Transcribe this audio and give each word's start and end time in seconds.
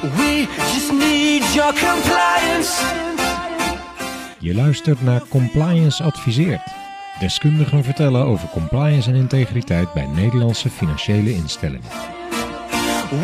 We 0.00 0.46
just 0.56 0.92
need 0.92 1.52
your 1.54 1.72
compliance. 1.72 2.82
Je 4.38 4.54
luistert 4.54 5.02
naar 5.02 5.28
Compliance 5.28 6.02
Adviseert. 6.02 6.62
Deskundigen 7.18 7.84
vertellen 7.84 8.24
over 8.24 8.48
compliance 8.48 9.10
en 9.10 9.16
integriteit 9.16 9.92
bij 9.92 10.06
Nederlandse 10.06 10.70
financiële 10.70 11.32
instellingen. 11.32 11.88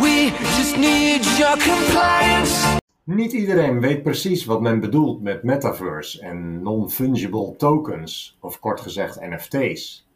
We 0.00 0.32
just 0.57 0.77
need 0.77 1.36
your 1.36 1.59
compliance. 1.59 2.79
Niet 3.04 3.32
iedereen 3.32 3.80
weet 3.80 4.02
precies 4.02 4.45
wat 4.45 4.61
men 4.61 4.80
bedoelt 4.80 5.22
met 5.22 5.43
metaverse 5.43 6.20
en 6.20 6.62
non-fungible 6.62 7.54
tokens, 7.56 8.36
of 8.40 8.61
kort 8.61 8.80
gezegd 8.80 9.20
NFT's. 9.20 10.06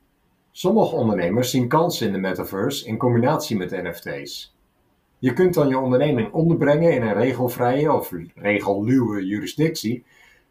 Sommige 0.52 0.94
ondernemers 0.94 1.50
zien 1.50 1.68
kansen 1.68 2.06
in 2.06 2.12
de 2.12 2.18
metaverse 2.18 2.86
in 2.86 2.96
combinatie 2.96 3.56
met 3.56 3.70
NFT's. 3.70 4.58
Je 5.20 5.32
kunt 5.32 5.54
dan 5.54 5.68
je 5.68 5.78
onderneming 5.78 6.32
onderbrengen 6.32 6.92
in 6.92 7.02
een 7.02 7.14
regelvrije 7.14 7.92
of 7.92 8.12
regelluwe 8.34 9.26
jurisdictie, 9.26 10.04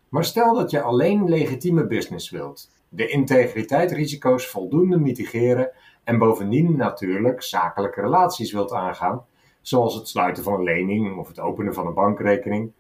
maar 0.10 0.24
stel 0.24 0.54
dat 0.54 0.72
je 0.72 0.82
alleen 0.82 1.30
legitieme 1.30 1.88
business 1.88 2.30
wilt, 2.30 2.72
de 2.90 3.08
integriteitrisico's 3.08 4.48
voldoende 4.48 4.98
mitigeren 4.98 5.72
en 6.04 6.18
bovendien 6.18 6.78
natuurlijk 6.78 7.44
zakelijke 7.44 8.02
relaties 8.02 8.52
wilt 8.52 8.74
aangaan, 8.74 9.26
zoals 9.62 9.96
het 9.96 10.08
sluiten 10.08 10.44
van 10.44 10.54
een 10.54 10.64
lening 10.64 11.18
of 11.18 11.28
het 11.28 11.40
openen 11.40 11.74
van 11.74 11.88
een 11.88 11.94
bankrekening, 11.94 12.72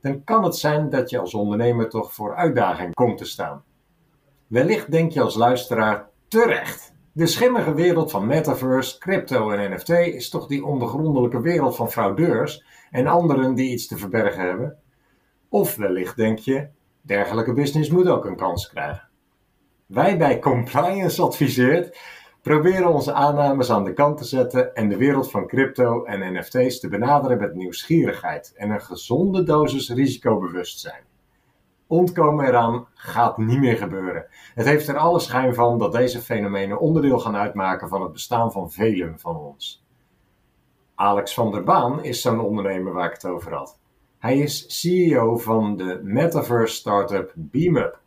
dan 0.00 0.24
kan 0.24 0.44
het 0.44 0.56
zijn 0.56 0.90
dat 0.90 1.10
je 1.10 1.18
als 1.18 1.34
ondernemer 1.34 1.88
toch 1.88 2.12
voor 2.14 2.34
uitdaging 2.34 2.94
komt 2.94 3.18
te 3.18 3.24
staan. 3.24 3.64
Wellicht 4.46 4.90
denk 4.90 5.12
je 5.12 5.20
als 5.20 5.34
luisteraar 5.34 6.08
terecht. 6.28 6.87
De 7.18 7.26
schimmige 7.26 7.74
wereld 7.74 8.10
van 8.10 8.26
metaverse, 8.26 8.98
crypto 8.98 9.50
en 9.50 9.74
NFT 9.74 9.88
is 9.88 10.28
toch 10.28 10.46
die 10.46 10.64
ondergrondelijke 10.64 11.40
wereld 11.40 11.76
van 11.76 11.90
fraudeurs 11.90 12.64
en 12.90 13.06
anderen 13.06 13.54
die 13.54 13.70
iets 13.70 13.86
te 13.86 13.96
verbergen 13.96 14.42
hebben? 14.42 14.76
Of 15.48 15.76
wellicht 15.76 16.16
denk 16.16 16.38
je, 16.38 16.68
dergelijke 17.00 17.52
business 17.52 17.90
moet 17.90 18.08
ook 18.08 18.24
een 18.24 18.36
kans 18.36 18.68
krijgen. 18.68 19.08
Wij 19.86 20.18
bij 20.18 20.38
Compliance 20.38 21.22
Adviseert 21.22 21.98
proberen 22.42 22.92
onze 22.92 23.12
aannames 23.12 23.70
aan 23.70 23.84
de 23.84 23.92
kant 23.92 24.18
te 24.18 24.24
zetten 24.24 24.74
en 24.74 24.88
de 24.88 24.96
wereld 24.96 25.30
van 25.30 25.46
crypto 25.46 26.04
en 26.04 26.32
NFT's 26.32 26.80
te 26.80 26.88
benaderen 26.88 27.38
met 27.38 27.54
nieuwsgierigheid 27.54 28.52
en 28.56 28.70
een 28.70 28.82
gezonde 28.82 29.42
dosis 29.42 29.90
risicobewustzijn. 29.90 31.02
Ontkomen 31.88 32.46
eraan 32.46 32.86
gaat 32.94 33.38
niet 33.38 33.58
meer 33.58 33.76
gebeuren. 33.76 34.26
Het 34.54 34.66
heeft 34.66 34.88
er 34.88 34.96
alle 34.96 35.20
schijn 35.20 35.54
van 35.54 35.78
dat 35.78 35.92
deze 35.92 36.20
fenomenen 36.20 36.80
onderdeel 36.80 37.18
gaan 37.18 37.36
uitmaken 37.36 37.88
van 37.88 38.02
het 38.02 38.12
bestaan 38.12 38.52
van 38.52 38.70
velen 38.70 39.18
van 39.18 39.36
ons. 39.36 39.84
Alex 40.94 41.34
van 41.34 41.52
der 41.52 41.64
Baan 41.64 42.04
is 42.04 42.20
zo'n 42.20 42.40
ondernemer 42.40 42.92
waar 42.92 43.06
ik 43.06 43.12
het 43.12 43.24
over 43.24 43.54
had. 43.54 43.78
Hij 44.18 44.38
is 44.38 44.80
CEO 44.80 45.36
van 45.36 45.76
de 45.76 46.00
metaverse 46.02 46.74
startup 46.74 47.32
BeamUp. 47.34 48.00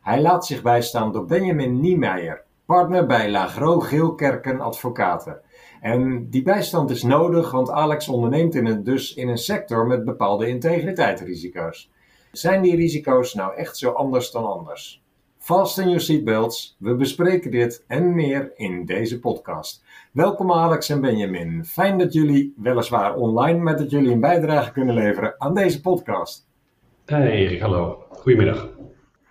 Hij 0.00 0.20
laat 0.22 0.46
zich 0.46 0.62
bijstaan 0.62 1.12
door 1.12 1.24
Benjamin 1.24 1.80
Niemeyer, 1.80 2.44
partner 2.64 3.06
bij 3.06 3.30
Lagro 3.30 3.80
Geelkerken 3.80 4.60
Advocaten. 4.60 5.40
En 5.80 6.30
die 6.30 6.42
bijstand 6.42 6.90
is 6.90 7.02
nodig, 7.02 7.50
want 7.50 7.70
Alex 7.70 8.08
onderneemt 8.08 8.54
in 8.54 8.66
een, 8.66 8.84
dus 8.84 9.14
in 9.14 9.28
een 9.28 9.38
sector 9.38 9.86
met 9.86 10.04
bepaalde 10.04 10.48
integriteitsrisico's. 10.48 11.90
Zijn 12.32 12.62
die 12.62 12.76
risico's 12.76 13.34
nou 13.34 13.56
echt 13.56 13.76
zo 13.76 13.90
anders 13.90 14.30
dan 14.30 14.46
anders? 14.46 15.02
Fasten 15.38 15.84
your 15.84 16.00
seatbelts, 16.00 16.76
we 16.78 16.94
bespreken 16.94 17.50
dit 17.50 17.84
en 17.86 18.14
meer 18.14 18.52
in 18.54 18.84
deze 18.84 19.18
podcast. 19.18 19.84
Welkom 20.12 20.52
Alex 20.52 20.88
en 20.88 21.00
Benjamin. 21.00 21.64
Fijn 21.64 21.98
dat 21.98 22.12
jullie, 22.12 22.54
weliswaar 22.56 23.14
online, 23.14 23.58
met 23.58 23.78
dat 23.78 23.90
jullie 23.90 24.12
een 24.12 24.20
bijdrage 24.20 24.72
kunnen 24.72 24.94
leveren 24.94 25.34
aan 25.38 25.54
deze 25.54 25.80
podcast. 25.80 26.48
Hey 27.04 27.30
Erik, 27.30 27.60
hallo. 27.60 28.04
Goedemiddag. 28.10 28.68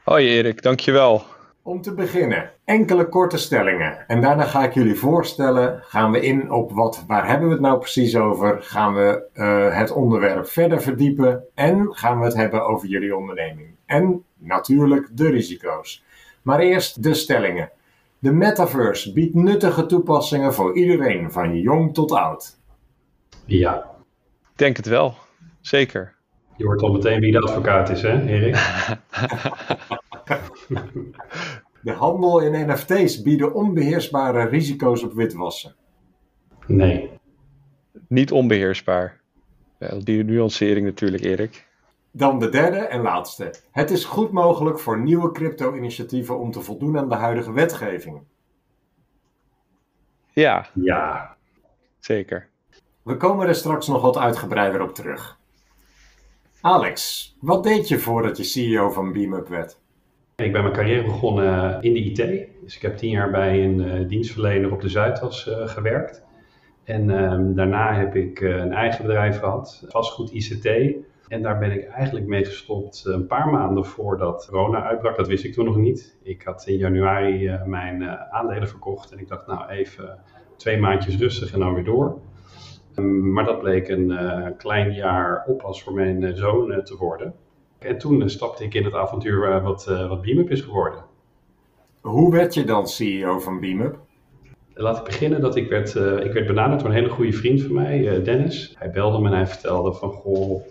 Hoi 0.04 0.28
Erik, 0.28 0.62
dankjewel. 0.62 1.24
Om 1.69 1.81
te 1.81 1.94
beginnen, 1.94 2.52
enkele 2.66 3.09
korte 3.09 3.38
stellingen. 3.38 4.07
En 4.07 4.22
daarna 4.22 4.44
ga 4.44 4.63
ik 4.63 4.74
jullie 4.74 4.96
voorstellen, 4.96 5.81
gaan 5.84 6.12
we 6.12 6.19
in 6.22 6.52
op 6.52 6.72
wat, 6.72 7.03
waar 7.07 7.28
hebben 7.28 7.47
we 7.47 7.53
het 7.53 7.62
nou 7.62 7.80
precies 7.80 8.16
over? 8.16 8.62
Gaan 8.62 8.94
we 8.94 9.30
uh, 9.34 9.78
het 9.78 9.91
onderwerp 9.91 10.47
verder 10.47 10.81
verdiepen? 10.81 11.44
En 11.53 11.88
gaan 11.91 12.19
we 12.19 12.25
het 12.25 12.34
hebben 12.34 12.66
over 12.66 12.88
jullie 12.88 13.16
onderneming? 13.16 13.75
En 13.85 14.24
natuurlijk 14.38 15.09
de 15.12 15.29
risico's. 15.29 16.03
Maar 16.41 16.59
eerst 16.59 17.03
de 17.03 17.13
stellingen. 17.13 17.72
De 18.19 18.31
metaverse 18.31 19.13
biedt 19.13 19.35
nuttige 19.35 19.85
toepassingen 19.85 20.53
voor 20.53 20.75
iedereen, 20.75 21.31
van 21.31 21.59
jong 21.59 21.94
tot 21.94 22.12
oud. 22.12 22.59
Ja, 23.46 23.85
Ik 24.52 24.58
denk 24.58 24.78
het 24.78 24.88
wel, 24.88 25.16
zeker. 25.62 26.16
je 26.56 26.66
hoort 26.66 26.81
al 26.81 26.91
meteen 26.91 27.19
wie 27.19 27.31
de 27.31 27.41
advocaat 27.41 27.90
is, 27.90 28.02
hè 28.02 28.25
Erik? 28.25 28.56
De 31.81 31.91
handel 31.91 32.40
in 32.40 32.69
NFT's 32.69 33.22
bieden 33.22 33.53
onbeheersbare 33.53 34.45
risico's 34.45 35.03
op 35.03 35.13
witwassen. 35.13 35.75
Nee. 36.67 37.09
Niet 38.07 38.31
onbeheersbaar. 38.31 39.22
Wel, 39.78 40.03
die 40.03 40.23
nuancering 40.23 40.85
natuurlijk, 40.85 41.23
Erik. 41.23 41.67
Dan 42.12 42.40
de 42.40 42.50
derde 42.50 42.78
en 42.78 43.01
laatste. 43.01 43.53
Het 43.72 43.91
is 43.91 44.06
goed 44.06 44.31
mogelijk 44.31 44.79
voor 44.79 45.00
nieuwe 45.00 45.31
crypto-initiatieven 45.31 46.40
om 46.40 46.51
te 46.51 46.61
voldoen 46.61 46.97
aan 46.97 47.09
de 47.09 47.16
huidige 47.16 47.53
wetgeving. 47.53 48.22
Ja, 50.34 50.67
Ja, 50.73 51.35
zeker. 52.00 52.50
We 53.03 53.17
komen 53.17 53.47
er 53.47 53.56
straks 53.56 53.88
nog 53.88 54.01
wat 54.01 54.17
uitgebreider 54.17 54.81
op 54.81 54.96
terug. 54.96 55.40
Alex, 56.61 57.35
wat 57.40 57.63
deed 57.63 57.88
je 57.88 58.00
voordat 58.00 58.38
je 58.38 58.44
CEO 58.44 58.90
van 58.90 59.13
BeamUp 59.13 59.47
werd? 59.47 59.79
Ik 60.40 60.52
ben 60.52 60.62
mijn 60.62 60.74
carrière 60.74 61.04
begonnen 61.04 61.82
in 61.82 61.94
de 61.94 62.00
IT. 62.00 62.48
Dus 62.64 62.76
ik 62.76 62.82
heb 62.82 62.98
tien 62.98 63.10
jaar 63.10 63.32
bij 63.32 63.64
een 63.64 63.82
eh, 63.82 64.08
dienstverlener 64.08 64.72
op 64.72 64.82
de 64.82 64.90
Zuidas 64.90 65.50
eh, 65.50 65.68
gewerkt. 65.68 66.28
En 66.84 67.10
ehm, 67.10 67.54
daarna 67.54 67.94
heb 67.94 68.16
ik 68.16 68.42
eh, 68.42 68.50
een 68.50 68.72
eigen 68.74 69.06
bedrijf 69.06 69.40
gehad, 69.40 69.86
vastgoed 69.88 70.32
ICT. 70.32 70.66
En 71.28 71.42
daar 71.42 71.58
ben 71.58 71.72
ik 71.72 71.88
eigenlijk 71.88 72.26
mee 72.26 72.46
gestopt 72.46 73.06
een 73.06 73.28
paar 73.28 73.50
maanden 73.50 73.86
voordat 73.86 74.48
corona 74.50 74.84
uitbrak. 74.84 75.18
Dat 75.18 75.28
wist 75.28 75.44
ik 75.44 75.54
toen 75.54 75.66
nog 75.66 75.78
niet. 75.78 76.18
Ik 76.24 76.42
had 76.44 76.68
in 76.68 76.78
januari 76.78 77.48
eh, 77.48 77.64
mijn 77.64 78.02
eh, 78.02 78.30
aandelen 78.30 78.68
verkocht 78.68 79.12
en 79.12 79.20
ik 79.20 79.28
dacht 79.28 79.48
nou 79.48 79.70
even 79.70 80.20
twee 80.58 80.78
maandjes 80.80 81.18
rustig 81.18 81.54
en 81.54 81.60
dan 81.60 81.74
weer 81.74 81.84
door. 81.84 82.20
Ehm, 82.96 83.32
maar 83.32 83.46
dat 83.46 83.60
bleek 83.60 83.88
een 83.88 84.12
eh, 84.12 84.48
klein 84.58 84.94
jaar 84.94 85.44
oppas 85.48 85.84
voor 85.84 85.94
mijn 85.94 86.24
eh, 86.24 86.34
zoon 86.34 86.72
eh, 86.72 86.84
te 86.84 86.98
worden. 86.98 87.34
En 87.79 87.97
toen 87.97 88.22
eh, 88.22 88.28
stapte 88.28 88.63
ik 88.63 88.73
in 88.73 88.84
het 88.84 88.94
avontuur 88.94 89.62
wat, 89.62 89.88
eh 89.88 90.09
wat 90.09 90.22
BeamUp 90.22 90.51
is 90.51 90.62
geworden. 90.62 91.03
Hoe 92.01 92.31
werd 92.31 92.53
je 92.53 92.63
dan 92.63 92.88
CEO 92.88 93.40
van 93.40 93.59
BeamUp? 93.59 94.00
Laat 94.73 94.97
ik 94.97 95.03
beginnen 95.03 95.41
dat 95.41 95.56
ik 95.56 95.69
werd, 95.69 95.95
eh, 95.95 96.25
ik 96.25 96.34
werd 96.34 96.47
benaderd 96.47 96.79
door 96.79 96.90
een 96.90 96.95
hele 96.95 97.09
goede 97.09 97.34
vriend 97.34 97.62
van 97.62 97.73
mij, 97.73 98.23
Dennis. 98.23 98.75
Hij 98.78 98.91
belde 98.91 99.19
me 99.19 99.28
en 99.28 99.35
hij 99.35 99.47
vertelde 99.47 99.94
van, 99.94 100.12
goh, 100.12 100.62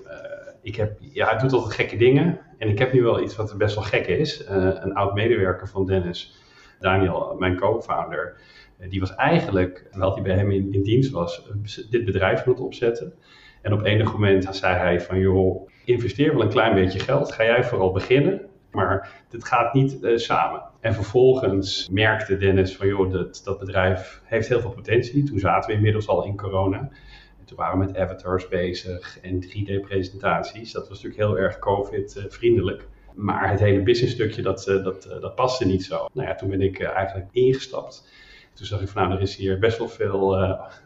ik 0.63 0.77
heb, 0.77 0.99
ja, 1.01 1.29
hij 1.29 1.39
doet 1.39 1.53
altijd 1.53 1.75
gekke 1.75 1.97
dingen. 1.97 2.41
En 2.59 2.69
ik 2.69 2.79
heb 2.79 2.93
nu 2.93 3.03
wel 3.03 3.23
iets 3.23 3.37
wat 3.37 3.55
best 3.59 3.75
wel 3.75 3.85
gek 3.85 4.07
is. 4.07 4.45
Een 4.47 4.95
oud 4.95 5.15
medewerker 5.15 5.69
van 5.69 5.87
Dennis, 5.87 6.37
Daniel, 6.81 7.37
mijn 7.39 7.57
co-founder, 7.57 8.37
die 8.89 9.01
was 9.01 9.15
eigenlijk, 9.15 9.87
terwijl 9.91 10.15
hij 10.15 10.23
bij 10.23 10.35
hem 10.35 10.51
in, 10.51 10.73
in 10.73 10.83
dienst 10.83 11.11
was, 11.11 11.51
dit 11.91 12.05
bedrijf 12.05 12.43
aan 12.43 12.53
het 12.53 12.61
opzetten. 12.61 13.13
En 13.69 13.75
op 13.75 13.85
enig 13.85 14.13
moment 14.13 14.57
zei 14.57 14.77
hij 14.77 15.01
van, 15.01 15.19
joh, 15.19 15.69
investeer 15.85 16.33
wel 16.33 16.43
een 16.43 16.49
klein 16.49 16.75
beetje 16.75 16.99
geld. 16.99 17.33
Ga 17.33 17.45
jij 17.45 17.65
vooral 17.65 17.93
beginnen. 17.93 18.41
Maar 18.71 19.25
dit 19.29 19.45
gaat 19.45 19.75
niet 19.75 20.03
eh, 20.03 20.17
samen. 20.17 20.63
En 20.81 20.95
vervolgens 20.95 21.89
merkte 21.91 22.37
Dennis 22.37 22.77
van, 22.77 22.87
joh, 22.87 23.13
dat, 23.13 23.41
dat 23.45 23.59
bedrijf 23.59 24.21
heeft 24.25 24.49
heel 24.49 24.61
veel 24.61 24.71
potentie. 24.71 25.23
Toen 25.23 25.39
zaten 25.39 25.71
we 25.71 25.77
inmiddels 25.77 26.09
al 26.09 26.25
in 26.25 26.37
corona. 26.37 26.79
En 27.39 27.45
toen 27.45 27.57
waren 27.57 27.79
we 27.79 27.85
met 27.85 27.97
avatars 27.97 28.49
bezig 28.49 29.19
en 29.21 29.45
3D-presentaties. 29.45 30.73
Dat 30.73 30.89
was 30.89 31.03
natuurlijk 31.03 31.31
heel 31.31 31.39
erg 31.39 31.59
COVID-vriendelijk. 31.59 32.89
Maar 33.15 33.51
het 33.51 33.61
hele 33.61 33.83
business 33.83 34.15
stukje, 34.15 34.43
dat, 34.43 34.67
eh, 34.67 34.85
dat, 34.85 35.05
eh, 35.05 35.21
dat 35.21 35.35
paste 35.35 35.67
niet 35.67 35.85
zo. 35.85 36.09
Nou 36.13 36.29
ja, 36.29 36.35
toen 36.35 36.49
ben 36.49 36.63
ik 36.63 36.81
eigenlijk 36.81 37.29
ingestapt. 37.33 38.09
Toen 38.55 38.67
zag 38.67 38.81
ik 38.81 38.89
van, 38.89 39.03
nou, 39.03 39.15
er 39.15 39.23
is 39.23 39.37
hier 39.37 39.59
best 39.59 39.79
wel 39.79 39.89
veel 39.89 40.37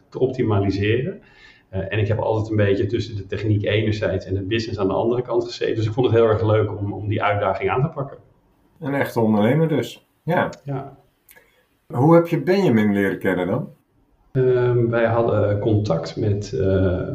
te 0.08 0.18
optimaliseren. 0.18 1.22
Uh, 1.74 1.92
en 1.92 1.98
ik 1.98 2.08
heb 2.08 2.18
altijd 2.18 2.50
een 2.50 2.56
beetje 2.56 2.86
tussen 2.86 3.16
de 3.16 3.26
techniek 3.26 3.64
enerzijds 3.64 4.26
en 4.26 4.36
het 4.36 4.48
business 4.48 4.78
aan 4.78 4.88
de 4.88 4.94
andere 4.94 5.22
kant 5.22 5.44
gezeten. 5.44 5.74
Dus 5.74 5.86
ik 5.86 5.92
vond 5.92 6.06
het 6.06 6.14
heel 6.14 6.26
erg 6.26 6.42
leuk 6.42 6.78
om, 6.78 6.92
om 6.92 7.08
die 7.08 7.22
uitdaging 7.22 7.70
aan 7.70 7.82
te 7.82 7.88
pakken. 7.88 8.18
Een 8.80 8.94
echte 8.94 9.20
ondernemer 9.20 9.68
dus. 9.68 10.06
Ja. 10.22 10.50
Ja. 10.64 10.96
Hoe 11.86 12.14
heb 12.14 12.26
je 12.26 12.42
Benjamin 12.42 12.92
leren 12.92 13.18
kennen 13.18 13.46
dan? 13.46 13.68
Um, 14.32 14.90
wij 14.90 15.06
hadden 15.06 15.58
contact 15.58 16.16
met 16.16 16.52
uh, 16.54 17.08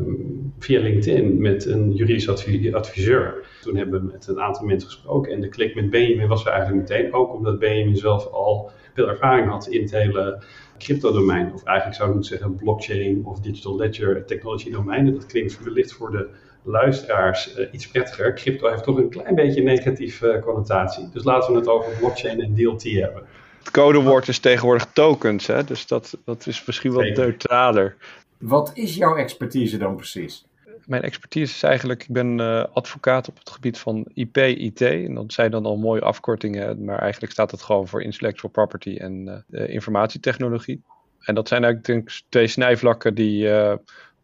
via 0.59 0.79
LinkedIn 0.79 1.41
met 1.41 1.65
een 1.65 1.91
juridisch 1.91 2.29
adviseur. 2.73 3.47
Toen 3.61 3.75
hebben 3.75 4.01
we 4.01 4.11
met 4.11 4.27
een 4.27 4.41
aantal 4.41 4.65
mensen 4.65 4.89
gesproken 4.89 5.31
en 5.31 5.41
de 5.41 5.49
klik 5.49 5.75
met 5.75 5.89
Benjamin 5.89 6.27
was 6.27 6.45
er 6.45 6.51
eigenlijk 6.51 6.89
meteen. 6.89 7.13
Ook 7.13 7.33
omdat 7.33 7.59
Benjamin 7.59 7.95
zelf 7.95 8.31
al 8.31 8.71
veel 8.93 9.09
ervaring 9.09 9.49
had 9.49 9.67
in 9.67 9.81
het 9.81 9.91
hele 9.91 10.43
crypto-domein. 10.77 11.53
Of 11.53 11.63
eigenlijk 11.63 11.97
zou 11.97 12.09
ik 12.09 12.15
moeten 12.15 12.37
zeggen 12.37 12.55
blockchain 12.55 13.25
of 13.25 13.39
digital 13.39 13.75
ledger 13.75 14.25
technology 14.25 14.71
domein. 14.71 15.13
dat 15.13 15.25
klinkt 15.25 15.63
wellicht 15.63 15.93
voor 15.93 16.11
de 16.11 16.29
luisteraars 16.63 17.57
uh, 17.57 17.65
iets 17.71 17.87
prettiger. 17.87 18.33
Crypto 18.33 18.69
heeft 18.69 18.83
toch 18.83 18.97
een 18.97 19.09
klein 19.09 19.35
beetje 19.35 19.59
een 19.59 19.65
negatieve 19.65 20.33
uh, 20.33 20.41
connotatie. 20.41 21.09
Dus 21.13 21.23
laten 21.23 21.53
we 21.53 21.59
het 21.59 21.67
over 21.67 21.91
blockchain 21.99 22.41
en 22.41 22.55
DLT 22.55 22.83
hebben. 22.83 23.23
Het 23.59 23.71
codewoord 23.71 24.27
is 24.27 24.39
tegenwoordig 24.39 24.87
tokens, 24.93 25.47
hè? 25.47 25.63
dus 25.63 25.87
dat, 25.87 26.17
dat 26.25 26.47
is 26.47 26.65
misschien 26.65 26.91
wat 26.91 27.15
neutraler. 27.15 27.95
Wat 28.37 28.71
is 28.73 28.95
jouw 28.95 29.15
expertise 29.15 29.77
dan 29.77 29.95
precies? 29.95 30.45
Mijn 30.87 31.01
expertise 31.01 31.53
is 31.53 31.63
eigenlijk, 31.63 32.01
ik 32.01 32.13
ben 32.13 32.39
uh, 32.39 32.63
advocaat 32.73 33.29
op 33.29 33.37
het 33.37 33.49
gebied 33.49 33.77
van 33.77 34.05
IP, 34.13 34.37
IT. 34.37 34.81
En 34.81 35.13
dat 35.13 35.33
zijn 35.33 35.51
dan 35.51 35.65
al 35.65 35.77
mooie 35.77 36.01
afkortingen, 36.01 36.83
maar 36.83 36.99
eigenlijk 36.99 37.31
staat 37.31 37.51
het 37.51 37.61
gewoon 37.61 37.87
voor 37.87 38.01
intellectual 38.01 38.51
property 38.51 38.95
en 38.97 39.43
uh, 39.49 39.69
informatietechnologie. 39.69 40.81
En 41.19 41.35
dat 41.35 41.47
zijn 41.47 41.63
eigenlijk 41.63 41.93
denk 41.93 42.09
ik, 42.09 42.21
twee 42.29 42.47
snijvlakken 42.47 43.15
die 43.15 43.51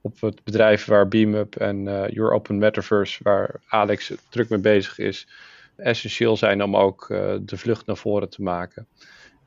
op 0.01 0.21
het 0.21 0.44
bedrijf 0.44 0.86
waar 0.86 1.07
BeamUp 1.07 1.56
en 1.56 1.83
Your 2.12 2.33
Open 2.33 2.57
Metaverse, 2.57 3.24
waar 3.24 3.56
Alex 3.68 4.13
druk 4.30 4.50
mee 4.50 4.60
bezig 4.60 4.98
is, 4.98 5.27
essentieel 5.75 6.38
zijn 6.38 6.63
om 6.63 6.75
ook 6.75 7.06
de 7.42 7.57
vlucht 7.57 7.86
naar 7.86 7.98
voren 7.98 8.30
te 8.30 8.42
maken 8.42 8.88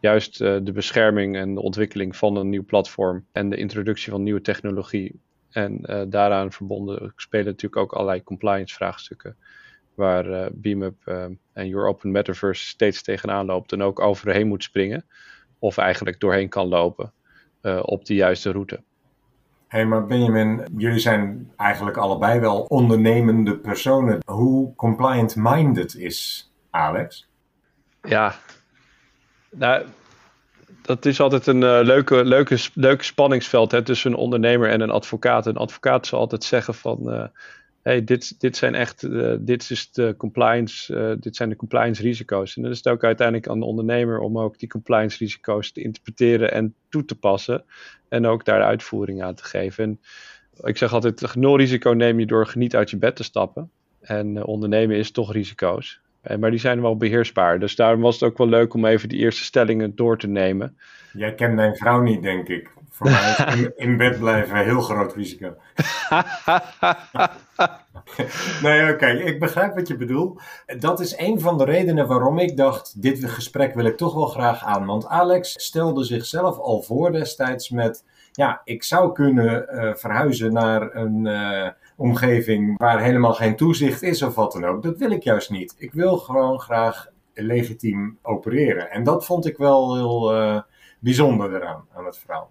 juist 0.01 0.39
de 0.39 0.73
bescherming 0.73 1.37
en 1.37 1.55
de 1.55 1.63
ontwikkeling 1.63 2.17
van 2.17 2.37
een 2.37 2.49
nieuw 2.49 2.65
platform 2.65 3.27
en 3.33 3.51
de 3.51 3.57
introductie 3.57 4.13
van 4.13 4.23
nieuwe 4.23 4.41
technologie 4.41 5.21
en 5.57 5.81
uh, 5.83 6.03
daaraan 6.09 6.53
verbonden 6.53 7.13
spelen 7.17 7.47
natuurlijk 7.47 7.77
ook 7.77 7.93
allerlei 7.93 8.23
compliance 8.23 8.75
vraagstukken. 8.75 9.37
Waar 9.95 10.31
uh, 10.31 10.47
BeamUp 10.53 10.97
uh, 11.05 11.25
en 11.53 11.69
Your 11.69 11.89
Open 11.89 12.11
Metaverse 12.11 12.67
steeds 12.67 13.03
tegenaan 13.03 13.47
loopt 13.47 13.73
en 13.73 13.83
ook 13.83 14.01
overheen 14.01 14.47
moet 14.47 14.63
springen. 14.63 15.05
Of 15.59 15.79
eigenlijk 15.79 16.21
doorheen 16.21 16.49
kan 16.49 16.69
lopen 16.69 17.13
op 17.83 18.05
de 18.05 18.15
juiste 18.15 18.51
route. 18.51 18.75
Hé, 18.75 19.79
hey, 19.79 19.87
maar 19.87 20.07
Benjamin, 20.07 20.65
jullie 20.77 20.99
zijn 20.99 21.53
eigenlijk 21.57 21.97
allebei 21.97 22.41
wel 22.41 22.61
ondernemende 22.63 23.59
personen. 23.59 24.19
Hoe 24.25 24.75
compliant-minded 24.75 25.95
is 25.95 26.51
Alex? 26.71 27.29
Ja, 28.03 28.35
nou, 29.51 29.87
dat 30.87 31.05
is 31.05 31.21
altijd 31.21 31.47
een 31.47 31.63
uh, 31.63 31.81
leuke, 31.83 32.25
leuke, 32.25 32.59
leuke 32.75 33.05
spanningsveld 33.05 33.71
hè, 33.71 33.83
tussen 33.83 34.11
een 34.11 34.19
ondernemer 34.19 34.71
en 34.71 34.81
een 34.81 34.91
advocaat. 34.91 35.47
Een 35.47 35.57
advocaat 35.57 36.07
zal 36.07 36.19
altijd 36.19 36.45
zeggen 36.45 36.75
van, 36.75 37.13
uh, 37.13 37.25
hey, 37.83 38.05
dit, 38.05 38.41
dit 38.41 38.57
zijn 38.57 38.75
echt, 38.75 39.03
uh, 39.03 39.35
dit 39.41 39.71
is 39.71 39.91
de 39.91 40.15
compliance, 40.17 41.17
dit 41.21 41.37
zijn 41.37 41.49
de 41.49 41.57
compliance 41.57 42.03
risico's. 42.03 42.57
En 42.57 42.63
dan 42.63 42.71
is 42.71 42.77
het 42.77 42.89
ook 42.89 43.05
uiteindelijk 43.05 43.49
aan 43.49 43.61
de 43.61 43.67
ondernemer 43.67 44.19
om 44.19 44.39
ook 44.39 44.59
die 44.59 44.69
compliance 44.69 45.19
risico's 45.19 45.73
te 45.73 45.83
interpreteren 45.83 46.53
en 46.53 46.75
toe 46.89 47.05
te 47.05 47.19
passen. 47.19 47.65
En 48.09 48.27
ook 48.27 48.45
daar 48.45 48.59
de 48.59 48.65
uitvoering 48.65 49.23
aan 49.23 49.35
te 49.35 49.45
geven. 49.45 49.85
En 49.85 50.01
ik 50.69 50.77
zeg 50.77 50.93
altijd, 50.93 51.35
nul 51.35 51.57
risico 51.57 51.91
neem 51.91 52.21
je 52.21 52.27
door 52.27 52.53
niet 52.55 52.77
uit 52.77 52.91
je 52.91 52.97
bed 52.97 53.17
te 53.17 53.23
stappen. 53.23 53.71
En 54.01 54.45
ondernemen 54.45 54.97
is 54.97 55.11
toch 55.11 55.33
risico's. 55.33 56.01
Eh, 56.27 56.37
maar 56.37 56.51
die 56.51 56.61
zijn 56.61 56.81
wel 56.81 56.97
beheersbaar. 56.97 57.59
Dus 57.59 57.77
daarom 57.77 58.01
was 58.01 58.21
het 58.21 58.31
ook 58.31 58.39
wel 58.39 58.49
leuk 58.49 58.75
om 58.75 58.85
even 58.85 59.09
die 59.09 59.19
eerste 59.19 59.45
stellingen 59.45 59.97
door 59.97 60.19
te 60.19 60.27
nemen. 60.27 60.79
Jij 61.13 61.35
kent 61.35 61.55
mijn 61.55 61.77
vrouw 61.77 62.01
niet, 62.01 62.23
denk 62.23 62.49
ik. 62.49 62.71
Voor 62.91 63.11
mij 63.11 63.31
is 63.31 63.55
in, 63.55 63.73
in 63.91 63.97
bed 63.97 64.19
blijven 64.19 64.57
een 64.57 64.65
heel 64.65 64.81
groot 64.81 65.15
risico. 65.15 65.55
nee, 68.63 68.93
oké, 68.93 69.07
ik 69.07 69.41
begrijp 69.41 69.75
wat 69.75 69.89
je 69.89 69.97
bedoelt. 69.97 70.43
Dat 70.79 71.01
is 71.01 71.19
een 71.19 71.41
van 71.41 71.59
de 71.59 71.65
redenen 71.65 72.07
waarom 72.07 72.39
ik 72.39 72.57
dacht: 72.57 73.03
dit 73.03 73.25
gesprek 73.25 73.75
wil 73.75 73.85
ik 73.85 73.97
toch 73.97 74.15
wel 74.15 74.27
graag 74.27 74.65
aan. 74.65 74.87
Want 74.87 75.07
Alex 75.07 75.53
stelde 75.53 76.05
zichzelf 76.05 76.59
al 76.59 76.83
voor 76.83 77.13
destijds 77.13 77.71
met: 77.71 78.05
ja, 78.33 78.61
ik 78.65 78.83
zou 78.83 79.13
kunnen 79.13 79.67
uh, 79.71 79.95
verhuizen 79.95 80.53
naar 80.53 80.95
een. 80.95 81.27
Uh, 81.27 81.69
omgeving 81.97 82.79
waar 82.79 83.03
helemaal 83.03 83.35
geen 83.35 83.57
toezicht 83.57 84.03
is 84.03 84.23
of 84.23 84.35
wat 84.35 84.53
dan 84.53 84.65
ook. 84.65 84.83
Dat 84.83 84.99
wil 84.99 85.11
ik 85.11 85.23
juist 85.23 85.51
niet. 85.51 85.75
Ik 85.79 85.93
wil 85.93 86.17
gewoon 86.17 86.61
graag 86.61 87.09
legitiem 87.35 88.19
opereren. 88.23 88.91
En 88.91 89.05
dat 89.05 89.27
vond 89.27 89.47
ik 89.47 89.57
wel 89.57 89.97
heel 89.97 90.35
uh, 90.35 90.61
bijzonder 90.99 91.55
eraan, 91.55 91.85
aan 91.95 92.05
het 92.05 92.19
verhaal. 92.19 92.51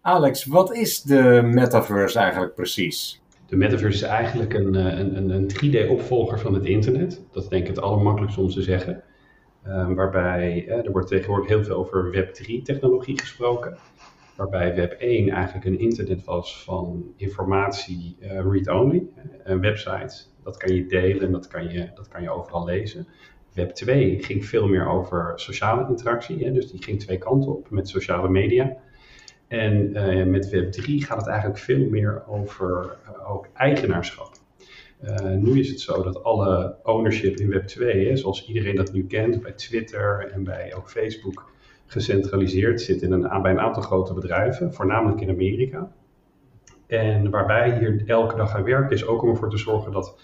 Alex, 0.00 0.44
wat 0.44 0.74
is 0.74 1.02
de 1.02 1.40
metaverse 1.44 2.18
eigenlijk 2.18 2.54
precies? 2.54 3.20
De 3.46 3.56
metaverse 3.56 4.04
is 4.04 4.10
eigenlijk 4.10 4.54
een, 4.54 4.74
een, 4.74 5.30
een 5.30 5.50
3D-opvolger 5.50 6.38
van 6.38 6.54
het 6.54 6.64
internet. 6.64 7.22
Dat 7.32 7.42
is 7.42 7.48
denk 7.48 7.62
ik 7.62 7.68
het 7.68 7.84
allermakkelijkste 7.84 8.40
om 8.40 8.48
te 8.48 8.62
zeggen. 8.62 9.02
Uh, 9.66 9.92
waarbij 9.94 10.64
uh, 10.66 10.84
er 10.84 10.92
wordt 10.92 11.08
tegenwoordig 11.08 11.48
heel 11.48 11.64
veel 11.64 11.76
over 11.76 12.12
Web3-technologie 12.12 13.18
gesproken 13.18 13.78
waarbij 14.36 14.74
Web 14.74 14.92
1 14.92 15.28
eigenlijk 15.28 15.66
een 15.66 15.78
internet 15.78 16.24
was 16.24 16.64
van 16.64 17.12
informatie 17.16 18.16
uh, 18.20 18.28
read-only. 18.28 19.06
Een 19.44 19.60
website, 19.60 20.16
dat 20.42 20.56
kan 20.56 20.74
je 20.74 20.86
delen 20.86 21.22
en 21.22 21.32
dat 21.32 21.48
kan 21.48 21.72
je, 21.72 21.90
dat 21.94 22.08
kan 22.08 22.22
je 22.22 22.30
overal 22.30 22.64
lezen. 22.64 23.06
Web 23.52 23.70
2 23.70 24.24
ging 24.24 24.46
veel 24.46 24.68
meer 24.68 24.88
over 24.88 25.32
sociale 25.36 25.88
interactie, 25.88 26.44
hè, 26.44 26.52
dus 26.52 26.70
die 26.70 26.82
ging 26.82 27.00
twee 27.00 27.18
kanten 27.18 27.56
op 27.56 27.70
met 27.70 27.88
sociale 27.88 28.28
media. 28.28 28.76
En 29.48 29.96
uh, 29.96 30.24
met 30.24 30.48
Web 30.48 30.72
3 30.72 31.04
gaat 31.04 31.18
het 31.18 31.26
eigenlijk 31.26 31.58
veel 31.58 31.88
meer 31.88 32.22
over 32.28 32.96
ook 33.26 33.48
eigenaarschap. 33.54 34.30
Nu 35.38 35.58
is 35.58 35.68
het 35.68 35.80
zo 35.80 36.02
dat 36.02 36.22
alle 36.22 36.76
ownership 36.82 37.36
in 37.36 37.48
Web 37.48 37.66
2, 37.66 38.08
hè, 38.08 38.16
zoals 38.16 38.48
iedereen 38.48 38.76
dat 38.76 38.92
nu 38.92 39.06
kent, 39.06 39.42
bij 39.42 39.52
Twitter 39.52 40.30
en 40.32 40.44
bij 40.44 40.74
ook 40.74 40.90
Facebook, 40.90 41.50
gecentraliseerd 41.86 42.80
zit 42.80 43.02
in 43.02 43.12
een, 43.12 43.42
bij 43.42 43.50
een 43.50 43.60
aantal 43.60 43.82
grote 43.82 44.14
bedrijven, 44.14 44.74
voornamelijk 44.74 45.20
in 45.20 45.28
Amerika. 45.28 45.92
En 46.86 47.30
waar 47.30 47.46
wij 47.46 47.78
hier 47.78 48.02
elke 48.06 48.36
dag 48.36 48.54
aan 48.54 48.64
werken 48.64 48.96
is 48.96 49.06
ook 49.06 49.22
om 49.22 49.28
ervoor 49.28 49.50
te 49.50 49.58
zorgen 49.58 49.92
dat 49.92 50.18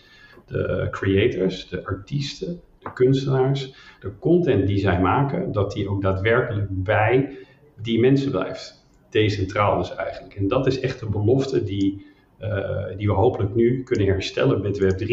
de 0.47 0.89
creators, 0.91 1.69
de 1.69 1.85
artiesten, 1.85 2.61
de 2.79 2.93
kunstenaars, 2.93 3.75
de 4.01 4.19
content 4.19 4.67
die 4.67 4.79
zij 4.79 5.01
maken, 5.01 5.53
dat 5.53 5.73
die 5.73 5.89
ook 5.89 6.03
daadwerkelijk 6.03 6.67
bij 6.71 7.37
die 7.83 8.01
mensen 8.01 8.31
blijft. 8.31 8.87
Decentraal 9.11 9.79
dus 9.79 9.95
eigenlijk. 9.95 10.35
En 10.35 10.49
dat 10.49 10.67
is 10.67 10.81
echt 10.81 11.01
een 11.01 11.11
belofte 11.11 11.65
die, 11.65 12.07
uh, 12.41 12.87
die 12.97 13.07
we 13.07 13.13
hopelijk 13.13 13.55
nu 13.55 13.83
kunnen 13.83 14.07
herstellen 14.07 14.61
met 14.61 14.81
Web3, 14.81 15.07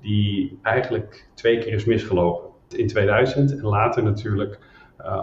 die 0.00 0.58
eigenlijk 0.62 1.28
twee 1.34 1.58
keer 1.58 1.72
is 1.72 1.84
misgelopen. 1.84 2.48
In 2.76 2.86
2000 2.86 3.58
en 3.58 3.64
later 3.64 4.02
natuurlijk 4.02 4.58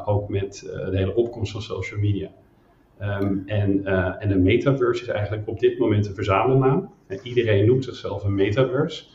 ook 0.06 0.30
met 0.30 0.64
uh, 0.66 0.90
de 0.90 0.98
hele 0.98 1.16
opkomst 1.16 1.52
van 1.52 1.62
social 1.62 2.00
media. 2.00 2.30
Um, 3.02 3.44
en, 3.46 3.82
uh, 3.84 4.16
en 4.20 4.30
de 4.30 4.38
metaverse 4.38 5.02
is 5.02 5.08
eigenlijk 5.08 5.48
op 5.48 5.60
dit 5.60 5.80
moment 5.80 6.08
een 6.08 6.16
verzamelnaam. 6.16 6.92
En 7.08 7.20
iedereen 7.24 7.66
noemt 7.66 7.84
zichzelf 7.84 8.24
een 8.24 8.36
metaverse. 8.36 9.06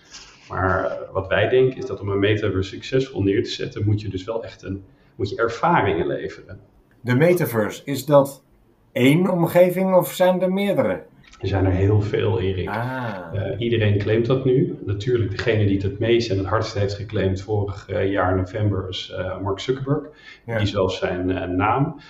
Maar 0.48 0.98
wat 1.12 1.28
wij 1.28 1.48
denken 1.48 1.78
is 1.78 1.86
dat 1.86 2.00
om 2.00 2.08
een 2.08 2.18
metaverse 2.18 2.70
succesvol 2.70 3.22
neer 3.22 3.42
te 3.42 3.50
zetten, 3.50 3.84
moet 3.84 4.00
je 4.00 4.08
dus 4.08 4.24
wel 4.24 4.44
echt 4.44 4.62
een, 4.62 4.84
moet 5.16 5.30
je 5.30 5.36
ervaringen 5.36 6.06
leveren. 6.06 6.60
De 7.00 7.14
metaverse, 7.14 7.82
is 7.84 8.04
dat 8.04 8.44
één 8.92 9.30
omgeving 9.30 9.94
of 9.94 10.12
zijn 10.12 10.42
er 10.42 10.52
meerdere? 10.52 11.02
Er 11.42 11.48
zijn 11.48 11.66
er 11.66 11.72
heel 11.72 12.00
veel, 12.00 12.40
Erik. 12.40 12.68
Ah. 12.68 13.18
Uh, 13.34 13.60
iedereen 13.60 13.98
claimt 13.98 14.26
dat 14.26 14.44
nu. 14.44 14.78
Natuurlijk, 14.84 15.30
degene 15.30 15.64
die 15.64 15.74
het 15.74 15.82
het 15.82 15.98
meest 15.98 16.30
en 16.30 16.38
het 16.38 16.46
hardst 16.46 16.74
heeft 16.74 16.94
geclaimd 16.94 17.42
vorig 17.42 17.88
uh, 17.90 18.10
jaar 18.10 18.36
november 18.36 18.88
is 18.88 19.14
uh, 19.18 19.40
Mark 19.40 19.58
Zuckerberg. 19.58 20.06
Ja. 20.46 20.58
Die 20.58 20.66
zelfs 20.66 20.98
zijn 20.98 21.56
naam 21.56 22.00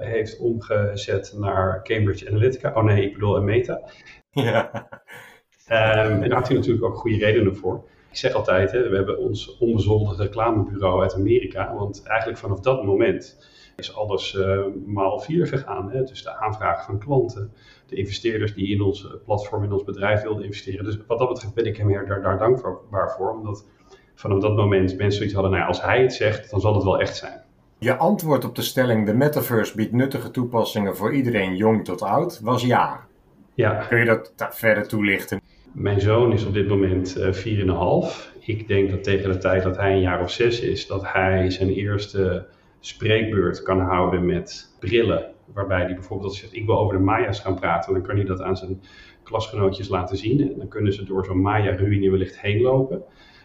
heeft 0.00 0.38
omgezet 0.38 1.34
naar 1.38 1.82
Cambridge 1.82 2.28
Analytica. 2.28 2.72
Oh 2.74 2.84
nee, 2.84 3.04
ik 3.04 3.12
bedoel 3.12 3.42
Meta. 3.42 3.80
Ja. 4.30 4.88
Um, 5.68 6.22
en 6.22 6.28
daar 6.28 6.38
had 6.38 6.48
hij 6.48 6.56
natuurlijk 6.56 6.84
ook 6.84 6.96
goede 6.96 7.16
redenen 7.16 7.56
voor. 7.56 7.84
Ik 8.10 8.16
zeg 8.16 8.32
altijd, 8.32 8.72
hè, 8.72 8.88
we 8.88 8.96
hebben 8.96 9.18
ons 9.18 9.58
onbezoldigd 9.58 10.20
reclamebureau 10.20 11.02
uit 11.02 11.14
Amerika. 11.14 11.74
Want 11.74 12.02
eigenlijk 12.02 12.38
vanaf 12.38 12.60
dat 12.60 12.84
moment 12.84 13.38
is 13.76 13.94
alles 13.94 14.38
maal 14.86 15.18
vier 15.18 15.46
gegaan. 15.46 15.90
Hè? 15.90 16.04
Dus 16.04 16.22
de 16.22 16.36
aanvraag 16.36 16.84
van 16.84 16.98
klanten, 16.98 17.52
de 17.86 17.96
investeerders 17.96 18.54
die 18.54 18.68
in 18.68 18.80
ons 18.80 19.06
platform, 19.24 19.64
in 19.64 19.72
ons 19.72 19.84
bedrijf 19.84 20.22
wilden 20.22 20.44
investeren. 20.44 20.84
Dus 20.84 20.98
wat 21.06 21.18
dat 21.18 21.28
betreft 21.28 21.54
ben 21.54 21.66
ik 21.66 21.76
hem 21.76 21.92
daar, 21.92 22.22
daar 22.22 22.38
dankbaar 22.38 23.10
voor, 23.16 23.30
omdat 23.30 23.66
vanaf 24.14 24.40
dat 24.40 24.56
moment 24.56 24.96
mensen 24.96 25.12
zoiets 25.12 25.34
hadden, 25.34 25.52
nou 25.52 25.66
als 25.66 25.82
hij 25.82 26.02
het 26.02 26.12
zegt, 26.12 26.50
dan 26.50 26.60
zal 26.60 26.74
het 26.74 26.84
wel 26.84 27.00
echt 27.00 27.16
zijn. 27.16 27.44
Je 27.78 27.96
antwoord 27.96 28.44
op 28.44 28.54
de 28.54 28.62
stelling, 28.62 29.06
de 29.06 29.14
metaverse 29.14 29.76
biedt 29.76 29.92
nuttige 29.92 30.30
toepassingen 30.30 30.96
voor 30.96 31.14
iedereen, 31.14 31.56
jong 31.56 31.84
tot 31.84 32.02
oud, 32.02 32.40
was 32.40 32.62
ja. 32.62 33.06
Ja. 33.54 33.86
Kun 33.88 33.98
je 33.98 34.04
dat 34.04 34.32
verder 34.36 34.88
toelichten? 34.88 35.40
Mijn 35.72 36.00
zoon 36.00 36.32
is 36.32 36.44
op 36.44 36.54
dit 36.54 36.68
moment 36.68 37.16
uh, 37.18 38.04
4,5. 38.04 38.34
Ik 38.40 38.68
denk 38.68 38.90
dat 38.90 39.02
tegen 39.02 39.32
de 39.32 39.38
tijd 39.38 39.62
dat 39.62 39.76
hij 39.76 39.92
een 39.92 40.00
jaar 40.00 40.22
of 40.22 40.30
zes 40.30 40.60
is, 40.60 40.86
dat 40.86 41.12
hij 41.12 41.50
zijn 41.50 41.70
eerste 41.70 42.46
spreekbeurt 42.80 43.62
kan 43.62 43.80
houden 43.80 44.26
met 44.26 44.76
brillen 44.80 45.34
Waarbij 45.52 45.82
hij 45.82 45.94
bijvoorbeeld 45.94 46.30
als 46.30 46.38
zegt, 46.38 46.54
ik 46.54 46.66
wil 46.66 46.78
over 46.78 46.96
de 46.96 47.02
Maya's 47.02 47.40
gaan 47.40 47.54
praten, 47.54 47.92
dan 47.92 48.02
kan 48.02 48.16
hij 48.16 48.24
dat 48.24 48.40
aan 48.40 48.56
zijn 48.56 48.80
klasgenootjes 49.22 49.88
laten 49.88 50.16
zien. 50.16 50.40
En 50.40 50.58
dan 50.58 50.68
kunnen 50.68 50.92
ze 50.92 51.04
door 51.04 51.24
zo'n 51.24 51.40
Maya-ruïne 51.40 52.10
wellicht 52.10 52.40
heen 52.40 52.60
lopen. 52.60 53.02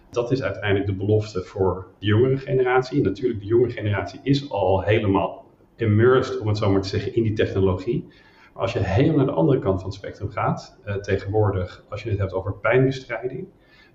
Dat 0.09 0.31
is 0.31 0.43
uiteindelijk 0.43 0.85
de 0.85 0.95
belofte 0.95 1.43
voor 1.43 1.87
de 1.99 2.05
jongere 2.05 2.37
generatie. 2.37 3.01
Natuurlijk, 3.01 3.39
de 3.39 3.45
jongere 3.45 3.71
generatie 3.71 4.19
is 4.23 4.49
al 4.49 4.81
helemaal 4.81 5.45
immersed, 5.75 6.39
om 6.39 6.47
het 6.47 6.57
zo 6.57 6.71
maar 6.71 6.81
te 6.81 6.87
zeggen, 6.87 7.15
in 7.15 7.23
die 7.23 7.33
technologie. 7.33 8.07
Maar 8.53 8.61
als 8.61 8.73
je 8.73 8.79
helemaal 8.79 9.17
naar 9.17 9.25
de 9.25 9.31
andere 9.31 9.59
kant 9.59 9.79
van 9.81 9.89
het 9.89 9.97
spectrum 9.97 10.29
gaat, 10.29 10.79
uh, 10.85 10.95
tegenwoordig, 10.95 11.85
als 11.89 12.03
je 12.03 12.09
het 12.09 12.19
hebt 12.19 12.33
over 12.33 12.53
pijnbestrijding 12.53 13.47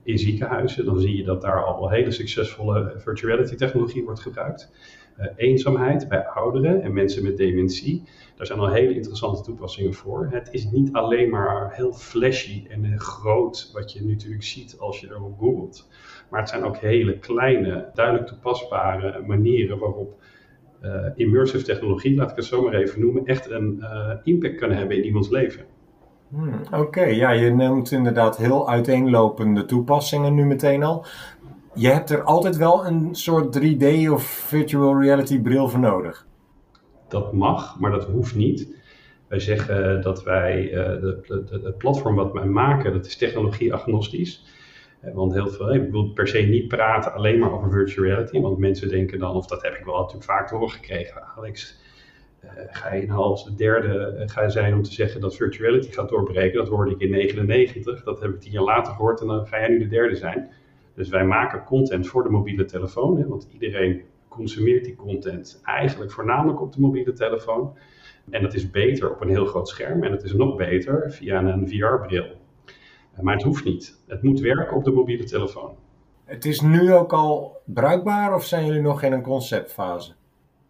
in 0.03 0.19
ziekenhuizen, 0.19 0.85
dan 0.85 1.01
zie 1.01 1.17
je 1.17 1.25
dat 1.25 1.41
daar 1.41 1.65
al 1.65 1.91
hele 1.91 2.11
succesvolle 2.11 2.95
virtual 2.97 3.33
reality 3.33 3.57
technologie 3.57 4.05
wordt 4.05 4.21
gebruikt. 4.21 4.73
Uh, 5.21 5.27
eenzaamheid 5.37 6.09
bij 6.09 6.27
ouderen 6.27 6.83
en 6.83 6.93
mensen 6.93 7.23
met 7.23 7.37
dementie. 7.37 8.03
Daar 8.37 8.47
zijn 8.47 8.59
al 8.59 8.73
hele 8.73 8.95
interessante 8.95 9.43
toepassingen 9.43 9.95
voor. 9.95 10.29
Het 10.31 10.49
is 10.51 10.71
niet 10.71 10.93
alleen 10.93 11.31
maar 11.31 11.75
heel 11.75 11.93
flashy 11.93 12.67
en 12.69 13.01
groot 13.01 13.71
wat 13.73 13.93
je 13.93 14.05
natuurlijk 14.05 14.43
ziet 14.43 14.77
als 14.79 15.01
je 15.01 15.09
erop 15.11 15.39
googelt. 15.39 15.89
Maar 16.31 16.41
het 16.41 16.49
zijn 16.49 16.65
ook 16.65 16.77
hele 16.77 17.19
kleine, 17.19 17.91
duidelijk 17.95 18.27
toepasbare 18.27 19.23
manieren 19.27 19.79
waarop 19.79 20.23
uh, 20.83 21.07
immersive 21.15 21.65
technologie, 21.65 22.17
laat 22.17 22.31
ik 22.31 22.37
het 22.37 22.45
zo 22.45 22.63
maar 22.63 22.75
even 22.75 23.01
noemen, 23.01 23.27
echt 23.27 23.51
een 23.51 23.85
impact 24.23 24.55
kan 24.55 24.71
hebben 24.71 24.97
in 24.97 25.05
iemands 25.05 25.29
leven. 25.31 25.65
Hmm, 26.29 26.61
Oké, 26.73 27.05
ja, 27.05 27.31
je 27.31 27.55
noemt 27.55 27.91
inderdaad 27.91 28.37
heel 28.37 28.71
uiteenlopende 28.71 29.65
toepassingen 29.65 30.35
nu 30.35 30.45
meteen 30.45 30.83
al. 30.83 31.05
Je 31.79 31.89
hebt 31.89 32.11
er 32.11 32.23
altijd 32.23 32.57
wel 32.57 32.87
een 32.87 33.15
soort 33.15 33.59
3D 33.59 34.11
of 34.11 34.23
virtual 34.23 35.01
reality 35.01 35.41
bril 35.41 35.69
voor 35.69 35.81
nodig. 35.81 36.27
Dat 37.09 37.33
mag, 37.33 37.81
maar 37.81 37.91
dat 37.91 38.05
hoeft 38.05 38.35
niet. 38.35 38.75
Wij 39.29 39.39
zeggen 39.39 40.03
dat 40.03 40.25
wij, 40.25 40.73
uh, 40.73 41.13
het 41.51 41.79
platform 41.79 42.15
wat 42.15 42.33
wij 42.33 42.45
maken, 42.45 42.93
dat 42.93 43.07
is 43.07 43.17
technologie 43.17 43.75
agnostisch. 43.75 44.45
Want 45.15 45.33
heel 45.33 45.49
veel, 45.49 45.75
ik 45.75 45.91
wil 45.91 46.13
per 46.13 46.29
se 46.29 46.39
niet 46.39 46.69
praten 46.69 47.13
alleen 47.13 47.39
maar 47.39 47.53
over 47.53 47.71
virtual 47.71 48.07
reality, 48.07 48.41
want 48.41 48.59
mensen 48.59 48.89
denken 48.89 49.19
dan, 49.19 49.35
of 49.35 49.47
dat 49.47 49.63
heb 49.63 49.75
ik 49.75 49.85
wel 49.85 49.97
natuurlijk 49.97 50.25
vaak 50.25 50.49
te 50.49 50.69
gekregen, 50.69 51.23
Alex, 51.37 51.81
uh, 52.45 52.51
ga 52.71 52.95
je 52.95 53.07
nou 53.07 53.21
als 53.21 53.45
de 53.45 53.55
derde 53.55 54.23
ga 54.27 54.49
zijn 54.49 54.75
om 54.75 54.83
te 54.83 54.93
zeggen 54.93 55.21
dat 55.21 55.37
virtual 55.37 55.71
reality 55.71 55.93
gaat 55.93 56.09
doorbreken? 56.09 56.59
Dat 56.59 56.69
hoorde 56.69 56.91
ik 56.91 57.01
in 57.01 57.11
99, 57.11 58.03
dat 58.03 58.21
heb 58.21 58.31
ik 58.31 58.41
tien 58.41 58.53
jaar 58.53 58.63
later 58.63 58.93
gehoord 58.93 59.21
en 59.21 59.27
dan 59.27 59.47
ga 59.47 59.59
jij 59.59 59.69
nu 59.69 59.79
de 59.79 59.89
derde 59.89 60.17
zijn. 60.17 60.51
Dus 60.97 61.09
wij 61.09 61.25
maken 61.25 61.65
content 61.65 62.07
voor 62.07 62.23
de 62.23 62.31
mobiele 62.31 62.65
telefoon, 62.65 63.19
hè, 63.19 63.27
want 63.27 63.49
iedereen 63.53 64.03
consumeert 64.29 64.85
die 64.85 64.97
content 64.97 65.61
eigenlijk 65.65 66.13
voornamelijk 66.13 66.61
op 66.61 66.73
de 66.73 66.81
mobiele 66.81 67.13
telefoon. 67.13 67.77
En 68.31 68.43
dat 68.43 68.55
is 68.55 68.71
beter 68.71 69.11
op 69.11 69.21
een 69.21 69.29
heel 69.29 69.47
groot 69.47 69.69
scherm 69.69 70.03
en 70.03 70.13
het 70.13 70.23
is 70.23 70.33
nog 70.33 70.57
beter 70.57 71.13
via 71.13 71.43
een 71.43 71.69
VR-bril. 71.69 72.27
Maar 73.21 73.35
het 73.35 73.43
hoeft 73.43 73.65
niet. 73.65 74.03
Het 74.07 74.23
moet 74.23 74.41
werken 74.41 74.77
op 74.77 74.85
de 74.85 74.91
mobiele 74.91 75.25
telefoon. 75.25 75.75
Het 76.25 76.45
is 76.45 76.61
nu 76.61 76.93
ook 76.93 77.13
al 77.13 77.57
bruikbaar 77.65 78.35
of 78.35 78.45
zijn 78.45 78.67
jullie 78.67 78.81
nog 78.81 79.03
in 79.03 79.13
een 79.13 79.23
conceptfase? 79.23 80.13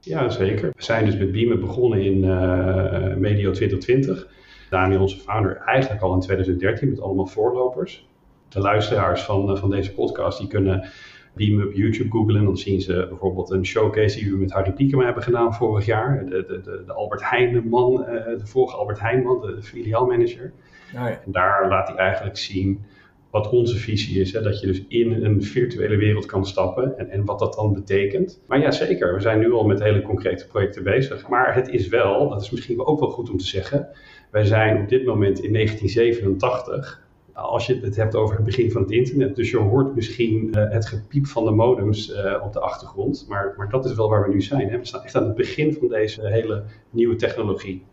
Ja, 0.01 0.29
zeker. 0.29 0.71
We 0.77 0.83
zijn 0.83 1.05
dus 1.05 1.17
met 1.17 1.33
Beamen 1.33 1.61
begonnen 1.61 2.05
in 2.05 2.25
uh, 2.25 3.15
medio 3.15 3.51
2020. 3.51 4.29
Daniel, 4.71 5.01
onze 5.01 5.19
founder, 5.19 5.57
eigenlijk 5.57 6.03
al 6.03 6.15
in 6.15 6.21
2013 6.21 6.89
met 6.89 7.01
allemaal 7.01 7.27
voorlopers. 7.27 8.09
De 8.49 8.61
luisteraars 8.61 9.23
van, 9.23 9.59
van 9.59 9.71
deze 9.71 9.95
podcast 9.95 10.39
die 10.39 10.49
kunnen 10.49 10.89
Beam 11.37 11.63
op 11.63 11.73
YouTube 11.73 12.11
googlen. 12.11 12.45
Dan 12.45 12.57
zien 12.57 12.81
ze 12.81 13.07
bijvoorbeeld 13.09 13.51
een 13.51 13.67
showcase 13.67 14.19
die 14.19 14.31
we 14.31 14.39
met 14.39 14.53
Harry 14.53 14.73
Piekema 14.73 15.05
hebben 15.05 15.23
gedaan 15.23 15.55
vorig 15.55 15.87
jaar. 15.87 16.27
De, 16.27 16.45
de, 16.47 16.61
de, 16.61 16.83
de 16.87 16.93
Albert 16.93 17.31
Heijn 17.31 17.69
man, 17.69 17.93
uh, 17.93 18.07
de 18.39 18.47
vorige 18.47 18.77
Albert 18.77 19.01
Heijn 19.01 19.23
man, 19.23 19.41
de, 19.41 19.63
filiaalmanager. 19.63 20.53
Oh 20.95 21.01
ja. 21.01 21.21
En 21.25 21.33
daar 21.33 21.69
laat 21.69 21.89
hij 21.89 21.97
eigenlijk 21.97 22.37
zien 22.37 22.85
wat 23.31 23.51
onze 23.51 23.77
visie 23.77 24.21
is. 24.21 24.33
Hè? 24.33 24.43
Dat 24.43 24.61
je 24.61 24.67
dus 24.67 24.85
in 24.89 25.25
een 25.25 25.43
virtuele 25.43 25.97
wereld 25.97 26.27
kan 26.27 26.47
stappen 26.47 26.99
en, 26.99 27.11
en 27.11 27.25
wat 27.25 27.39
dat 27.39 27.55
dan 27.55 27.75
betekent. 27.75 28.43
Maar 28.47 28.61
ja, 28.61 28.71
zeker. 28.71 29.15
We 29.15 29.21
zijn 29.21 29.39
nu 29.39 29.53
al 29.53 29.67
met 29.67 29.83
hele 29.83 30.03
concrete 30.03 30.47
projecten 30.47 30.83
bezig. 30.83 31.29
Maar 31.29 31.55
het 31.55 31.69
is 31.69 31.89
wel, 31.89 32.29
dat 32.29 32.43
is 32.43 32.51
misschien 32.51 32.87
ook 32.87 33.01
wel 33.01 33.11
goed 33.11 33.31
om 33.31 33.37
te 33.37 33.47
zeggen. 33.47 33.89
Wij 34.31 34.45
zijn 34.45 34.83
op 34.83 34.89
dit 34.89 35.05
moment 35.05 35.43
in 35.43 35.53
1987 35.53 37.06
als 37.37 37.67
je 37.67 37.81
het 37.81 37.97
hebt 37.97 38.15
over 38.15 38.37
het 38.37 38.45
begin 38.45 38.71
van 38.71 38.83
het 38.83 38.91
internet. 38.91 39.37
Dus 39.37 39.51
je 39.51 39.59
hoort 39.59 39.95
misschien 39.95 40.49
uh, 40.49 40.71
het 40.71 40.87
gepiep 40.87 41.27
van 41.27 41.45
de 41.45 41.51
modems 41.51 42.11
uh, 42.11 42.43
op 42.45 42.53
de 42.53 42.61
achtergrond. 42.61 43.27
Maar, 43.29 43.55
maar 43.57 43.69
dat 43.69 43.85
is 43.85 43.95
wel 43.95 44.09
waar 44.09 44.29
we 44.29 44.35
nu 44.35 44.43
zijn. 44.43 44.71
Hè? 44.71 44.79
We 44.79 44.85
staan 44.85 45.05
echt 45.05 45.15
aan 45.15 45.27
het 45.27 45.35
begin 45.35 45.75
van 45.75 45.89
deze 45.89 46.29
hele 46.29 46.65
nieuwe 46.91 47.17
technologie. 47.17 47.85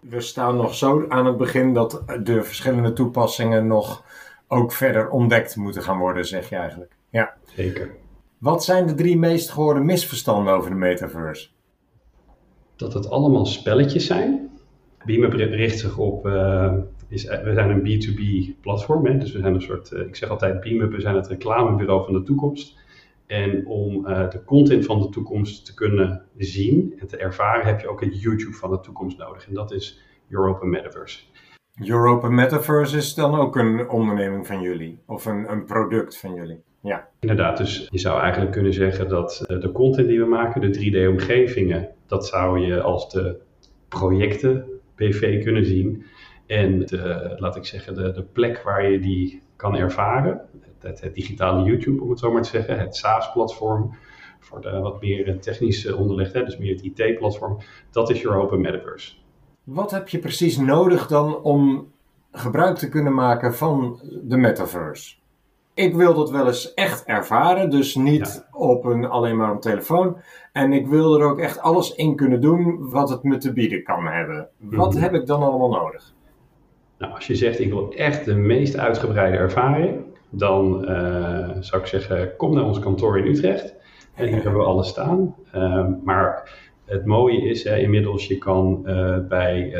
We 0.00 0.20
staan 0.20 0.56
nog 0.56 0.74
zo 0.74 1.04
aan 1.08 1.26
het 1.26 1.36
begin 1.36 1.74
dat 1.74 2.02
de 2.22 2.42
verschillende 2.42 2.92
toepassingen 2.92 3.66
nog 3.66 4.04
ook 4.48 4.72
verder 4.72 5.10
ontdekt 5.10 5.56
moeten 5.56 5.82
gaan 5.82 5.98
worden, 5.98 6.24
zeg 6.26 6.48
je 6.48 6.56
eigenlijk. 6.56 6.92
Ja. 7.10 7.34
Zeker. 7.54 7.90
Wat 8.38 8.64
zijn 8.64 8.86
de 8.86 8.94
drie 8.94 9.18
meest 9.18 9.50
gehoorde 9.50 9.80
misverstanden 9.80 10.54
over 10.54 10.70
de 10.70 10.76
metaverse? 10.76 11.48
Dat 12.76 12.92
het 12.92 13.10
allemaal 13.10 13.46
spelletjes 13.46 14.06
zijn. 14.06 14.50
Beamer 15.04 15.36
richt 15.36 15.78
zich 15.78 15.98
op 15.98 16.26
uh, 16.26 16.72
is, 17.08 17.24
we 17.24 17.52
zijn 17.54 17.70
een 17.70 17.80
B2B 17.80 18.54
platform, 18.60 19.06
hè? 19.06 19.18
dus 19.18 19.32
we 19.32 19.38
zijn 19.38 19.54
een 19.54 19.62
soort, 19.62 19.92
uh, 19.92 20.00
ik 20.00 20.16
zeg 20.16 20.28
altijd 20.28 20.60
BeamUp, 20.60 20.92
we 20.92 21.00
zijn 21.00 21.14
het 21.14 21.26
reclamebureau 21.26 22.04
van 22.04 22.14
de 22.14 22.22
toekomst. 22.22 22.78
En 23.26 23.66
om 23.66 24.06
uh, 24.06 24.30
de 24.30 24.44
content 24.44 24.84
van 24.84 25.00
de 25.00 25.08
toekomst 25.08 25.66
te 25.66 25.74
kunnen 25.74 26.22
zien 26.36 26.94
en 26.98 27.06
te 27.06 27.16
ervaren, 27.16 27.66
heb 27.66 27.80
je 27.80 27.88
ook 27.88 28.00
het 28.00 28.20
YouTube 28.20 28.52
van 28.52 28.70
de 28.70 28.80
toekomst 28.80 29.18
nodig. 29.18 29.48
En 29.48 29.54
dat 29.54 29.72
is 29.72 30.00
Europa 30.28 30.66
Metaverse. 30.66 31.20
Europa 31.84 32.28
Metaverse 32.28 32.96
is 32.96 33.14
dan 33.14 33.34
ook 33.34 33.56
een 33.56 33.88
onderneming 33.88 34.46
van 34.46 34.60
jullie, 34.60 34.98
of 35.06 35.26
een, 35.26 35.50
een 35.50 35.64
product 35.64 36.18
van 36.18 36.34
jullie. 36.34 36.60
Ja. 36.80 37.08
Inderdaad, 37.20 37.56
dus 37.56 37.86
je 37.90 37.98
zou 37.98 38.20
eigenlijk 38.20 38.52
kunnen 38.52 38.74
zeggen 38.74 39.08
dat 39.08 39.44
uh, 39.46 39.60
de 39.60 39.72
content 39.72 40.08
die 40.08 40.18
we 40.18 40.26
maken, 40.26 40.60
de 40.60 40.78
3D-omgevingen, 40.78 41.88
dat 42.06 42.26
zou 42.26 42.58
je 42.60 42.80
als 42.80 43.10
de 43.10 43.36
projecten 43.88 44.64
BV 44.96 45.42
kunnen 45.42 45.64
zien. 45.66 46.04
En 46.48 46.78
de, 46.78 47.34
laat 47.36 47.56
ik 47.56 47.64
zeggen, 47.64 47.94
de, 47.94 48.12
de 48.12 48.22
plek 48.22 48.62
waar 48.62 48.90
je 48.90 48.98
die 48.98 49.42
kan 49.56 49.76
ervaren, 49.76 50.40
het, 50.80 51.00
het, 51.00 51.14
digitale 51.14 51.62
YouTube 51.62 52.02
om 52.02 52.10
het 52.10 52.18
zo 52.18 52.32
maar 52.32 52.42
te 52.42 52.48
zeggen, 52.48 52.78
het 52.78 52.96
SaaS-platform 52.96 53.96
voor 54.38 54.60
de 54.60 54.78
wat 54.78 55.00
meer 55.00 55.40
technische 55.40 55.96
onderlegd, 55.96 56.32
hè, 56.32 56.44
dus 56.44 56.58
meer 56.58 56.74
het 56.74 56.82
IT-platform, 56.82 57.58
dat 57.90 58.10
is 58.10 58.24
Europa 58.24 58.56
Metaverse. 58.56 59.14
Wat 59.64 59.90
heb 59.90 60.08
je 60.08 60.18
precies 60.18 60.56
nodig 60.56 61.06
dan 61.06 61.42
om 61.42 61.92
gebruik 62.32 62.76
te 62.76 62.88
kunnen 62.88 63.14
maken 63.14 63.54
van 63.54 64.00
de 64.22 64.36
metaverse? 64.36 65.16
Ik 65.74 65.94
wil 65.94 66.14
dat 66.14 66.30
wel 66.30 66.46
eens 66.46 66.74
echt 66.74 67.04
ervaren, 67.04 67.70
dus 67.70 67.94
niet 67.94 68.44
ja. 68.50 68.58
op 68.58 68.84
een, 68.84 69.04
alleen 69.04 69.36
maar 69.36 69.52
op 69.52 69.60
telefoon. 69.60 70.16
En 70.52 70.72
ik 70.72 70.86
wil 70.86 71.20
er 71.20 71.26
ook 71.26 71.38
echt 71.38 71.60
alles 71.60 71.94
in 71.94 72.16
kunnen 72.16 72.40
doen 72.40 72.90
wat 72.90 73.08
het 73.08 73.22
me 73.22 73.36
te 73.36 73.52
bieden 73.52 73.82
kan 73.82 74.06
hebben. 74.06 74.48
Wat 74.58 74.86
mm-hmm. 74.86 75.02
heb 75.02 75.14
ik 75.14 75.26
dan 75.26 75.42
allemaal 75.42 75.70
nodig? 75.70 76.14
Nou, 76.98 77.14
als 77.14 77.26
je 77.26 77.34
zegt 77.34 77.60
ik 77.60 77.72
wil 77.72 77.92
echt 77.92 78.24
de 78.24 78.34
meest 78.34 78.76
uitgebreide 78.76 79.36
ervaring, 79.36 80.04
dan 80.30 80.90
uh, 80.90 81.48
zou 81.60 81.82
ik 81.82 81.88
zeggen 81.88 82.36
kom 82.36 82.54
naar 82.54 82.64
ons 82.64 82.78
kantoor 82.78 83.18
in 83.18 83.26
Utrecht. 83.26 83.74
En 84.14 84.26
hier 84.26 84.42
hebben 84.42 84.60
we 84.60 84.66
alles 84.66 84.88
staan. 84.88 85.34
Uh, 85.54 85.86
maar 86.04 86.56
het 86.84 87.04
mooie 87.04 87.48
is 87.48 87.64
hè, 87.64 87.76
inmiddels, 87.76 88.26
je 88.26 88.38
kan 88.38 88.82
uh, 88.86 89.18
bij 89.28 89.74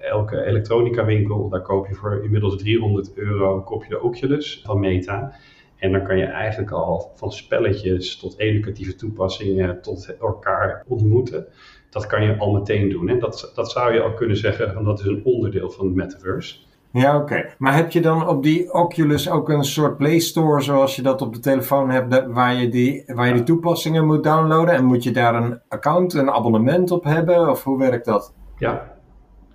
elke 0.00 0.44
elektronica 0.44 1.04
winkel, 1.04 1.48
daar 1.48 1.62
koop 1.62 1.86
je 1.86 1.94
voor 1.94 2.24
inmiddels 2.24 2.56
300 2.56 3.14
euro, 3.14 3.60
koop 3.60 3.84
je 3.84 3.88
de 3.88 4.02
Oculus 4.02 4.62
van 4.64 4.80
Meta. 4.80 5.32
En 5.76 5.92
dan 5.92 6.04
kan 6.04 6.18
je 6.18 6.24
eigenlijk 6.24 6.70
al 6.70 7.12
van 7.14 7.32
spelletjes 7.32 8.18
tot 8.18 8.38
educatieve 8.38 8.94
toepassingen 8.94 9.82
tot 9.82 10.16
elkaar 10.20 10.84
ontmoeten 10.86 11.46
dat 11.90 12.06
kan 12.06 12.22
je 12.22 12.36
al 12.36 12.52
meteen 12.52 12.88
doen. 12.88 13.08
Hè? 13.08 13.18
Dat, 13.18 13.52
dat 13.54 13.70
zou 13.70 13.94
je 13.94 14.00
al 14.00 14.14
kunnen 14.14 14.36
zeggen, 14.36 14.74
want 14.74 14.86
dat 14.86 15.00
is 15.00 15.06
een 15.06 15.24
onderdeel 15.24 15.70
van 15.70 15.86
het 15.86 15.94
metaverse. 15.94 16.56
Ja, 16.90 17.14
oké. 17.14 17.22
Okay. 17.22 17.54
Maar 17.58 17.74
heb 17.74 17.90
je 17.90 18.00
dan 18.00 18.28
op 18.28 18.42
die 18.42 18.72
Oculus 18.72 19.30
ook 19.30 19.48
een 19.48 19.64
soort 19.64 19.96
Play 19.96 20.18
Store 20.18 20.60
zoals 20.60 20.96
je 20.96 21.02
dat 21.02 21.22
op 21.22 21.34
de 21.34 21.40
telefoon 21.40 21.90
hebt, 21.90 22.26
waar 22.26 22.54
je 22.54 22.68
die, 22.68 23.02
waar 23.06 23.26
je 23.26 23.34
die 23.34 23.42
toepassingen 23.42 24.06
moet 24.06 24.24
downloaden? 24.24 24.74
En 24.74 24.84
moet 24.84 25.02
je 25.02 25.10
daar 25.10 25.34
een 25.34 25.60
account, 25.68 26.14
een 26.14 26.30
abonnement 26.30 26.90
op 26.90 27.04
hebben? 27.04 27.50
Of 27.50 27.64
hoe 27.64 27.78
werkt 27.78 28.04
dat? 28.04 28.34
Ja, 28.58 28.96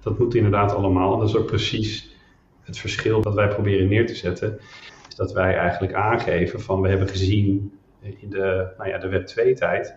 dat 0.01 0.19
moet 0.19 0.35
inderdaad 0.35 0.75
allemaal. 0.75 1.17
Dat 1.17 1.27
is 1.27 1.35
ook 1.35 1.45
precies 1.45 2.15
het 2.61 2.77
verschil 2.77 3.21
dat 3.21 3.33
wij 3.33 3.47
proberen 3.47 3.87
neer 3.87 4.07
te 4.07 4.15
zetten. 4.15 4.59
Is 5.09 5.15
dat 5.15 5.33
wij 5.33 5.55
eigenlijk 5.57 5.93
aangeven 5.93 6.61
van 6.61 6.81
we 6.81 6.89
hebben 6.89 7.07
gezien 7.07 7.73
in 8.01 8.29
de, 8.29 8.73
nou 8.77 8.89
ja, 8.89 8.97
de 8.97 9.07
Web 9.07 9.25
2 9.25 9.53
tijd 9.53 9.95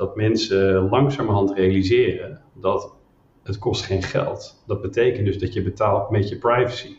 dat 0.00 0.16
mensen 0.16 0.88
langzamerhand 0.88 1.52
realiseren 1.56 2.40
dat 2.54 2.94
het 3.42 3.58
kost 3.58 3.84
geen 3.84 4.02
geld. 4.02 4.62
Dat 4.66 4.80
betekent 4.80 5.26
dus 5.26 5.38
dat 5.38 5.52
je 5.52 5.62
betaalt 5.62 6.10
met 6.10 6.28
je 6.28 6.38
privacy. 6.38 6.96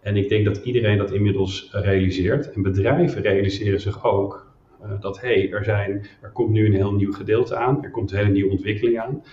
En 0.00 0.16
ik 0.16 0.28
denk 0.28 0.44
dat 0.44 0.56
iedereen 0.56 0.98
dat 0.98 1.12
inmiddels 1.12 1.68
realiseert. 1.72 2.52
En 2.52 2.62
bedrijven 2.62 3.22
realiseren 3.22 3.80
zich 3.80 4.04
ook 4.04 4.52
uh, 4.82 5.00
dat 5.00 5.20
hey, 5.20 5.50
er, 5.50 5.64
zijn, 5.64 6.06
er 6.20 6.30
komt 6.30 6.50
nu 6.50 6.66
een 6.66 6.74
heel 6.74 6.92
nieuw 6.92 7.12
gedeelte 7.12 7.56
aan. 7.56 7.84
Er 7.84 7.90
komt 7.90 8.10
een 8.10 8.18
hele 8.18 8.30
nieuwe 8.30 8.50
ontwikkeling 8.50 8.98
aan. 8.98 9.24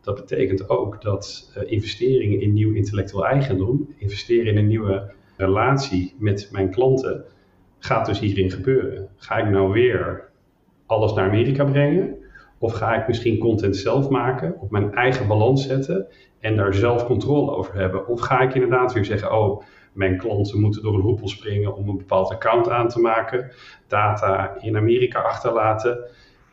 Dat 0.00 0.14
betekent 0.14 0.68
ook 0.68 1.02
dat 1.02 1.52
uh, 1.56 1.72
investeringen 1.72 2.40
in 2.40 2.52
nieuw 2.52 2.74
intellectueel 2.74 3.26
eigendom, 3.26 3.94
investeren 3.98 4.46
in 4.46 4.56
een 4.56 4.66
nieuwe 4.66 5.12
relatie 5.36 6.14
met 6.18 6.48
mijn 6.52 6.70
klanten, 6.70 7.24
gaat 7.78 8.06
dus 8.06 8.20
hierin 8.20 8.50
gebeuren. 8.50 9.08
Ga 9.16 9.36
ik 9.36 9.50
nou 9.50 9.72
weer 9.72 10.28
alles 10.86 11.12
naar 11.12 11.28
Amerika 11.28 11.64
brengen? 11.64 12.19
Of 12.62 12.72
ga 12.72 12.94
ik 12.94 13.06
misschien 13.06 13.38
content 13.38 13.76
zelf 13.76 14.08
maken, 14.08 14.60
op 14.60 14.70
mijn 14.70 14.94
eigen 14.94 15.26
balans 15.26 15.66
zetten 15.66 16.06
en 16.40 16.56
daar 16.56 16.74
zelf 16.74 17.04
controle 17.04 17.50
over 17.50 17.74
hebben? 17.74 18.06
Of 18.06 18.20
ga 18.20 18.40
ik 18.40 18.54
inderdaad 18.54 18.92
weer 18.92 19.04
zeggen, 19.04 19.32
oh, 19.32 19.62
mijn 19.92 20.18
klanten 20.18 20.60
moeten 20.60 20.82
door 20.82 20.94
een 20.94 21.00
hoepel 21.00 21.28
springen 21.28 21.76
om 21.76 21.88
een 21.88 21.96
bepaald 21.96 22.32
account 22.32 22.70
aan 22.70 22.88
te 22.88 23.00
maken, 23.00 23.52
data 23.86 24.56
in 24.60 24.76
Amerika 24.76 25.20
achterlaten 25.20 25.98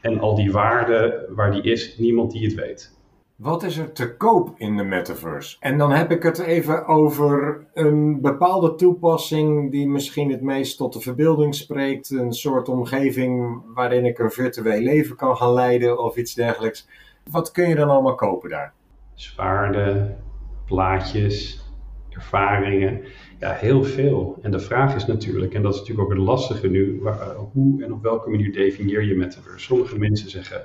en 0.02 0.20
al 0.20 0.36
die 0.36 0.52
waarde 0.52 1.28
waar 1.30 1.52
die 1.52 1.62
is, 1.62 1.98
niemand 1.98 2.32
die 2.32 2.46
het 2.46 2.56
weet. 2.56 2.97
Wat 3.38 3.64
is 3.64 3.78
er 3.78 3.92
te 3.92 4.16
koop 4.16 4.54
in 4.56 4.78
de 4.78 4.84
metaverse? 4.84 5.58
En 5.60 5.78
dan 5.78 5.92
heb 5.92 6.12
ik 6.12 6.24
het 6.24 6.40
even 6.40 6.86
over 6.86 7.66
een 7.74 8.22
bepaalde 8.22 8.76
toepassing 8.76 9.72
die 9.72 9.88
misschien 9.88 10.32
het 10.32 10.42
meest 10.42 10.78
tot 10.78 10.94
de 10.94 11.00
verbeelding 11.00 11.56
spreekt. 11.56 12.10
Een 12.10 12.34
soort 12.34 12.70
omgeving 12.70 13.62
waarin 13.74 14.06
ik 14.06 14.20
een 14.20 14.32
virtueel 14.32 14.82
leven 14.82 15.16
kan 15.16 15.38
gaan 15.38 15.54
leiden 15.54 16.04
of 16.04 16.16
iets 16.16 16.34
dergelijks. 16.34 16.88
Wat 17.32 17.52
kun 17.52 17.70
je 17.70 17.76
dan 17.76 17.90
allemaal 17.90 18.16
kopen 18.16 18.50
daar? 18.50 18.74
Zwaarden, 19.14 20.18
plaatjes, 20.66 21.66
ervaringen. 22.10 23.02
Ja, 23.40 23.52
heel 23.52 23.84
veel. 23.84 24.38
En 24.42 24.52
de 24.52 24.60
vraag 24.60 24.96
is 24.96 25.06
natuurlijk, 25.06 25.54
en 25.54 25.62
dat 25.62 25.74
is 25.74 25.80
natuurlijk 25.80 26.08
ook 26.08 26.16
het 26.16 26.26
lastige 26.26 26.68
nu, 26.68 27.02
hoe 27.54 27.84
en 27.84 27.94
op 27.94 28.02
welke 28.02 28.30
manier 28.30 28.54
definieer 28.54 29.04
je 29.04 29.16
metaverse? 29.16 29.66
Sommige 29.66 29.98
mensen 29.98 30.30
zeggen 30.30 30.62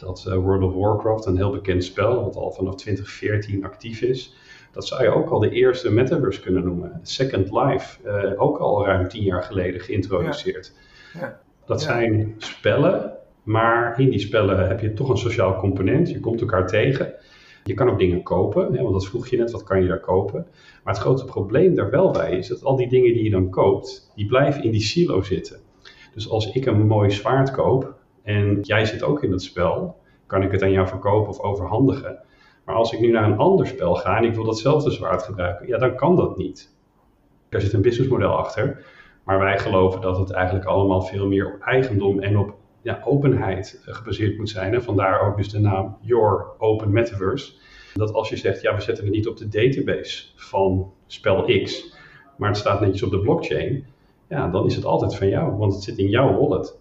dat 0.00 0.24
uh, 0.28 0.34
World 0.34 0.62
of 0.62 0.74
Warcraft, 0.74 1.26
een 1.26 1.36
heel 1.36 1.50
bekend 1.50 1.84
spel, 1.84 2.24
wat 2.24 2.36
al 2.36 2.50
vanaf 2.50 2.74
2014 2.74 3.64
actief 3.64 4.02
is, 4.02 4.34
dat 4.72 4.86
zou 4.86 5.02
je 5.02 5.08
ook 5.08 5.30
al 5.30 5.38
de 5.38 5.50
eerste 5.50 5.92
metaverse 5.92 6.40
kunnen 6.40 6.64
noemen. 6.64 7.00
Second 7.02 7.50
Life, 7.52 7.98
uh, 8.04 8.42
ook 8.42 8.58
al 8.58 8.84
ruim 8.86 9.08
tien 9.08 9.22
jaar 9.22 9.42
geleden 9.42 9.80
geïntroduceerd. 9.80 10.72
Ja. 10.74 11.20
Ja. 11.20 11.40
Dat 11.66 11.82
zijn 11.82 12.34
spellen, 12.38 13.12
maar 13.42 14.00
in 14.00 14.10
die 14.10 14.18
spellen 14.18 14.68
heb 14.68 14.80
je 14.80 14.92
toch 14.92 15.08
een 15.08 15.16
sociaal 15.16 15.56
component. 15.56 16.10
Je 16.10 16.20
komt 16.20 16.40
elkaar 16.40 16.66
tegen. 16.66 17.14
Je 17.64 17.74
kan 17.74 17.90
ook 17.90 17.98
dingen 17.98 18.22
kopen, 18.22 18.72
hè, 18.72 18.82
want 18.82 18.92
dat 18.92 19.06
vroeg 19.06 19.28
je 19.28 19.36
net, 19.36 19.50
wat 19.50 19.62
kan 19.62 19.82
je 19.82 19.88
daar 19.88 20.00
kopen? 20.00 20.46
Maar 20.84 20.94
het 20.94 21.02
grote 21.02 21.24
probleem 21.24 21.74
daar 21.74 21.90
wel 21.90 22.10
bij 22.10 22.36
is 22.36 22.48
dat 22.48 22.64
al 22.64 22.76
die 22.76 22.88
dingen 22.88 23.12
die 23.12 23.24
je 23.24 23.30
dan 23.30 23.50
koopt, 23.50 24.12
die 24.14 24.26
blijven 24.26 24.64
in 24.64 24.70
die 24.70 24.80
silo 24.80 25.22
zitten. 25.22 25.56
Dus 26.14 26.30
als 26.30 26.52
ik 26.52 26.66
een 26.66 26.86
mooi 26.86 27.10
zwaard 27.10 27.50
koop, 27.50 27.94
en 28.22 28.60
jij 28.60 28.84
zit 28.84 29.02
ook 29.02 29.22
in 29.22 29.32
het 29.32 29.42
spel, 29.42 30.00
kan 30.26 30.42
ik 30.42 30.52
het 30.52 30.62
aan 30.62 30.70
jou 30.70 30.88
verkopen 30.88 31.28
of 31.28 31.40
overhandigen. 31.40 32.18
Maar 32.64 32.74
als 32.74 32.92
ik 32.92 33.00
nu 33.00 33.10
naar 33.10 33.24
een 33.24 33.38
ander 33.38 33.66
spel 33.66 33.94
ga 33.94 34.16
en 34.16 34.24
ik 34.24 34.34
wil 34.34 34.44
datzelfde 34.44 34.90
zwaard 34.90 35.22
gebruiken, 35.22 35.66
ja, 35.66 35.78
dan 35.78 35.94
kan 35.94 36.16
dat 36.16 36.36
niet. 36.36 36.74
Er 37.48 37.60
zit 37.60 37.72
een 37.72 37.82
businessmodel 37.82 38.36
achter, 38.36 38.84
maar 39.24 39.38
wij 39.38 39.58
geloven 39.58 40.00
dat 40.00 40.18
het 40.18 40.30
eigenlijk 40.30 40.66
allemaal 40.66 41.02
veel 41.02 41.26
meer 41.26 41.54
op 41.54 41.60
eigendom 41.60 42.20
en 42.20 42.38
op 42.38 42.54
ja, 42.82 43.00
openheid 43.04 43.82
gebaseerd 43.84 44.38
moet 44.38 44.48
zijn. 44.48 44.74
En 44.74 44.82
vandaar 44.82 45.20
ook 45.20 45.36
dus 45.36 45.48
de 45.48 45.60
naam 45.60 45.96
Your 46.00 46.44
Open 46.58 46.90
Metaverse. 46.90 47.52
Dat 47.94 48.12
als 48.12 48.28
je 48.28 48.36
zegt, 48.36 48.60
ja, 48.60 48.74
we 48.74 48.80
zetten 48.80 49.04
het 49.04 49.14
niet 49.14 49.28
op 49.28 49.36
de 49.36 49.48
database 49.48 50.24
van 50.34 50.92
spel 51.06 51.62
X, 51.62 51.94
maar 52.36 52.48
het 52.48 52.58
staat 52.58 52.80
netjes 52.80 53.02
op 53.02 53.10
de 53.10 53.20
blockchain, 53.20 53.86
ja, 54.28 54.48
dan 54.48 54.66
is 54.66 54.74
het 54.74 54.84
altijd 54.84 55.16
van 55.16 55.28
jou, 55.28 55.56
want 55.56 55.74
het 55.74 55.82
zit 55.82 55.98
in 55.98 56.08
jouw 56.08 56.38
wallet. 56.38 56.79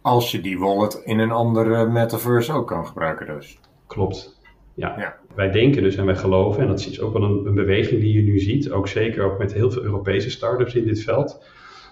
Als 0.00 0.30
je 0.30 0.40
die 0.40 0.58
wallet 0.58 1.02
in 1.04 1.18
een 1.18 1.30
andere 1.30 1.86
metaverse 1.86 2.52
ook 2.52 2.66
kan 2.66 2.86
gebruiken 2.86 3.26
dus. 3.26 3.58
Klopt. 3.86 4.40
Ja. 4.74 4.94
ja. 4.98 5.16
Wij 5.34 5.50
denken 5.50 5.82
dus 5.82 5.96
en 5.96 6.06
wij 6.06 6.16
geloven, 6.16 6.62
en 6.62 6.68
dat 6.68 6.80
is 6.80 7.00
ook 7.00 7.12
wel 7.12 7.22
een, 7.22 7.46
een, 7.46 7.54
beweging 7.54 8.00
die 8.00 8.12
je 8.12 8.22
nu 8.22 8.38
ziet, 8.38 8.70
ook 8.70 8.88
zeker 8.88 9.24
ook 9.24 9.38
met 9.38 9.52
heel 9.52 9.70
veel 9.70 9.82
Europese 9.82 10.30
startups 10.30 10.74
in 10.74 10.84
dit 10.84 11.02
veld, 11.02 11.44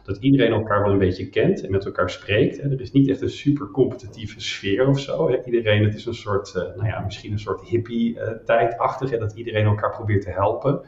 dat 0.04 0.16
iedereen 0.16 0.52
elkaar 0.52 0.82
wel 0.82 0.92
een 0.92 0.98
beetje 0.98 1.28
kent 1.28 1.64
en 1.64 1.70
met 1.70 1.84
elkaar 1.84 2.10
spreekt. 2.10 2.58
Er 2.58 2.80
is 2.80 2.92
niet 2.92 3.08
echt 3.08 3.20
een 3.20 3.30
super 3.30 3.70
competitieve 3.70 4.40
sfeer 4.40 4.88
of 4.88 5.00
zo. 5.00 5.40
Iedereen, 5.44 5.84
het 5.84 5.94
is 5.94 6.06
een 6.06 6.14
soort, 6.14 6.54
uh, 6.56 6.62
nou 6.62 6.86
ja, 6.86 7.00
misschien 7.00 7.32
een 7.32 7.38
soort 7.38 7.68
hippie-tijdachtig, 7.68 9.12
uh, 9.12 9.20
dat 9.20 9.32
iedereen 9.32 9.64
elkaar 9.64 9.90
probeert 9.90 10.22
te 10.22 10.30
helpen. 10.30 10.80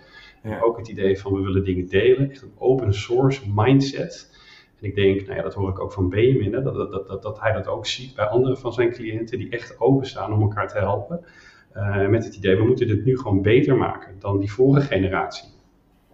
Ja. 0.43 0.61
ook 0.61 0.79
het 0.79 0.89
idee 0.89 1.19
van 1.19 1.33
we 1.33 1.41
willen 1.41 1.65
dingen 1.65 1.89
delen, 1.89 2.31
echt 2.31 2.43
een 2.43 2.53
open 2.59 2.95
source 2.95 3.43
mindset. 3.55 4.28
En 4.81 4.89
ik 4.89 4.95
denk, 4.95 5.21
nou 5.21 5.37
ja, 5.37 5.43
dat 5.43 5.55
hoor 5.55 5.69
ik 5.69 5.81
ook 5.81 5.93
van 5.93 6.09
Benjamin, 6.09 6.53
hè, 6.53 6.63
dat, 6.63 6.75
dat, 6.75 7.09
dat, 7.09 7.23
dat 7.23 7.41
hij 7.41 7.53
dat 7.53 7.67
ook 7.67 7.87
ziet 7.87 8.15
bij 8.15 8.27
andere 8.27 8.57
van 8.57 8.73
zijn 8.73 8.91
cliënten 8.91 9.39
die 9.39 9.51
echt 9.51 9.81
openstaan 9.81 10.33
om 10.33 10.41
elkaar 10.41 10.69
te 10.69 10.79
helpen. 10.79 11.25
Uh, 11.77 12.09
met 12.09 12.25
het 12.25 12.35
idee, 12.35 12.57
we 12.57 12.65
moeten 12.65 12.87
dit 12.87 13.05
nu 13.05 13.19
gewoon 13.19 13.43
beter 13.43 13.77
maken 13.77 14.15
dan 14.19 14.39
die 14.39 14.53
vorige 14.53 14.87
generatie. 14.87 15.49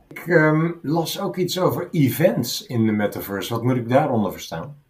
Ik 0.09 0.27
um, 0.27 0.79
las 0.83 1.21
ook 1.21 1.37
iets 1.37 1.61
over 1.61 1.89
events 1.91 2.67
in 2.67 2.87
de 2.87 2.93
metaverse. 2.93 3.53
Wat 3.53 3.63
moet 3.63 3.77
ik 3.77 3.89
daaronder 3.89 4.33
verstaan? 4.33 4.83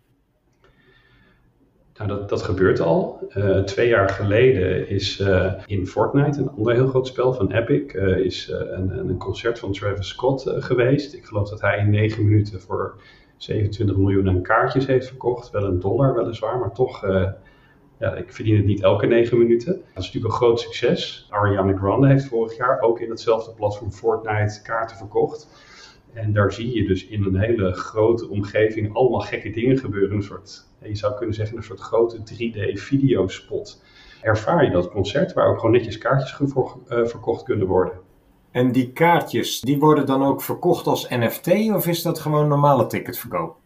Nou, 1.94 2.08
dat, 2.08 2.28
dat 2.28 2.42
gebeurt 2.42 2.80
al. 2.80 3.28
Uh, 3.36 3.58
twee 3.58 3.88
jaar 3.88 4.08
geleden 4.08 4.88
is 4.88 5.20
uh, 5.20 5.52
in 5.66 5.86
Fortnite, 5.86 6.40
een 6.40 6.50
ander 6.50 6.74
heel 6.74 6.86
groot 6.86 7.06
spel 7.06 7.32
van 7.32 7.52
Epic, 7.52 7.94
uh, 7.94 8.18
is 8.18 8.48
een, 8.48 8.98
een, 8.98 9.16
concert 9.16 9.58
van 9.58 9.72
Travis 9.72 10.08
Scott 10.08 10.44
geweest. 10.46 11.14
Ik 11.14 11.24
geloof 11.24 11.48
dat 11.48 11.60
hij 11.60 11.78
in 11.78 11.90
negen 11.90 12.24
minuten 12.24 12.60
voor 12.60 13.00
27 13.44 13.96
miljoen 13.96 14.28
aan 14.28 14.42
kaartjes 14.42 14.86
heeft 14.86 15.06
verkocht. 15.06 15.50
Wel 15.50 15.64
een 15.64 15.80
dollar 15.80 16.14
weliswaar, 16.14 16.58
maar 16.58 16.72
toch, 16.72 17.04
uh, 17.04 17.30
ja, 17.98 18.14
ik 18.14 18.32
verdien 18.32 18.56
het 18.56 18.64
niet 18.64 18.82
elke 18.82 19.06
negen 19.06 19.38
minuten. 19.38 19.72
Dat 19.72 20.02
is 20.02 20.04
natuurlijk 20.06 20.24
een 20.24 20.38
groot 20.38 20.60
succes. 20.60 21.26
Ariana 21.30 21.76
Grande 21.76 22.08
heeft 22.08 22.24
vorig 22.24 22.56
jaar 22.56 22.80
ook 22.80 23.00
in 23.00 23.10
hetzelfde 23.10 23.52
platform 23.52 23.92
Fortnite 23.92 24.62
kaarten 24.62 24.96
verkocht. 24.96 25.48
En 26.12 26.32
daar 26.32 26.52
zie 26.52 26.74
je 26.74 26.86
dus 26.86 27.06
in 27.06 27.24
een 27.24 27.38
hele 27.38 27.72
grote 27.72 28.28
omgeving 28.28 28.94
allemaal 28.94 29.20
gekke 29.20 29.50
dingen 29.50 29.78
gebeuren. 29.78 30.16
Een 30.16 30.22
soort, 30.22 30.66
je 30.82 30.94
zou 30.94 31.14
kunnen 31.16 31.34
zeggen, 31.34 31.56
een 31.56 31.62
soort 31.62 31.80
grote 31.80 32.18
3D-videospot. 32.18 33.82
Ervaar 34.22 34.64
je 34.64 34.70
dat 34.70 34.90
concert 34.90 35.32
waar 35.32 35.48
ook 35.48 35.56
gewoon 35.56 35.72
netjes 35.72 35.98
kaartjes 35.98 36.38
uh, 36.40 37.04
verkocht 37.04 37.42
kunnen 37.42 37.66
worden. 37.66 37.92
En 38.54 38.72
die 38.72 38.92
kaartjes, 38.92 39.60
die 39.60 39.78
worden 39.78 40.06
dan 40.06 40.24
ook 40.24 40.42
verkocht 40.42 40.86
als 40.86 41.08
NFT 41.08 41.48
of 41.72 41.86
is 41.86 42.02
dat 42.02 42.18
gewoon 42.18 42.48
normale 42.48 42.86
ticketverkoop? 42.86 43.56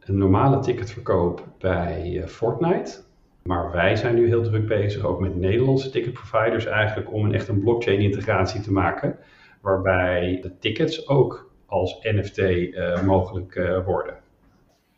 Een 0.00 0.18
normale 0.18 0.58
ticketverkoop 0.58 1.46
bij 1.58 2.20
eh, 2.22 2.28
Fortnite. 2.28 3.02
Maar 3.42 3.70
wij 3.70 3.96
zijn 3.96 4.14
nu 4.14 4.26
heel 4.26 4.42
druk 4.42 4.66
bezig, 4.66 5.04
ook 5.04 5.20
met 5.20 5.36
Nederlandse 5.36 5.90
ticketproviders 5.90 6.66
eigenlijk, 6.66 7.12
om 7.12 7.24
een 7.24 7.34
echt 7.34 7.48
een 7.48 7.60
blockchain 7.60 8.00
integratie 8.00 8.60
te 8.60 8.72
maken. 8.72 9.18
Waarbij 9.60 10.38
de 10.42 10.58
tickets 10.58 11.08
ook 11.08 11.50
als 11.66 11.98
NFT 12.02 12.38
uh, 12.38 12.92
eh, 12.92 13.02
mogelijk 13.02 13.54
uh, 13.54 13.84
worden. 13.84 14.14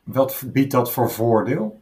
Wat 0.02 0.44
biedt 0.52 0.72
dat 0.72 0.92
voor 0.92 1.10
voordeel? 1.10 1.80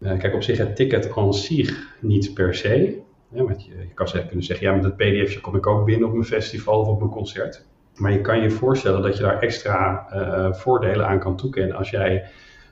kijk, 0.00 0.34
op 0.34 0.42
zich 0.42 0.58
het 0.58 0.76
ticket 0.76 1.16
aan 1.16 1.34
zich 1.34 1.96
niet 2.00 2.34
per 2.34 2.54
se. 2.54 3.06
Ja, 3.28 3.44
want 3.44 3.64
je, 3.64 3.70
je 3.70 3.94
kan 3.94 4.06
kunnen 4.26 4.44
zeggen, 4.44 4.66
ja, 4.66 4.72
met 4.72 4.82
dat 4.82 4.96
pdfje 4.96 5.40
kom 5.40 5.56
ik 5.56 5.66
ook 5.66 5.84
binnen 5.84 6.08
op 6.08 6.14
mijn 6.14 6.24
festival 6.24 6.80
of 6.80 6.88
op 6.88 6.98
mijn 6.98 7.10
concert. 7.10 7.66
Maar 7.94 8.12
je 8.12 8.20
kan 8.20 8.40
je 8.40 8.50
voorstellen 8.50 9.02
dat 9.02 9.16
je 9.16 9.22
daar 9.22 9.38
extra 9.38 10.08
uh, 10.12 10.52
voordelen 10.52 11.06
aan 11.06 11.18
kan 11.18 11.36
toekennen 11.36 11.76
als 11.76 11.90
jij, 11.90 12.24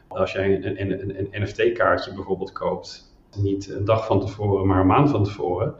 als 0.09 0.33
jij 0.33 0.55
een, 0.55 0.81
een, 0.81 1.01
een, 1.01 1.27
een 1.31 1.43
NFT-kaartje 1.43 2.15
bijvoorbeeld 2.15 2.53
koopt. 2.53 3.15
Niet 3.37 3.71
een 3.71 3.85
dag 3.85 4.07
van 4.07 4.21
tevoren, 4.21 4.67
maar 4.67 4.81
een 4.81 4.87
maand 4.87 5.11
van 5.11 5.25
tevoren. 5.25 5.75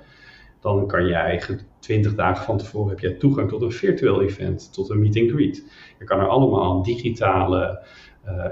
Dan 0.61 0.87
kan 0.87 1.07
jij 1.07 1.43
20 1.79 2.15
dagen 2.15 2.45
van 2.45 2.59
tevoren 2.59 2.89
heb 2.89 2.99
je 2.99 3.17
toegang 3.17 3.49
tot 3.49 3.63
een 3.63 3.73
virtueel 3.73 4.23
event, 4.23 4.73
tot 4.73 4.91
een 4.91 4.99
meet 4.99 5.17
and 5.17 5.31
greet. 5.31 5.65
Je 5.99 6.05
kan 6.05 6.21
er 6.21 6.29
allemaal 6.29 6.83
digitale 6.83 7.83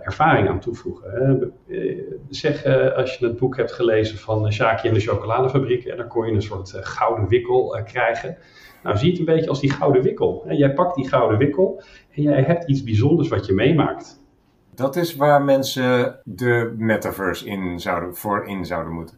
ervaring 0.02 0.48
aan 0.48 0.60
toevoegen. 0.60 1.52
Uh, 1.66 2.00
zeg, 2.28 2.66
uh, 2.66 2.92
als 2.92 3.14
je 3.14 3.26
het 3.26 3.36
boek 3.36 3.56
hebt 3.56 3.72
gelezen 3.72 4.18
van 4.18 4.52
Shaki 4.52 4.88
en 4.88 4.94
de 4.94 5.00
chocoladefabriek, 5.00 5.96
dan 5.96 6.08
kon 6.08 6.26
je 6.26 6.32
een 6.32 6.42
soort 6.42 6.72
gouden 6.74 7.28
wikkel 7.28 7.80
krijgen. 7.84 8.36
Nou, 8.82 8.96
zie 8.96 9.10
het 9.10 9.18
een 9.18 9.24
beetje 9.24 9.48
als 9.48 9.60
die 9.60 9.72
gouden 9.72 10.02
wikkel. 10.02 10.44
Jij 10.48 10.74
pakt 10.74 10.94
die 10.94 11.08
gouden 11.08 11.38
wikkel 11.38 11.82
en 12.10 12.22
jij 12.22 12.42
hebt 12.42 12.68
iets 12.68 12.82
bijzonders 12.82 13.28
wat 13.28 13.46
je 13.46 13.52
meemaakt. 13.52 14.22
Dat 14.74 14.96
is 14.96 15.16
waar 15.16 15.42
mensen 15.42 16.20
de 16.24 16.74
metaverse 16.76 17.46
in 17.46 17.80
zouden, 17.80 18.14
voor 18.14 18.46
in 18.46 18.64
zouden 18.64 18.92
moeten. 18.92 19.16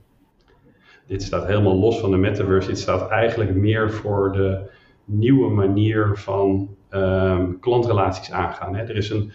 Dit 1.07 1.23
staat 1.23 1.47
helemaal 1.47 1.79
los 1.79 2.01
van 2.01 2.11
de 2.11 2.16
metaverse. 2.16 2.69
Dit 2.69 2.79
staat 2.79 3.11
eigenlijk 3.11 3.55
meer 3.55 3.92
voor 3.92 4.33
de 4.33 4.71
nieuwe 5.05 5.51
manier 5.51 6.11
van 6.14 6.77
um, 6.90 7.59
klantrelaties 7.61 8.33
aangaan. 8.33 8.77
Hè. 8.77 8.83
Er 8.83 8.97
is 8.97 9.11
een, 9.11 9.33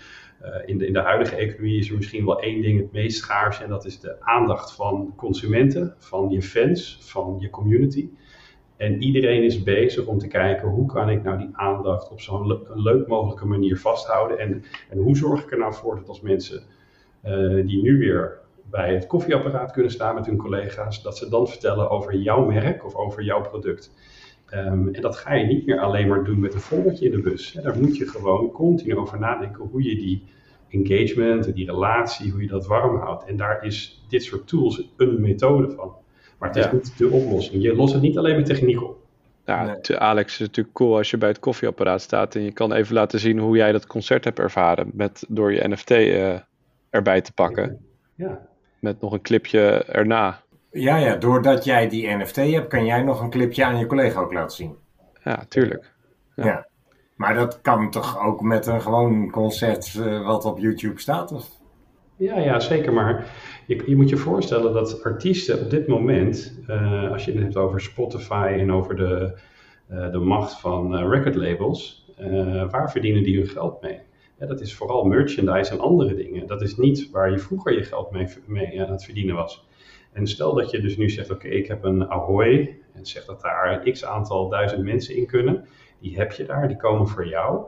in, 0.66 0.78
de, 0.78 0.88
in 0.88 0.94
de 0.94 1.00
huidige 1.00 1.36
economie 1.36 1.80
is 1.80 1.90
er 1.90 1.96
misschien 1.96 2.26
wel 2.26 2.40
één 2.40 2.62
ding 2.62 2.80
het 2.80 2.92
meest 2.92 3.18
schaars 3.18 3.62
en 3.62 3.70
dat 3.70 3.86
is 3.86 4.00
de 4.00 4.16
aandacht 4.20 4.74
van 4.74 5.14
consumenten, 5.16 5.96
van 5.98 6.30
je 6.30 6.42
fans, 6.42 6.98
van 7.02 7.38
je 7.40 7.50
community. 7.50 8.10
En 8.78 9.04
iedereen 9.04 9.44
is 9.44 9.64
bezig 9.64 10.06
om 10.06 10.18
te 10.18 10.28
kijken 10.28 10.68
hoe 10.70 10.86
kan 10.86 11.10
ik 11.10 11.24
nou 11.24 11.38
die 11.38 11.50
aandacht 11.52 12.12
op 12.12 12.22
zo'n 12.22 12.48
le 12.48 12.60
leuk 12.74 13.08
mogelijke 13.08 13.46
manier 13.46 13.78
vasthouden. 13.78 14.40
En, 14.40 14.64
en 14.90 14.98
hoe 14.98 15.18
zorg 15.18 15.44
ik 15.44 15.52
er 15.52 15.58
nou 15.58 15.74
voor 15.74 15.96
dat 15.96 16.08
als 16.08 16.22
mensen 16.22 16.64
uh, 17.26 17.66
die 17.68 17.82
nu 17.82 17.98
weer 17.98 18.40
bij 18.70 18.94
het 18.94 19.08
koffieapparaat 19.08 19.72
kunnen 19.72 19.92
staan 19.92 20.16
met 20.16 20.26
hun 20.26 20.38
collega's, 20.38 21.04
dat 21.04 21.18
ze 21.18 21.30
dan 21.30 21.48
vertellen 21.48 21.90
over 21.90 22.16
jouw 22.16 22.46
merk 22.46 22.86
of 22.86 22.96
over 22.96 23.24
jouw 23.24 23.42
product. 23.42 23.92
Ehm, 24.52 24.88
en 24.88 25.02
dat 25.02 25.18
ga 25.18 25.34
je 25.34 25.46
niet 25.46 25.66
meer 25.66 25.80
alleen 25.80 26.08
maar 26.08 26.24
doen 26.24 26.40
met 26.40 26.54
een 26.54 26.60
foldertje 26.60 27.06
in 27.06 27.12
de 27.12 27.22
bus. 27.22 27.52
Daar 27.64 27.78
moet 27.80 27.98
je 27.98 28.08
gewoon 28.08 28.52
continu 28.52 28.96
over 28.96 29.20
nadenken 29.20 29.64
hoe 29.72 29.84
je 29.84 29.96
die 29.96 30.24
engagement, 30.70 31.54
die 31.56 31.66
relatie, 31.66 32.32
hoe 32.32 32.42
je 32.42 32.48
dat 32.48 32.68
warm 32.68 32.98
houdt. 32.98 33.26
En 33.26 33.38
daar 33.38 33.66
is 33.66 34.04
dit 34.10 34.24
soort 34.24 34.48
tools 34.48 34.90
een 34.98 35.22
methode 35.22 35.70
van. 35.72 35.94
Maar 36.40 36.50
het 36.50 36.58
is 36.58 36.66
Ja. 36.66 36.72
niet 36.74 36.98
de 36.98 37.10
oplossing. 37.10 37.64
Je 37.64 37.76
lost 37.76 37.94
het 37.94 38.02
niet 38.02 38.18
alleen 38.18 38.36
met 38.36 38.46
techniek 38.46 38.82
op. 38.84 39.00
Ja, 39.46 39.64
Nee. 39.64 39.98
Alex, 39.98 40.32
het 40.32 40.42
is 40.42 40.48
natuurlijk 40.48 40.76
cool 40.76 40.98
als 40.98 41.10
je 41.10 41.18
bij 41.18 41.30
het 41.30 41.40
koffieapparaat 41.40 42.02
staat 42.02 42.36
en 42.36 42.42
je 42.42 42.52
kan 42.52 42.74
even 42.74 42.94
laten 42.94 43.20
zien 43.20 43.40
hoe 43.40 43.56
jij 43.58 43.72
dat 43.72 43.88
concert 43.88 44.24
hebt 44.24 44.40
ervaren 44.40 44.92
met, 44.94 45.26
door 45.28 45.54
je 45.54 45.68
NFT 45.68 45.92
eh, 45.92 46.40
erbij 46.90 47.22
te 47.22 47.34
pakken. 47.34 47.86
Ja, 48.16 48.48
Met 48.80 49.02
nog 49.02 49.14
een 49.14 49.22
clipje 49.22 49.84
erna. 49.86 50.42
Ja, 50.72 50.98
ja, 50.98 51.16
doordat 51.16 51.64
jij 51.64 51.90
die 51.90 52.16
NFT 52.16 52.36
hebt, 52.36 52.68
kan 52.68 52.86
jij 52.86 53.04
nog 53.04 53.22
een 53.22 53.30
clipje 53.30 53.66
aan 53.66 53.78
je 53.78 53.86
collega 53.86 54.20
ook 54.20 54.34
laten 54.34 54.56
zien. 54.56 54.76
Ja, 55.24 55.46
tuurlijk. 55.50 55.94
Ja. 56.36 56.46
Ja. 56.46 56.68
Maar 57.16 57.34
dat 57.34 57.62
kan 57.62 57.92
toch 57.92 58.26
ook 58.26 58.42
met 58.42 58.66
een 58.66 58.82
gewoon 58.82 59.32
concert 59.32 59.96
eh, 59.96 60.26
wat 60.26 60.46
op 60.46 60.60
YouTube 60.60 61.00
staat? 61.00 61.32
Of? 61.32 61.50
Ja, 62.16 62.40
ja, 62.40 62.60
zeker. 62.60 62.94
Maar 62.94 63.26
je, 63.68 63.84
je 63.86 63.96
moet 63.96 64.10
je 64.10 64.18
voorstellen 64.18 64.74
dat 64.74 65.04
artiesten 65.04 65.60
op 65.60 65.70
dit 65.70 65.88
moment, 65.88 66.60
eh, 66.68 67.12
als 67.12 67.26
je 67.26 67.32
het 67.32 67.42
hebt 67.42 67.58
over 67.58 67.82
Spotify 67.82 68.56
en 68.60 68.72
over 68.72 68.96
de, 68.96 69.40
eh, 69.92 70.12
de 70.12 70.20
macht 70.20 70.60
van 70.60 70.96
eh, 70.96 71.10
record 71.10 71.36
labels, 71.36 72.06
eh, 72.18 72.70
waar 72.70 72.92
verdienen 72.92 73.24
die 73.24 73.38
hun 73.38 73.48
geld 73.48 73.82
mee? 73.82 74.00
Ja, 74.40 74.46
dat 74.46 74.62
is 74.62 74.76
vooral 74.76 75.04
merchandise 75.04 75.72
en 75.72 75.80
andere 75.80 76.16
dingen. 76.16 76.48
Dat 76.48 76.62
is 76.62 76.78
niet 76.78 77.10
waar 77.12 77.32
je 77.32 77.40
vroeger 77.40 77.74
je 77.74 77.84
geld 77.84 78.12
mee, 78.12 78.28
mee 78.46 78.82
aan 78.82 78.92
het 78.92 79.04
verdienen 79.04 79.36
was. 79.36 79.68
En 80.12 80.28
stel 80.28 80.54
dat 80.54 80.72
je 80.72 80.82
dus 80.82 80.98
nu 80.98 81.10
zegt, 81.10 81.32
oké, 81.32 81.48
ik 81.48 81.68
heb 81.68 81.84
een 81.84 82.10
Ahoy 82.10 82.78
en 82.94 83.06
zeg 83.06 83.26
dat 83.26 83.42
daar 83.42 83.90
x 83.92 84.06
aantal 84.06 84.50
duizend 84.50 84.84
mensen 84.84 85.16
in 85.16 85.26
kunnen. 85.26 85.66
Die 86.00 86.16
heb 86.16 86.32
je 86.32 86.46
daar, 86.46 86.68
die 86.68 86.78
komen 86.78 87.08
voor 87.08 87.28
jou. 87.28 87.66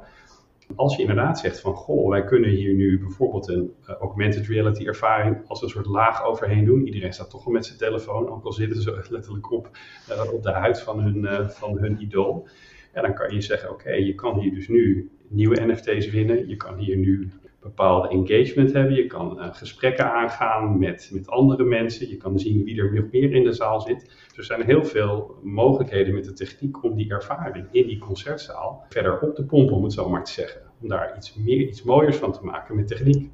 Als 0.76 0.96
je 0.96 1.02
inderdaad 1.02 1.40
zegt 1.40 1.60
van, 1.60 1.74
goh, 1.74 2.10
wij 2.10 2.24
kunnen 2.24 2.50
hier 2.50 2.74
nu 2.74 3.00
bijvoorbeeld 3.00 3.48
een 3.48 3.74
eh, 3.86 3.96
augmented 3.96 4.48
reality 4.48 4.86
ervaring 4.86 5.48
als 5.48 5.62
een 5.62 5.70
soort 5.70 5.86
laag 5.86 6.26
overheen 6.26 6.66
doen. 6.66 6.86
Iedereen 6.86 7.14
staat 7.14 7.30
toch 7.30 7.44
wel 7.44 7.54
met 7.54 7.66
zijn 7.66 7.78
telefoon, 7.78 8.30
ook 8.30 8.46
al 8.46 8.52
zitten 8.52 8.82
ze 8.82 9.06
letterlijk 9.10 9.52
op, 9.52 9.70
eh, 10.10 10.34
op 10.34 10.44
de 10.44 10.52
huid 10.52 10.82
van 10.82 11.00
hun, 11.00 11.26
eh, 11.26 11.48
van 11.48 11.78
hun 11.78 12.02
idool. 12.02 12.48
Ja, 12.94 13.02
dan 13.02 13.14
kan 13.14 13.34
je 13.34 13.42
zeggen, 13.42 13.70
oké, 13.70 13.92
je 13.92 14.16
kan 14.16 14.40
hier 14.40 14.54
dus 14.54 14.68
nu 14.68 15.12
nieuwe 15.28 15.66
NFT's 15.66 16.10
winnen. 16.10 16.48
Je 16.48 16.56
kan 16.56 16.78
hier 16.78 16.98
nu 16.98 17.32
bepaalde 17.64 18.08
engagement 18.08 18.74
hebben. 18.74 18.96
Je 18.96 19.08
kan 19.08 19.40
eh, 19.40 19.48
gesprekken 19.52 20.14
aangaan 20.14 20.80
met, 20.80 21.10
met 21.14 21.30
andere 21.30 21.64
mensen. 21.64 22.10
Je 22.10 22.18
kan 22.18 22.40
zien 22.40 22.64
wie 22.64 22.82
er 22.82 22.94
nog 22.94 23.12
meer 23.12 23.34
in 23.34 23.44
de 23.44 23.54
zaal 23.54 23.82
zit. 23.82 24.02
Dus 24.28 24.38
er 24.38 24.44
zijn 24.44 24.62
heel 24.62 24.86
veel 24.86 25.36
mogelijkheden 25.44 26.14
met 26.14 26.26
de 26.26 26.34
techniek 26.34 26.84
om 26.84 26.96
die 26.96 27.10
ervaring 27.10 27.68
in 27.72 27.88
die 27.88 28.00
concertzaal 28.00 28.86
verder 28.90 29.20
op 29.20 29.36
te 29.36 29.46
pompen, 29.46 29.76
om 29.76 29.84
het 29.84 29.94
zo 29.94 30.10
maar 30.10 30.24
te 30.24 30.32
zeggen. 30.32 30.62
Om 30.82 30.88
daar 30.88 31.18
iets 31.18 31.36
meer, 31.36 31.68
iets 31.68 31.84
mooiers 31.84 32.18
van 32.18 32.32
te 32.32 32.44
maken 32.44 32.76
met 32.76 32.88
techniek. 32.88 33.32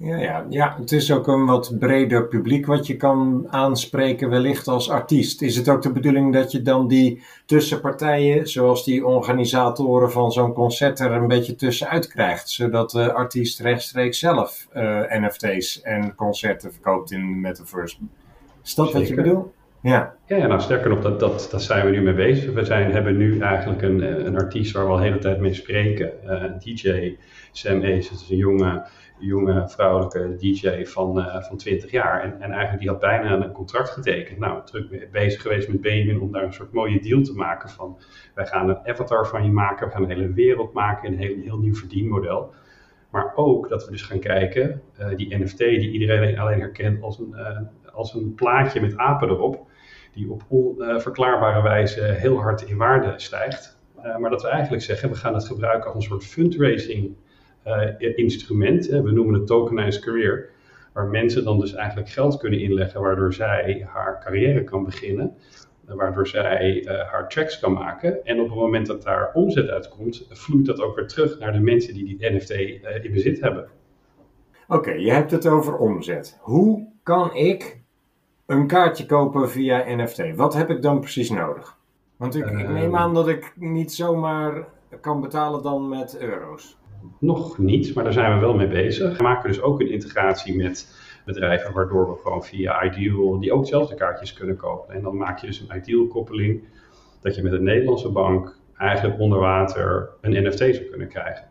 Ja, 0.00 0.16
ja, 0.16 0.46
ja, 0.48 0.76
het 0.78 0.92
is 0.92 1.12
ook 1.12 1.26
een 1.26 1.46
wat 1.46 1.78
breder 1.78 2.28
publiek 2.28 2.66
wat 2.66 2.86
je 2.86 2.96
kan 2.96 3.46
aanspreken, 3.50 4.30
wellicht 4.30 4.68
als 4.68 4.90
artiest. 4.90 5.42
Is 5.42 5.56
het 5.56 5.68
ook 5.68 5.82
de 5.82 5.92
bedoeling 5.92 6.32
dat 6.32 6.52
je 6.52 6.62
dan 6.62 6.88
die 6.88 7.22
tussenpartijen, 7.46 8.48
zoals 8.48 8.84
die 8.84 9.06
organisatoren 9.06 10.10
van 10.10 10.32
zo'n 10.32 10.52
concert, 10.52 11.00
er 11.00 11.12
een 11.12 11.28
beetje 11.28 11.54
tussenuit 11.54 12.08
krijgt, 12.08 12.50
zodat 12.50 12.90
de 12.90 13.12
artiest 13.12 13.60
rechtstreeks 13.60 14.18
zelf 14.18 14.68
eh, 14.72 15.00
NFT's 15.08 15.80
en 15.82 16.14
concerten 16.14 16.72
verkoopt 16.72 17.10
in 17.10 17.20
de 17.20 17.34
metaverse? 17.34 17.96
Is 18.64 18.74
dat 18.74 18.92
wat 18.92 19.08
je 19.08 19.14
bedoelt? 19.14 19.57
Ja, 19.82 20.18
Ja, 20.28 20.46
nou 20.46 20.60
sterker 20.60 20.90
nog, 20.90 21.00
dat, 21.00 21.20
dat, 21.20 21.48
dat 21.50 21.62
zijn 21.62 21.84
we 21.84 21.90
nu 21.90 22.02
mee 22.02 22.14
bezig. 22.14 22.52
We 22.52 22.64
zijn, 22.64 22.92
hebben 22.92 23.16
nu 23.16 23.40
eigenlijk 23.40 23.82
een, 23.82 24.02
eh, 24.02 24.24
een 24.24 24.36
artiest 24.36 24.72
waar 24.72 24.84
we 24.84 24.90
al 24.90 24.96
de 24.96 25.02
hele 25.02 25.18
tijd 25.18 25.38
mee 25.38 25.54
spreken. 25.54 26.22
Eh, 26.22 26.58
DJ 26.58 27.16
Sam 27.52 27.82
Ace, 27.82 28.10
dat 28.10 28.20
is 28.20 28.30
een 28.30 28.36
jonge, 28.36 28.86
jonge 29.18 29.68
vrouwelijke 29.68 30.36
DJ 30.36 30.84
van, 30.84 31.20
eh, 31.20 31.42
van 31.42 31.56
20 31.56 31.90
jaar. 31.90 32.22
En, 32.22 32.40
en 32.40 32.50
eigenlijk 32.50 32.80
die 32.80 32.88
had 32.88 33.00
bijna 33.00 33.44
een 33.44 33.52
contract 33.52 33.90
getekend. 33.90 34.38
Nou, 34.38 34.64
druk 34.64 35.08
bezig 35.12 35.42
geweest 35.42 35.68
met 35.68 35.80
Benjamin 35.80 36.20
om 36.20 36.32
daar 36.32 36.42
een 36.42 36.52
soort 36.52 36.72
mooie 36.72 37.00
deal 37.00 37.22
te 37.22 37.34
maken 37.34 37.68
van... 37.68 37.98
wij 38.34 38.46
gaan 38.46 38.68
een 38.68 38.86
avatar 38.86 39.26
van 39.26 39.44
je 39.44 39.50
maken, 39.50 39.86
we 39.86 39.92
gaan 39.92 40.02
een 40.02 40.10
hele 40.10 40.32
wereld 40.32 40.72
maken, 40.72 41.12
een 41.12 41.18
heel, 41.18 41.36
heel 41.42 41.58
nieuw 41.58 41.74
verdienmodel. 41.74 42.52
Maar 43.10 43.32
ook 43.34 43.68
dat 43.68 43.84
we 43.84 43.90
dus 43.90 44.02
gaan 44.02 44.18
kijken, 44.18 44.82
die 45.16 45.38
NFT 45.38 45.58
die 45.58 45.90
iedereen 45.90 46.38
alleen 46.38 46.60
herkent 46.60 47.02
als 47.02 47.18
een, 47.18 47.36
als 47.92 48.14
een 48.14 48.34
plaatje 48.34 48.80
met 48.80 48.96
apen 48.96 49.28
erop 49.28 49.67
die 50.18 50.30
op 50.30 50.42
onverklaarbare 50.48 51.62
wijze 51.62 52.02
heel 52.02 52.40
hard 52.40 52.62
in 52.62 52.76
waarde 52.76 53.12
stijgt. 53.16 53.78
Uh, 54.04 54.16
maar 54.16 54.30
dat 54.30 54.42
we 54.42 54.48
eigenlijk 54.48 54.82
zeggen, 54.82 55.08
we 55.08 55.14
gaan 55.14 55.34
het 55.34 55.46
gebruiken 55.46 55.92
als 55.92 56.04
een 56.04 56.10
soort 56.10 56.24
fundraising 56.24 57.16
uh, 57.66 58.16
instrument. 58.16 58.86
We 58.86 59.12
noemen 59.12 59.34
het 59.34 59.46
tokenized 59.46 60.04
career. 60.04 60.50
Waar 60.92 61.06
mensen 61.06 61.44
dan 61.44 61.60
dus 61.60 61.74
eigenlijk 61.74 62.08
geld 62.08 62.36
kunnen 62.36 62.60
inleggen, 62.60 63.00
waardoor 63.00 63.34
zij 63.34 63.86
haar 63.88 64.20
carrière 64.20 64.64
kan 64.64 64.84
beginnen. 64.84 65.34
Waardoor 65.84 66.26
zij 66.26 66.84
haar 67.10 67.28
tracks 67.28 67.60
kan 67.60 67.72
maken. 67.72 68.24
En 68.24 68.40
op 68.40 68.48
het 68.48 68.58
moment 68.58 68.86
dat 68.86 69.02
daar 69.02 69.30
omzet 69.34 69.68
uitkomt, 69.68 70.26
vloeit 70.30 70.66
dat 70.66 70.80
ook 70.80 70.96
weer 70.96 71.06
terug 71.06 71.38
naar 71.38 71.52
de 71.52 71.60
mensen 71.60 71.94
die 71.94 72.04
die 72.04 72.32
NFT 72.32 72.50
in 72.50 73.12
bezit 73.12 73.40
hebben. 73.40 73.68
Oké, 74.68 74.90
je 74.90 75.10
hebt 75.10 75.30
het 75.30 75.46
over 75.46 75.76
omzet. 75.76 76.38
Hoe 76.40 76.92
kan 77.02 77.34
ik 77.34 77.77
een 78.48 78.66
kaartje 78.66 79.06
kopen 79.06 79.50
via 79.50 79.84
NFT. 79.86 80.36
Wat 80.36 80.54
heb 80.54 80.70
ik 80.70 80.82
dan 80.82 81.00
precies 81.00 81.30
nodig? 81.30 81.76
Want 82.16 82.34
ik, 82.34 82.46
ik, 82.46 82.68
neem 82.68 82.96
aan 82.96 83.14
dat 83.14 83.28
ik 83.28 83.52
niet 83.56 83.92
zomaar 83.92 84.68
kan 85.00 85.20
betalen 85.20 85.62
dan 85.62 85.88
met 85.88 86.18
euro's. 86.20 86.76
Nog 87.18 87.58
niet, 87.58 87.94
maar 87.94 88.04
daar 88.04 88.12
zijn 88.12 88.34
we 88.34 88.40
wel 88.40 88.54
mee 88.54 88.68
bezig. 88.68 89.16
We 89.16 89.22
maken 89.22 89.48
dus 89.48 89.60
ook 89.60 89.80
een 89.80 89.90
integratie 89.90 90.56
met 90.56 90.96
bedrijven, 91.24 91.74
waardoor 91.74 92.10
we 92.10 92.20
gewoon 92.22 92.44
via 92.44 92.84
Ideal, 92.84 93.38
die 93.38 93.52
ook 93.52 93.66
zelf 93.66 93.88
de 93.88 93.94
kaartjes 93.94 94.32
kunnen 94.32 94.56
kopen. 94.56 94.94
En 94.94 95.02
dan 95.02 95.16
maak 95.16 95.38
je 95.38 95.46
dus 95.46 95.60
een 95.60 95.76
Ideal-koppeling, 95.76 96.62
dat 97.20 97.34
je 97.34 97.42
met 97.42 97.52
een 97.52 97.64
Nederlandse 97.64 98.08
bank 98.08 98.56
eigenlijk 98.76 99.20
onder 99.20 99.38
water 99.38 100.10
een 100.20 100.46
NFT 100.46 100.58
zou 100.58 100.84
kunnen 100.84 101.08
krijgen. 101.08 101.44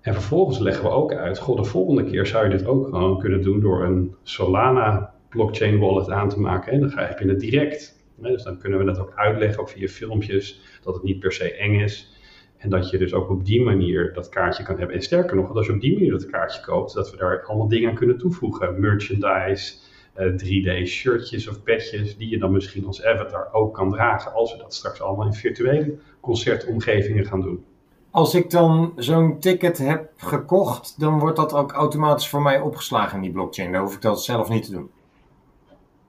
En 0.00 0.12
vervolgens 0.12 0.58
leggen 0.58 0.84
we 0.84 0.90
ook 0.90 1.12
uit, 1.12 1.38
god, 1.38 1.56
de 1.56 1.64
volgende 1.64 2.04
keer 2.04 2.26
zou 2.26 2.44
je 2.44 2.56
dit 2.56 2.66
ook 2.66 2.84
gewoon 2.84 3.18
kunnen 3.18 3.42
doen 3.42 3.60
door 3.60 3.84
een 3.84 4.14
Solana 4.22 5.13
blockchain 5.34 5.78
wallet 5.78 6.10
aan 6.10 6.28
te 6.28 6.40
maken. 6.40 6.72
En 6.72 6.80
dan 6.80 6.90
heb 6.94 7.18
je 7.18 7.28
het 7.28 7.40
direct. 7.40 8.02
Dus 8.16 8.42
dan 8.42 8.58
kunnen 8.58 8.78
we 8.78 8.84
dat 8.84 8.98
ook 8.98 9.12
uitleggen, 9.14 9.60
ook 9.60 9.68
via 9.68 9.88
filmpjes, 9.88 10.60
dat 10.82 10.94
het 10.94 11.02
niet 11.02 11.18
per 11.18 11.32
se 11.32 11.54
eng 11.54 11.80
is. 11.80 12.12
En 12.56 12.70
dat 12.70 12.90
je 12.90 12.98
dus 12.98 13.14
ook 13.14 13.30
op 13.30 13.44
die 13.44 13.62
manier 13.62 14.12
dat 14.12 14.28
kaartje 14.28 14.62
kan 14.62 14.78
hebben. 14.78 14.96
En 14.96 15.02
sterker 15.02 15.36
nog, 15.36 15.54
als 15.54 15.66
je 15.66 15.72
op 15.72 15.80
die 15.80 15.92
manier 15.92 16.10
dat 16.10 16.26
kaartje 16.26 16.62
koopt, 16.62 16.94
dat 16.94 17.10
we 17.10 17.16
daar 17.16 17.44
allemaal 17.44 17.68
dingen 17.68 17.88
aan 17.90 17.94
kunnen 17.94 18.18
toevoegen. 18.18 18.80
Merchandise, 18.80 19.74
uh, 20.18 20.26
3D-shirtjes 20.26 21.48
of 21.48 21.62
petjes, 21.62 22.16
die 22.16 22.28
je 22.28 22.38
dan 22.38 22.52
misschien 22.52 22.86
als 22.86 23.04
avatar 23.04 23.48
ook 23.52 23.74
kan 23.74 23.90
dragen. 23.90 24.32
Als 24.32 24.52
we 24.52 24.58
dat 24.58 24.74
straks 24.74 25.00
allemaal 25.00 25.26
in 25.26 25.32
virtuele 25.32 25.94
concertomgevingen 26.20 27.24
gaan 27.24 27.40
doen. 27.40 27.64
Als 28.10 28.34
ik 28.34 28.50
dan 28.50 28.92
zo'n 28.96 29.38
ticket 29.38 29.78
heb 29.78 30.10
gekocht, 30.16 31.00
dan 31.00 31.18
wordt 31.18 31.36
dat 31.36 31.54
ook 31.54 31.72
automatisch 31.72 32.28
voor 32.28 32.42
mij 32.42 32.60
opgeslagen 32.60 33.16
in 33.16 33.22
die 33.22 33.32
blockchain. 33.32 33.72
Dan 33.72 33.82
hoef 33.82 33.94
ik 33.94 34.02
dat 34.02 34.24
zelf 34.24 34.48
niet 34.48 34.64
te 34.64 34.70
doen. 34.70 34.90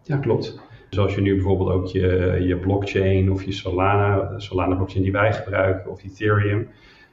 Ja, 0.05 0.17
klopt. 0.17 0.59
Dus 0.89 0.99
als 0.99 1.15
je 1.15 1.21
nu 1.21 1.33
bijvoorbeeld 1.33 1.69
ook 1.69 1.87
je, 1.87 2.37
je 2.47 2.57
blockchain 2.57 3.31
of 3.31 3.43
je 3.43 3.51
Solana, 3.51 4.33
de 4.33 4.41
Solana 4.41 4.75
blockchain 4.75 5.03
die 5.03 5.11
wij 5.11 5.33
gebruiken, 5.33 5.91
of 5.91 6.03
Ethereum. 6.03 6.69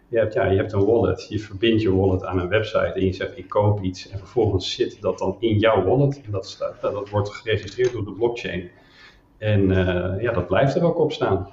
Je 0.09 0.19
hebt, 0.19 0.35
ja, 0.35 0.47
je 0.47 0.57
hebt 0.57 0.73
een 0.73 0.85
wallet, 0.85 1.27
je 1.29 1.39
verbindt 1.39 1.83
je 1.83 1.97
wallet 1.97 2.25
aan 2.25 2.39
een 2.39 2.49
website 2.49 2.93
en 2.93 3.05
je 3.05 3.13
zegt 3.13 3.39
ik 3.39 3.49
koop 3.49 3.83
iets 3.83 4.11
en 4.11 4.19
vervolgens 4.19 4.75
zit 4.75 5.01
dat 5.01 5.19
dan 5.19 5.37
in 5.39 5.59
jouw 5.59 5.85
wallet 5.85 6.21
en 6.25 6.31
dat, 6.31 6.47
staat, 6.47 6.81
dat 6.81 7.09
wordt 7.09 7.31
geregistreerd 7.31 7.93
door 7.93 8.05
de 8.05 8.13
blockchain. 8.13 8.71
En 9.39 9.71
uh, 9.71 10.23
ja, 10.23 10.33
dat 10.33 10.47
blijft 10.47 10.75
er 10.75 10.85
ook 10.85 10.99
op 10.99 11.13
staan. 11.13 11.49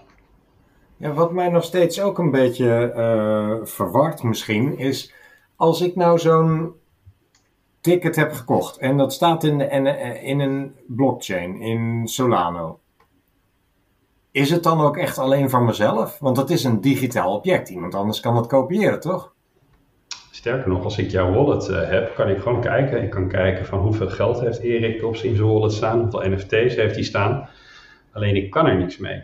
Ja, 0.98 1.14
wat 1.14 1.32
mij 1.32 1.50
nog 1.50 1.64
steeds 1.64 2.02
ook 2.02 2.18
een 2.18 2.32
beetje 2.32 2.94
uh, 2.96 3.66
verward 3.66 4.24
misschien 4.24 4.78
is, 4.78 5.14
als 5.56 5.82
ik 5.82 5.96
nou 5.96 6.20
zo'n 6.20 6.74
ticket 7.82 8.16
heb 8.16 8.32
gekocht 8.32 8.78
en 8.78 8.98
dat 8.98 9.14
staat 9.14 9.44
in, 9.44 9.58
de, 9.58 9.66
in 10.22 10.40
een 10.40 10.76
blockchain, 10.88 11.62
in 11.62 12.08
Solano. 12.08 12.80
Is 14.32 14.50
het 14.50 14.64
dan 14.64 14.82
ook 14.82 14.98
echt 14.98 15.18
alleen 15.18 15.50
voor 15.50 15.62
mezelf? 15.62 16.20
Want 16.20 16.38
het 16.38 16.50
is 16.50 16.64
een 16.64 16.82
digitaal 16.82 17.36
object. 17.36 17.70
Iemand 17.70 17.96
anders 17.96 18.20
kan 18.20 18.36
het 18.36 18.48
kopiëren, 18.48 19.00
toch? 19.00 19.34
Sterker 20.32 20.70
nog, 20.70 20.84
als 20.84 20.98
ik 20.98 21.12
jouw 21.12 21.34
wallet 21.34 21.70
uh, 21.70 21.90
heb, 21.90 22.16
kan 22.16 22.30
ik 22.30 22.38
gewoon 22.38 22.62
kijken. 22.62 23.04
Ik 23.04 23.10
kan 23.10 23.28
kijken 23.28 23.66
van 23.66 23.80
hoeveel 23.80 24.10
geld 24.10 24.40
heeft 24.40 24.60
Erik 24.60 25.04
op 25.04 25.16
zijn 25.16 25.42
wallet 25.42 25.72
staan, 25.72 26.00
hoeveel 26.00 26.30
NFT's 26.30 26.76
heeft 26.76 26.96
hij 26.96 27.04
staan. 27.04 27.50
Alleen 28.12 28.36
ik 28.36 28.50
kan 28.50 28.68
er 28.68 28.78
niks 28.78 28.98
mee. 28.98 29.24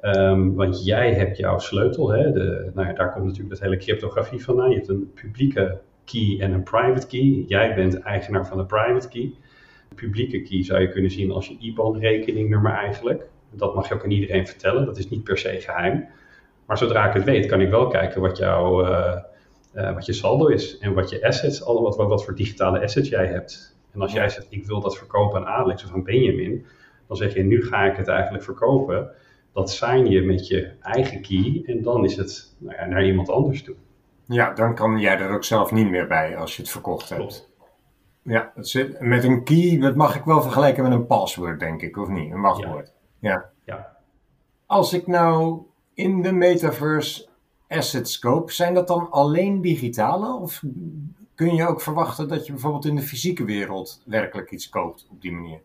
Um, 0.00 0.54
want 0.54 0.84
jij 0.84 1.14
hebt 1.14 1.36
jouw 1.36 1.58
sleutel, 1.58 2.10
hè? 2.10 2.32
De, 2.32 2.70
nou 2.74 2.88
ja, 2.88 2.94
daar 2.94 3.12
komt 3.12 3.24
natuurlijk 3.24 3.50
dat 3.50 3.60
hele 3.60 3.76
cryptografie 3.76 4.44
vandaan. 4.44 4.70
Je 4.70 4.76
hebt 4.76 4.88
een 4.88 5.10
publieke 5.14 5.80
key 6.04 6.36
en 6.40 6.52
een 6.52 6.62
private 6.62 7.06
key. 7.06 7.44
Jij 7.46 7.74
bent 7.74 8.00
eigenaar 8.00 8.46
van 8.46 8.56
de 8.56 8.64
private 8.66 9.08
key. 9.08 9.34
publieke 9.94 10.42
key 10.42 10.64
zou 10.64 10.80
je 10.80 10.88
kunnen 10.88 11.10
zien 11.10 11.30
als 11.30 11.48
je 11.48 11.56
IBAN-rekeningnummer 11.58 12.72
eigenlijk. 12.72 13.26
Dat 13.50 13.74
mag 13.74 13.88
je 13.88 13.94
ook 13.94 14.04
aan 14.04 14.10
iedereen 14.10 14.46
vertellen, 14.46 14.86
dat 14.86 14.98
is 14.98 15.08
niet 15.08 15.24
per 15.24 15.38
se 15.38 15.60
geheim. 15.60 16.08
Maar 16.66 16.78
zodra 16.78 17.08
ik 17.08 17.14
het 17.14 17.24
weet, 17.24 17.46
kan 17.46 17.60
ik 17.60 17.70
wel 17.70 17.86
kijken 17.86 18.20
wat, 18.20 18.36
jouw, 18.36 18.86
uh, 18.86 19.16
uh, 19.74 19.94
wat 19.94 20.06
je 20.06 20.12
saldo 20.12 20.46
is 20.46 20.78
en 20.78 20.94
wat 20.94 21.10
je 21.10 21.26
assets, 21.26 21.64
allemaal 21.64 21.96
wat, 21.96 22.08
wat 22.08 22.24
voor 22.24 22.34
digitale 22.34 22.82
assets 22.82 23.08
jij 23.08 23.26
hebt. 23.26 23.76
En 23.92 24.00
als 24.00 24.12
jij 24.12 24.28
zegt, 24.28 24.46
ik 24.50 24.66
wil 24.66 24.80
dat 24.80 24.98
verkopen 24.98 25.40
aan 25.40 25.46
Alex 25.46 25.84
of 25.84 25.92
aan 25.92 26.04
Benjamin, 26.04 26.66
dan 27.08 27.16
zeg 27.16 27.34
je, 27.34 27.42
nu 27.42 27.64
ga 27.64 27.84
ik 27.84 27.96
het 27.96 28.08
eigenlijk 28.08 28.44
verkopen. 28.44 29.10
Dat 29.52 29.70
sign 29.70 30.06
je 30.06 30.22
met 30.22 30.46
je 30.46 30.70
eigen 30.80 31.20
key 31.20 31.62
en 31.66 31.82
dan 31.82 32.04
is 32.04 32.16
het 32.16 32.54
nou 32.58 32.76
ja, 32.76 32.86
naar 32.86 33.06
iemand 33.06 33.28
anders 33.28 33.62
toe. 33.62 33.74
Ja, 34.32 34.52
dan 34.52 34.74
kan 34.74 34.98
jij 34.98 35.18
er 35.18 35.30
ook 35.30 35.44
zelf 35.44 35.72
niet 35.72 35.90
meer 35.90 36.06
bij 36.06 36.36
als 36.36 36.56
je 36.56 36.62
het 36.62 36.70
verkocht 36.70 37.08
hebt. 37.08 37.50
Ja, 38.22 38.52
met 39.00 39.24
een 39.24 39.44
key, 39.44 39.78
dat 39.80 39.96
mag 39.96 40.16
ik 40.16 40.24
wel 40.24 40.42
vergelijken 40.42 40.82
met 40.82 40.92
een 40.92 41.06
password, 41.06 41.60
denk 41.60 41.82
ik, 41.82 41.96
of 41.96 42.08
niet? 42.08 42.32
Een 42.32 42.40
wachtwoord. 42.40 42.92
Ja. 43.18 43.50
ja. 43.64 43.96
Als 44.66 44.92
ik 44.92 45.06
nou 45.06 45.62
in 45.94 46.22
de 46.22 46.32
metaverse 46.32 47.28
assets 47.68 48.18
koop, 48.18 48.50
zijn 48.50 48.74
dat 48.74 48.88
dan 48.88 49.10
alleen 49.10 49.60
digitale? 49.60 50.34
Of 50.34 50.62
kun 51.34 51.54
je 51.54 51.66
ook 51.66 51.80
verwachten 51.80 52.28
dat 52.28 52.46
je 52.46 52.52
bijvoorbeeld 52.52 52.84
in 52.84 52.96
de 52.96 53.02
fysieke 53.02 53.44
wereld 53.44 54.02
werkelijk 54.06 54.50
iets 54.50 54.68
koopt 54.68 55.06
op 55.10 55.20
die 55.20 55.32
manier? 55.32 55.60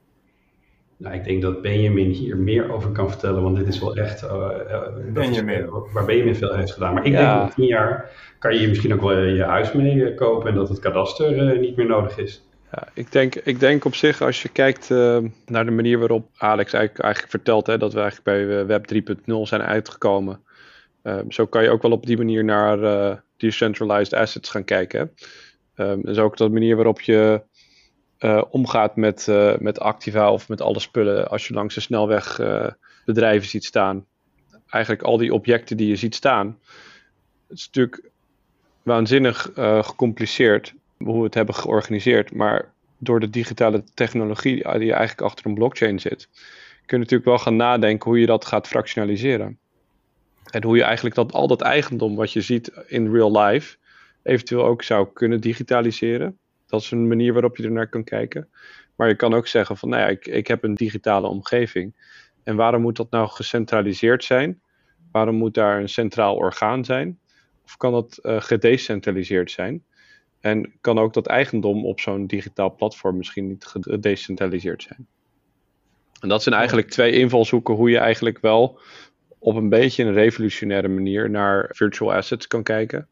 Nou, 0.98 1.16
ik 1.16 1.24
denk 1.24 1.42
dat 1.42 1.62
Benjamin 1.62 2.10
hier 2.10 2.38
meer 2.38 2.72
over 2.72 2.92
kan 2.92 3.10
vertellen, 3.10 3.42
want 3.44 3.56
dit 3.56 3.68
is 3.68 3.80
wel 3.80 3.96
echt 3.96 4.24
uh, 4.24 4.50
Benjamin. 5.14 5.60
Is, 5.60 5.70
waar 5.94 6.06
Benjamin 6.06 6.36
veel 6.36 6.54
heeft 6.54 6.72
gedaan. 6.72 6.94
Maar 6.94 7.06
ik 7.06 7.12
denk 7.12 7.28
dat 7.28 7.56
tien 7.56 7.66
jaar 7.66 8.10
kan 8.40 8.58
je 8.58 8.68
misschien 8.68 8.94
ook 8.94 9.02
wel 9.02 9.20
je 9.20 9.44
huis 9.44 9.72
mee 9.72 10.14
kopen 10.14 10.50
en 10.50 10.56
dat 10.56 10.70
het 10.70 10.80
kadaster 10.80 11.60
niet 11.60 11.76
meer 11.76 11.86
nodig 11.86 12.18
is. 12.18 12.48
Ja, 12.72 12.88
ik, 12.94 13.12
denk, 13.12 13.36
ik 13.36 13.60
denk 13.60 13.86
op 13.86 13.96
zich, 13.96 14.22
als 14.22 14.42
je 14.42 14.50
kijkt 14.50 14.90
uh, 14.90 15.18
naar 15.46 15.66
de 15.66 15.72
manier 15.72 16.00
waarop 16.00 16.30
Alex 16.38 16.74
eigenlijk, 16.74 17.04
eigenlijk 17.04 17.34
vertelt 17.34 17.68
hè, 17.68 17.78
dat 17.78 17.94
we 17.94 18.00
eigenlijk 18.00 18.48
bij 18.48 18.66
Web 18.66 19.14
3.0 19.26 19.34
zijn 19.42 19.62
uitgekomen. 19.62 20.40
Uh, 21.04 21.20
zo 21.30 21.46
kan 21.46 21.64
je 21.64 21.70
ook 21.70 21.82
wel 21.82 21.92
op 21.92 22.06
die 22.06 22.18
manier 22.18 22.44
naar 22.44 22.80
uh, 22.80 23.16
decentralized 23.38 24.14
assets 24.14 24.50
gaan 24.50 24.64
kijken. 24.64 25.12
Um, 25.76 26.02
dus 26.02 26.18
ook 26.18 26.38
de 26.38 26.50
manier 26.50 26.76
waarop 26.76 27.02
je 27.02 27.42
omgaat 28.50 28.96
met, 28.96 29.28
met 29.60 29.80
Activa 29.80 30.32
of 30.32 30.50
met 30.50 30.62
alle 30.62 30.80
spullen 30.80 31.30
als 31.30 31.48
je 31.48 31.54
langs 31.54 31.76
de 31.76 31.82
snelweg 31.82 32.40
bedrijven 33.06 33.50
ziet 33.50 33.66
staan. 33.66 34.06
Eigenlijk 34.70 35.04
al 35.04 35.18
die 35.18 35.34
objecten 35.34 35.78
die 35.78 35.88
je 35.88 35.96
ziet 35.96 36.16
staan. 36.16 36.60
Het 37.48 37.58
is 37.58 37.66
natuurlijk 37.66 38.10
waanzinnig 38.84 39.50
gecompliceerd 39.82 40.74
hoe 40.98 41.18
we 41.18 41.24
het 41.24 41.34
hebben 41.34 41.56
georganiseerd. 41.56 42.34
Maar 42.34 42.74
door 42.98 43.20
de 43.20 43.30
digitale 43.30 43.84
technologie 43.94 44.56
die 44.56 44.94
eigenlijk 44.94 45.22
achter 45.22 45.46
een 45.46 45.54
blockchain 45.54 46.00
zit, 46.00 46.30
kun 46.86 46.98
je 46.98 47.04
natuurlijk 47.04 47.30
wel 47.30 47.38
gaan 47.38 47.56
nadenken 47.56 48.10
hoe 48.10 48.20
je 48.20 48.26
dat 48.26 48.46
gaat 48.46 48.68
fractionaliseren. 48.68 49.60
En 50.48 50.64
hoe 50.64 50.76
je 50.78 50.84
eigenlijk 50.84 51.16
dat, 51.16 51.34
al 51.34 51.48
dat 51.48 51.62
eigendom 51.62 52.16
wat 52.16 52.32
je 52.32 52.42
ziet 52.42 52.72
in 52.88 53.12
real 53.12 53.40
life, 53.40 53.78
eventueel 54.24 54.66
ook 54.66 54.84
zou 54.84 55.08
kunnen 55.14 55.42
digitaliseren. 55.42 56.38
Dat 56.68 56.82
is 56.82 56.92
een 56.92 57.08
manier 57.08 57.34
waarop 57.34 57.58
je 57.58 57.64
er 57.64 57.72
naar 57.72 57.90
kan 57.90 58.04
kijken. 58.04 58.50
Maar 58.96 59.08
je 59.08 59.16
kan 59.16 59.34
ook 59.34 59.48
zeggen 59.48 59.78
van, 59.78 59.90
nou 59.90 60.02
ja, 60.02 60.08
ik, 60.08 60.28
ik 60.28 60.48
heb 60.48 60.64
een 60.64 60.74
digitale 60.74 61.28
omgeving. 61.28 61.94
En 62.44 62.56
waarom 62.56 62.82
moet 62.82 62.96
dat 62.96 63.12
nou 63.12 63.28
gecentraliseerd 63.28 64.24
zijn? 64.24 64.62
Waarom 65.12 65.36
moet 65.36 65.54
daar 65.54 65.80
een 65.80 65.90
centraal 65.90 66.36
orgaan 66.36 66.86
zijn? 66.86 67.20
Of 67.66 67.78
kan 67.78 67.92
dat 67.92 68.20
uh, 68.22 68.42
gedecentraliseerd 68.42 69.52
zijn? 69.52 69.84
En 70.40 70.74
kan 70.82 71.00
ook 71.00 71.14
dat 71.14 71.28
eigendom 71.28 71.86
op 71.86 72.00
zo'n 72.00 72.28
digitaal 72.28 72.76
platform 72.76 73.18
misschien 73.18 73.48
niet 73.48 73.66
gedecentraliseerd 73.66 74.84
zijn. 74.84 75.08
En 76.20 76.30
dat 76.30 76.44
zijn 76.44 76.56
eigenlijk 76.56 76.90
twee 76.90 77.12
invalshoeken 77.12 77.74
hoe 77.74 77.90
je 77.90 77.98
eigenlijk 77.98 78.40
wel 78.40 78.80
op 79.40 79.56
een 79.56 79.70
beetje 79.70 80.04
een 80.04 80.14
revolutionaire 80.14 80.88
manier 80.88 81.30
naar 81.30 81.70
virtual 81.74 82.14
assets 82.14 82.48
kan 82.48 82.64
kijken. 82.64 83.08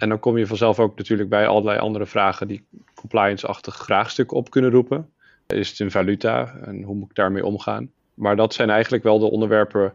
En 0.00 0.08
dan 0.08 0.18
kom 0.18 0.38
je 0.38 0.46
vanzelf 0.46 0.78
ook 0.78 0.96
natuurlijk 0.96 1.28
bij 1.28 1.46
allerlei 1.46 1.78
andere 1.78 2.06
vragen 2.06 2.48
die 2.48 2.64
compliance-achtig 2.94 3.84
vraagstukken 3.84 4.36
op 4.36 4.50
kunnen 4.50 4.70
roepen. 4.70 5.10
Is 5.46 5.68
het 5.70 5.78
een 5.78 5.90
valuta 5.90 6.54
en 6.64 6.82
hoe 6.82 6.94
moet 6.94 7.10
ik 7.10 7.14
daarmee 7.16 7.44
omgaan? 7.46 7.90
Maar 8.14 8.36
dat 8.36 8.54
zijn 8.54 8.70
eigenlijk 8.70 9.02
wel 9.02 9.18
de 9.18 9.30
onderwerpen 9.30 9.94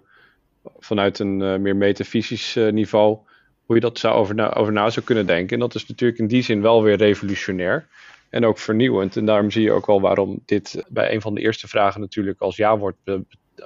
vanuit 0.79 1.19
een 1.19 1.39
uh, 1.41 1.55
meer 1.55 1.75
metafysisch 1.75 2.55
uh, 2.55 2.71
niveau 2.71 3.17
hoe 3.65 3.75
je 3.75 3.81
dat 3.81 3.99
zou 3.99 4.15
over, 4.15 4.35
na, 4.35 4.53
over 4.53 4.91
zou 4.91 5.05
kunnen 5.05 5.25
denken. 5.25 5.53
En 5.53 5.59
dat 5.59 5.75
is 5.75 5.85
natuurlijk 5.85 6.19
in 6.19 6.27
die 6.27 6.41
zin 6.41 6.61
wel 6.61 6.83
weer 6.83 6.97
revolutionair 6.97 7.87
en 8.29 8.45
ook 8.45 8.57
vernieuwend. 8.57 9.17
En 9.17 9.25
daarom 9.25 9.51
zie 9.51 9.63
je 9.63 9.71
ook 9.71 9.85
wel 9.85 10.01
waarom 10.01 10.39
dit 10.45 10.85
bij 10.89 11.13
een 11.13 11.21
van 11.21 11.33
de 11.33 11.41
eerste 11.41 11.67
vragen 11.67 12.01
natuurlijk 12.01 12.41
als 12.41 12.55
ja 12.55 12.77
wordt 12.77 12.97
be 13.03 13.25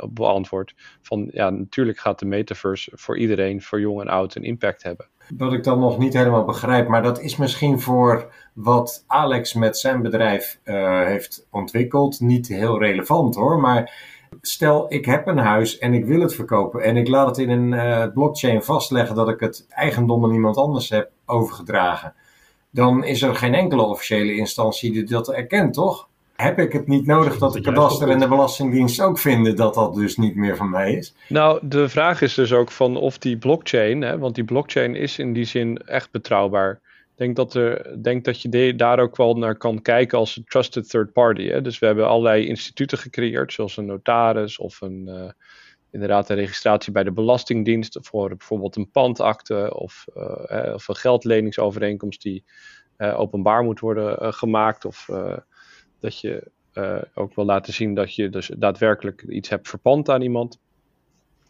beantwoord. 0.09 0.73
Van 1.01 1.29
ja, 1.31 1.49
natuurlijk 1.49 1.99
gaat 1.99 2.19
de 2.19 2.25
metaverse 2.25 2.91
voor 2.93 3.17
iedereen, 3.17 3.61
voor 3.61 3.79
jong 3.79 4.01
en 4.01 4.07
oud, 4.07 4.35
een 4.35 4.43
impact 4.43 4.83
hebben. 4.83 5.07
Wat 5.37 5.53
ik 5.53 5.63
dan 5.63 5.79
nog 5.79 5.97
niet 5.97 6.13
helemaal 6.13 6.45
begrijp, 6.45 6.87
maar 6.87 7.03
dat 7.03 7.21
is 7.21 7.35
misschien 7.35 7.79
voor 7.79 8.33
wat 8.53 9.03
Alex 9.07 9.53
met 9.53 9.77
zijn 9.77 10.01
bedrijf 10.01 10.59
uh, 10.63 11.03
heeft 11.05 11.47
ontwikkeld 11.51 12.19
niet 12.19 12.47
heel 12.47 12.79
relevant 12.79 13.35
hoor. 13.35 13.59
Maar 13.59 14.07
Stel, 14.41 14.85
ik 14.93 15.05
heb 15.05 15.27
een 15.27 15.37
huis 15.37 15.77
en 15.77 15.93
ik 15.93 16.05
wil 16.05 16.21
het 16.21 16.35
verkopen 16.35 16.83
en 16.83 16.97
ik 16.97 17.07
laat 17.07 17.27
het 17.27 17.37
in 17.37 17.49
een 17.49 17.71
uh, 17.71 18.13
blockchain 18.13 18.63
vastleggen 18.63 19.15
dat 19.15 19.29
ik 19.29 19.39
het 19.39 19.65
eigendom 19.69 20.23
aan 20.23 20.33
iemand 20.33 20.57
anders 20.57 20.89
heb 20.89 21.11
overgedragen. 21.25 22.13
Dan 22.69 23.03
is 23.03 23.21
er 23.21 23.35
geen 23.35 23.53
enkele 23.53 23.81
officiële 23.81 24.35
instantie 24.35 24.91
die 24.91 25.03
dat 25.03 25.29
erkent, 25.31 25.73
toch? 25.73 26.08
Heb 26.41 26.59
ik 26.59 26.73
het 26.73 26.87
niet 26.87 27.05
nodig 27.05 27.37
dat 27.37 27.53
de 27.53 27.61
kadaster 27.61 28.09
en 28.09 28.19
de 28.19 28.27
belastingdienst 28.27 29.01
ook 29.01 29.19
vinden 29.19 29.55
dat 29.55 29.73
dat 29.73 29.95
dus 29.95 30.17
niet 30.17 30.35
meer 30.35 30.57
van 30.57 30.69
mij 30.69 30.93
is? 30.93 31.15
Nou, 31.27 31.59
de 31.61 31.89
vraag 31.89 32.21
is 32.21 32.33
dus 32.33 32.53
ook 32.53 32.71
van 32.71 32.97
of 32.97 33.17
die 33.17 33.37
blockchain, 33.37 34.01
hè, 34.01 34.17
want 34.17 34.35
die 34.35 34.43
blockchain 34.43 34.95
is 34.95 35.19
in 35.19 35.33
die 35.33 35.45
zin 35.45 35.77
echt 35.77 36.11
betrouwbaar 36.11 36.81
denk 37.19 37.35
dat, 37.35 37.53
er, 37.53 38.03
denk 38.03 38.25
dat 38.25 38.41
je 38.41 38.75
daar 38.75 38.99
ook 38.99 39.15
wel 39.15 39.33
naar 39.33 39.55
kan 39.55 39.81
kijken 39.81 40.17
als 40.17 40.37
een 40.37 40.43
trusted 40.43 40.89
third 40.89 41.13
party. 41.13 41.47
Hè? 41.47 41.61
Dus 41.61 41.79
we 41.79 41.85
hebben 41.85 42.07
allerlei 42.07 42.47
instituten 42.47 42.97
gecreëerd, 42.97 43.53
zoals 43.53 43.77
een 43.77 43.85
notaris 43.85 44.57
of 44.57 44.81
een, 44.81 45.05
uh, 45.07 45.31
inderdaad 45.91 46.29
een 46.29 46.35
registratie 46.35 46.91
bij 46.91 47.03
de 47.03 47.11
Belastingdienst 47.11 47.97
voor 48.01 48.29
bijvoorbeeld 48.29 48.75
een 48.75 48.91
pandakte 48.91 49.73
of, 49.75 50.05
uh, 50.15 50.73
of 50.73 50.87
een 50.87 50.95
geldleningsovereenkomst 50.95 52.21
die 52.21 52.43
uh, 52.97 53.19
openbaar 53.19 53.63
moet 53.63 53.79
worden 53.79 54.33
gemaakt. 54.33 54.85
Of 54.85 55.09
dat 55.99 56.19
je 56.19 56.43
ook 57.13 57.35
wil 57.35 57.45
laten 57.45 57.73
zien 57.73 57.93
dat 57.93 58.15
je 58.15 58.29
dus 58.29 58.51
daadwerkelijk 58.57 59.23
iets 59.27 59.49
hebt 59.49 59.69
verpand 59.69 60.09
aan 60.09 60.21
iemand. 60.21 60.59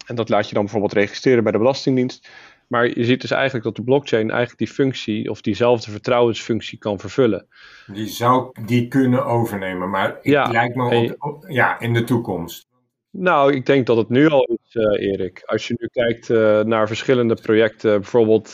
En 0.05 0.15
dat 0.15 0.29
laat 0.29 0.47
je 0.47 0.53
dan 0.53 0.63
bijvoorbeeld 0.63 0.93
registreren 0.93 1.43
bij 1.43 1.51
de 1.51 1.57
Belastingdienst. 1.57 2.29
Maar 2.67 2.87
je 2.87 3.03
ziet 3.03 3.21
dus 3.21 3.31
eigenlijk 3.31 3.63
dat 3.65 3.75
de 3.75 3.83
blockchain 3.83 4.29
eigenlijk 4.29 4.59
die 4.59 4.67
functie 4.67 5.29
of 5.29 5.41
diezelfde 5.41 5.91
vertrouwensfunctie 5.91 6.77
kan 6.77 6.99
vervullen. 6.99 7.45
Die 7.87 8.07
zou 8.07 8.51
die 8.65 8.87
kunnen 8.87 9.25
overnemen, 9.25 9.89
maar 9.89 10.07
het 10.07 10.19
ja, 10.23 10.51
lijkt 10.51 10.75
me 10.75 11.15
op, 11.19 11.45
ja, 11.47 11.79
in 11.79 11.93
de 11.93 12.03
toekomst. 12.03 12.67
Nou, 13.11 13.53
ik 13.53 13.65
denk 13.65 13.85
dat 13.85 13.97
het 13.97 14.09
nu 14.09 14.29
al 14.29 14.43
is, 14.43 14.75
uh, 14.75 15.11
Erik. 15.11 15.41
Als 15.45 15.67
je 15.67 15.75
nu 15.77 15.87
kijkt 15.87 16.29
uh, 16.29 16.61
naar 16.61 16.87
verschillende 16.87 17.35
projecten, 17.35 18.01
bijvoorbeeld 18.01 18.53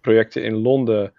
projecten 0.00 0.44
in 0.44 0.54
Londen 0.54 1.12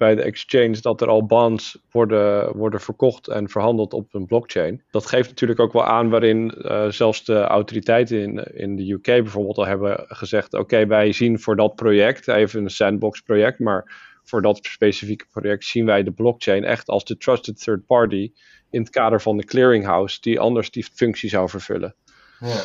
bij 0.00 0.14
de 0.14 0.22
exchange 0.22 0.80
dat 0.80 1.00
er 1.00 1.08
al 1.08 1.26
bonds 1.26 1.78
worden, 1.90 2.56
worden 2.56 2.80
verkocht 2.80 3.28
en 3.28 3.48
verhandeld 3.48 3.92
op 3.92 4.14
een 4.14 4.26
blockchain. 4.26 4.82
Dat 4.90 5.06
geeft 5.06 5.28
natuurlijk 5.28 5.60
ook 5.60 5.72
wel 5.72 5.84
aan 5.84 6.10
waarin 6.10 6.54
uh, 6.58 6.88
zelfs 6.88 7.24
de 7.24 7.40
autoriteiten 7.40 8.22
in, 8.22 8.36
in 8.54 8.76
de 8.76 8.92
UK 8.92 9.02
bijvoorbeeld 9.02 9.58
al 9.58 9.66
hebben 9.66 10.04
gezegd: 10.08 10.54
oké, 10.54 10.86
wij 10.86 11.12
zien 11.12 11.40
voor 11.40 11.56
dat 11.56 11.74
project, 11.74 12.28
even 12.28 12.62
een 12.62 12.70
sandbox 12.70 13.20
project, 13.20 13.58
maar 13.58 14.10
voor 14.24 14.42
dat 14.42 14.58
specifieke 14.62 15.26
project 15.30 15.64
zien 15.64 15.86
wij 15.86 16.02
de 16.02 16.12
blockchain 16.12 16.64
echt 16.64 16.88
als 16.88 17.04
de 17.04 17.16
trusted 17.16 17.62
third 17.62 17.86
party 17.86 18.32
in 18.70 18.80
het 18.80 18.90
kader 18.90 19.20
van 19.20 19.36
de 19.36 19.44
clearinghouse 19.44 20.20
die 20.20 20.40
anders 20.40 20.70
die 20.70 20.84
functie 20.92 21.28
zou 21.28 21.48
vervullen. 21.48 21.94
Ja. 22.38 22.62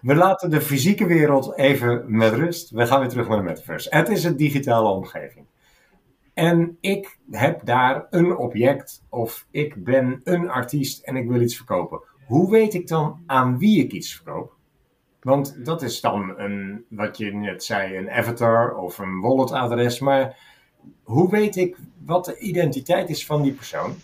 We 0.00 0.14
laten 0.14 0.50
de 0.50 0.60
fysieke 0.60 1.06
wereld 1.06 1.56
even 1.58 2.04
met 2.06 2.32
rust. 2.32 2.70
We 2.70 2.86
gaan 2.86 3.00
weer 3.00 3.08
terug 3.08 3.28
naar 3.28 3.36
de 3.36 3.42
metaverse. 3.42 3.96
Het 3.96 4.08
is 4.08 4.24
een 4.24 4.36
digitale 4.36 4.88
omgeving. 4.88 5.46
En 6.34 6.76
ik 6.80 7.18
heb 7.30 7.64
daar 7.64 8.06
een 8.10 8.36
object 8.36 9.04
of 9.08 9.46
ik 9.50 9.84
ben 9.84 10.20
een 10.24 10.50
artiest 10.50 11.04
en 11.04 11.16
ik 11.16 11.28
wil 11.28 11.40
iets 11.40 11.56
verkopen. 11.56 12.00
Hoe 12.26 12.50
weet 12.50 12.74
ik 12.74 12.88
dan 12.88 13.22
aan 13.26 13.58
wie 13.58 13.84
ik 13.84 13.92
iets 13.92 14.14
verkoop? 14.14 14.54
Want 15.20 15.64
dat 15.64 15.82
is 15.82 16.00
dan 16.00 16.34
een, 16.36 16.84
wat 16.88 17.18
je 17.18 17.34
net 17.34 17.64
zei, 17.64 17.96
een 17.96 18.10
avatar 18.10 18.76
of 18.76 18.98
een 18.98 19.20
walletadres. 19.20 20.00
Maar 20.00 20.38
hoe 21.02 21.30
weet 21.30 21.56
ik 21.56 21.76
wat 22.04 22.24
de 22.24 22.38
identiteit 22.38 23.10
is 23.10 23.26
van 23.26 23.42
die 23.42 23.52
persoon? 23.52 23.94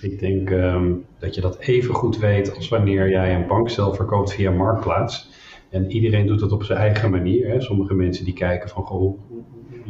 Ik 0.00 0.18
denk 0.18 0.50
um, 0.50 1.06
dat 1.18 1.34
je 1.34 1.40
dat 1.40 1.58
even 1.58 1.94
goed 1.94 2.18
weet 2.18 2.56
als 2.56 2.68
wanneer 2.68 3.10
jij 3.10 3.34
een 3.34 3.46
bankcel 3.46 3.94
verkoopt 3.94 4.32
via 4.32 4.50
Marktplaats. 4.50 5.30
En 5.70 5.90
iedereen 5.90 6.26
doet 6.26 6.40
dat 6.40 6.52
op 6.52 6.62
zijn 6.62 6.78
eigen 6.78 7.10
manier. 7.10 7.48
Hè. 7.48 7.60
Sommige 7.60 7.94
mensen 7.94 8.24
die 8.24 8.34
kijken 8.34 8.68
van, 8.68 8.84
goh, 8.84 9.18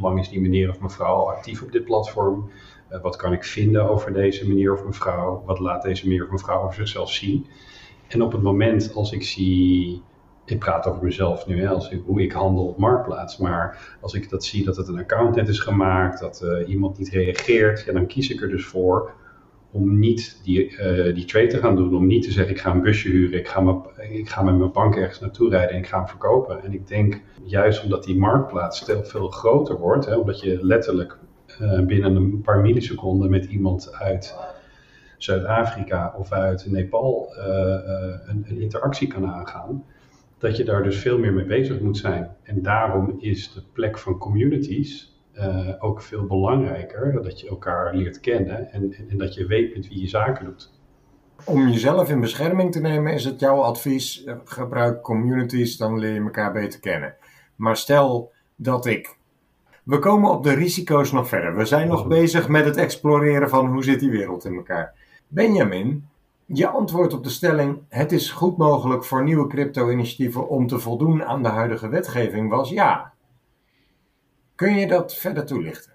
lang 0.03 0.19
is 0.19 0.29
die 0.29 0.41
meneer 0.41 0.71
of 0.71 0.81
mevrouw 0.81 1.31
actief 1.31 1.62
op 1.62 1.73
dit 1.73 1.85
platform? 1.85 2.51
Eh, 2.88 3.01
wat 3.01 3.17
kan 3.17 3.33
ik 3.33 3.45
vinden 3.45 3.88
over 3.88 4.12
deze 4.12 4.49
meneer 4.49 4.73
of 4.73 4.85
mevrouw? 4.85 5.43
Wat 5.47 5.59
laat 5.59 5.83
deze 5.83 6.09
meneer 6.09 6.25
of 6.25 6.31
mevrouw 6.31 6.62
over 6.62 6.75
zichzelf 6.75 7.11
zien? 7.11 7.47
En 8.09 8.23
op 8.23 8.33
het 8.33 8.43
moment 8.43 8.95
als 8.95 9.12
ik 9.12 9.23
zie 9.23 10.03
ik 10.45 10.59
praat 10.59 10.87
over 10.87 11.05
mezelf 11.05 11.47
nu, 11.47 11.67
als 11.67 11.95
hoe 12.07 12.23
ik 12.23 12.33
handel 12.33 12.67
op 12.67 12.79
Marktplaats. 12.79 13.37
Maar 13.37 13.97
als 14.01 14.15
ik 14.15 14.31
dat 14.31 14.45
zie 14.45 14.65
dat 14.65 14.77
het 14.77 14.88
een 14.88 14.99
account 14.99 15.35
net 15.35 15.49
is 15.49 15.59
gemaakt, 15.59 16.21
dat 16.21 16.43
eh, 16.43 16.69
iemand 16.69 16.99
niet 16.99 17.09
reageert, 17.09 17.85
ja, 17.85 17.93
dan 17.93 18.07
kies 18.07 18.31
ik 18.31 18.41
er 18.41 18.49
dus 18.49 18.67
voor 18.67 19.12
om 19.73 19.99
niet 19.99 20.41
die, 20.45 20.71
uh, 20.71 21.15
die 21.15 21.25
trade 21.25 21.47
te 21.47 21.59
gaan 21.59 21.77
doen. 21.77 21.97
Om 21.97 22.07
niet 22.07 22.23
te 22.23 22.33
zeggen, 22.33 22.55
ik 22.55 22.61
ga 22.61 22.71
een 22.71 22.83
busje 22.83 23.09
huren, 23.09 23.39
ik 23.39 23.49
ga, 23.49 23.61
me, 23.61 23.81
ik 24.11 24.29
ga 24.29 24.43
met 24.43 24.57
mijn 24.57 24.73
bank 24.73 24.97
ergens 24.97 25.21
naartoe 25.21 25.51
rijden 25.51 25.71
en 25.71 25.79
ik 25.79 25.87
ga 25.87 25.99
hem 25.99 26.09
verkopen. 26.09 26.63
En 26.63 26.73
ik 26.73 26.89
denk, 26.89 27.21
juist 27.45 27.83
omdat 27.85 28.05
die 28.05 28.19
marktplaats 28.19 28.85
veel 29.03 29.29
groter 29.29 29.79
wordt, 29.79 30.07
hè, 30.07 30.17
omdat 30.17 30.41
je 30.41 30.67
letterlijk 30.67 31.19
uh, 31.61 31.81
binnen 31.81 32.17
een 32.17 32.41
paar 32.41 32.61
milliseconden 32.61 33.31
met 33.31 33.45
iemand 33.45 33.93
uit 33.93 34.37
Zuid-Afrika 35.17 36.15
of 36.19 36.33
uit 36.33 36.67
Nepal 36.71 37.35
een, 38.27 38.45
een 38.49 38.61
interactie 38.61 39.09
kan 39.09 39.27
aangaan, 39.27 39.85
dat 40.39 40.57
je 40.57 40.65
daar 40.65 40.83
dus 40.83 40.99
veel 40.99 41.19
meer 41.19 41.33
mee 41.33 41.45
bezig 41.45 41.81
moet 41.81 41.99
zijn. 41.99 42.37
En 42.43 42.63
daarom 42.63 43.17
is 43.19 43.53
de 43.53 43.63
plek 43.73 43.99
van 43.99 44.19
communities 44.19 45.12
uh, 45.35 45.68
ook 45.79 46.03
veel 46.03 46.27
belangrijker. 46.27 47.23
Dat 47.23 47.40
je 47.40 47.49
elkaar 47.49 47.95
leert 47.95 48.21
kennen 48.21 48.73
en, 48.73 48.92
en, 48.92 49.09
en, 49.09 49.18
dat 49.18 49.35
je 49.35 49.47
weet 49.47 49.75
met 49.77 49.88
wie 49.88 50.01
je 50.01 50.09
zaken 50.09 50.45
doet. 50.45 50.73
Om 51.45 51.68
jezelf 51.68 52.11
in 52.11 52.21
bescherming 52.21 52.73
te 52.73 52.81
nemen 52.81 53.12
is 53.12 53.25
het 53.25 53.40
jouw 53.40 53.61
advies, 53.61 54.25
eh, 54.25 54.37
gebruik 54.45 55.03
communities, 55.03 55.77
dan 55.77 55.99
leer 55.99 56.14
je 56.14 56.21
elkaar 56.21 56.53
beter 56.53 56.81
kennen. 56.81 57.14
Maar 57.57 57.77
stel 57.77 58.33
dat 58.57 58.87
ik... 58.87 59.16
We 59.83 59.99
komen 59.99 60.31
op 60.31 60.42
de 60.42 60.53
risico's 60.53 61.12
nog 61.12 61.29
verder. 61.29 61.57
We 61.57 61.64
zijn 61.64 61.88
nog 61.88 62.07
bezig 62.07 62.49
met 62.49 62.64
het 62.64 62.77
exploreren 62.77 63.49
van 63.49 63.66
hoe 63.66 63.85
zit 63.85 64.01
die 64.01 64.11
wereld 64.11 64.45
in 64.45 64.55
elkaar. 64.55 64.95
Benjamin, 65.29 66.09
je 66.47 66.68
antwoord 66.68 67.12
op 67.12 67.25
de 67.25 67.31
stelling: 67.31 67.79
het 67.88 68.12
is 68.12 68.31
goed 68.31 68.57
mogelijk 68.57 69.05
voor 69.05 69.25
nieuwe 69.25 69.47
crypto-initiatieven 69.47 70.49
om 70.49 70.66
te 70.66 70.79
voldoen 70.79 71.25
aan 71.25 71.42
de 71.42 71.49
huidige 71.49 71.88
wetgeving 71.88 72.51
was 72.51 72.71
ja. 72.71 73.12
Kun 74.62 74.75
je 74.75 74.87
dat 74.87 75.16
verder 75.16 75.46
toelichten? 75.46 75.92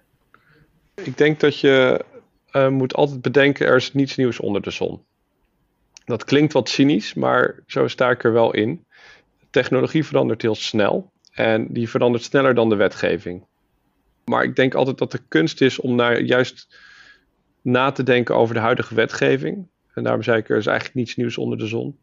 Ik 0.96 1.18
denk 1.18 1.40
dat 1.40 1.60
je 1.60 2.06
uh, 2.52 2.70
moet 2.70 2.94
altijd 2.94 3.22
bedenken: 3.22 3.68
er 3.68 3.76
is 3.76 3.94
niets 3.94 4.16
nieuws 4.16 4.40
onder 4.40 4.62
de 4.62 4.72
zon. 4.72 5.06
Dat 6.06 6.24
klinkt 6.24 6.54
wat 6.54 6.70
cynisch, 6.70 7.14
maar 7.14 7.64
zo 7.68 7.88
sta 7.88 8.10
ik 8.10 8.24
er 8.24 8.34
wel 8.34 8.54
in. 8.54 8.86
Technologie 9.50 10.06
verandert 10.06 10.42
heel 10.42 10.56
snel 10.56 11.12
en 11.32 11.68
die 11.70 11.90
verandert 11.90 12.24
sneller 12.24 12.56
dan 12.56 12.70
de 12.70 12.76
wetgeving. 12.76 13.46
Maar 14.26 14.44
ik 14.44 14.56
denk 14.56 14.74
altijd 14.74 14.98
dat 14.98 15.12
de 15.12 15.22
kunst 15.28 15.62
is 15.62 15.80
om 15.80 15.96
naar 15.96 16.22
juist 16.22 16.78
na 17.62 17.92
te 17.92 18.04
denken 18.04 18.36
over 18.36 18.54
de 18.54 18.62
huidige 18.62 18.96
wetgeving 18.96 19.68
en 19.94 20.04
daarom 20.04 20.24
zei 20.24 20.38
ik, 20.38 20.50
er 20.50 20.58
is 20.58 20.66
eigenlijk 20.66 20.98
niets 20.98 21.16
nieuws 21.16 21.38
onder 21.38 21.58
de 21.58 21.68
zon. 21.68 22.00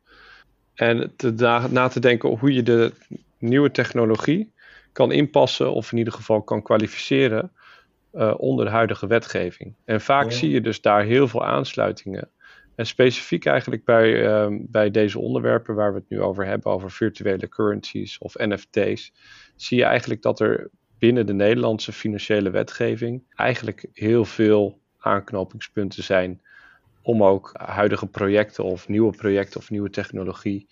En 0.74 1.12
te 1.16 1.30
na, 1.70 1.88
te 1.88 2.00
denken 2.00 2.38
hoe 2.38 2.52
je 2.52 2.62
de 2.62 2.92
nieuwe 3.38 3.70
technologie 3.70 4.52
kan 4.94 5.12
inpassen, 5.12 5.72
of 5.72 5.92
in 5.92 5.98
ieder 5.98 6.12
geval 6.12 6.42
kan 6.42 6.62
kwalificeren 6.62 7.52
uh, 8.12 8.34
onder 8.36 8.64
de 8.64 8.70
huidige 8.70 9.06
wetgeving. 9.06 9.74
En 9.84 10.00
vaak 10.00 10.32
zie 10.32 10.50
je 10.50 10.60
dus 10.60 10.80
daar 10.80 11.04
heel 11.04 11.28
veel 11.28 11.44
aansluitingen. 11.44 12.30
En 12.74 12.86
specifiek 12.86 13.46
eigenlijk 13.46 13.84
bij, 13.84 14.24
uh, 14.24 14.46
bij 14.60 14.90
deze 14.90 15.18
onderwerpen 15.18 15.74
waar 15.74 15.92
we 15.92 15.98
het 15.98 16.08
nu 16.08 16.20
over 16.20 16.46
hebben, 16.46 16.72
over 16.72 16.90
virtuele 16.90 17.48
currencies 17.48 18.18
of 18.18 18.34
NFT's, 18.34 19.12
zie 19.56 19.78
je 19.78 19.84
eigenlijk 19.84 20.22
dat 20.22 20.40
er 20.40 20.70
binnen 20.98 21.26
de 21.26 21.32
Nederlandse 21.32 21.92
financiële 21.92 22.50
wetgeving 22.50 23.22
eigenlijk 23.28 23.86
heel 23.92 24.24
veel 24.24 24.78
aanknopingspunten 24.98 26.02
zijn 26.02 26.40
om 27.02 27.24
ook 27.24 27.50
huidige 27.54 28.06
projecten 28.06 28.64
of 28.64 28.88
nieuwe 28.88 29.16
projecten 29.16 29.60
of 29.60 29.70
nieuwe 29.70 29.90
technologie 29.90 30.68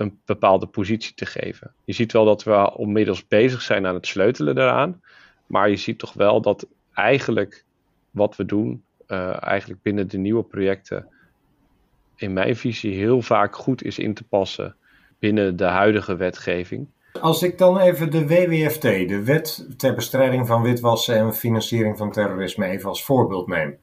een 0.00 0.20
bepaalde 0.24 0.66
positie 0.66 1.14
te 1.14 1.26
geven. 1.26 1.72
Je 1.84 1.92
ziet 1.92 2.12
wel 2.12 2.24
dat 2.24 2.44
we 2.44 2.76
onmiddels 2.76 3.26
bezig 3.26 3.62
zijn 3.62 3.86
aan 3.86 3.94
het 3.94 4.06
sleutelen 4.06 4.54
daaraan, 4.54 5.00
maar 5.46 5.70
je 5.70 5.76
ziet 5.76 5.98
toch 5.98 6.12
wel 6.12 6.40
dat 6.40 6.66
eigenlijk 6.92 7.64
wat 8.10 8.36
we 8.36 8.44
doen, 8.44 8.84
uh, 9.08 9.42
eigenlijk 9.42 9.82
binnen 9.82 10.08
de 10.08 10.18
nieuwe 10.18 10.42
projecten, 10.42 11.08
in 12.16 12.32
mijn 12.32 12.56
visie 12.56 12.94
heel 12.94 13.22
vaak 13.22 13.56
goed 13.56 13.82
is 13.82 13.98
in 13.98 14.14
te 14.14 14.24
passen 14.24 14.76
binnen 15.18 15.56
de 15.56 15.64
huidige 15.64 16.16
wetgeving. 16.16 16.88
Als 17.20 17.42
ik 17.42 17.58
dan 17.58 17.78
even 17.78 18.10
de 18.10 18.26
WWFT, 18.26 18.82
de 18.82 19.22
Wet 19.24 19.68
ter 19.76 19.94
bestrijding 19.94 20.46
van 20.46 20.62
witwassen 20.62 21.16
en 21.16 21.34
financiering 21.34 21.96
van 21.96 22.12
terrorisme, 22.12 22.66
even 22.66 22.88
als 22.88 23.04
voorbeeld 23.04 23.46
neem 23.46 23.78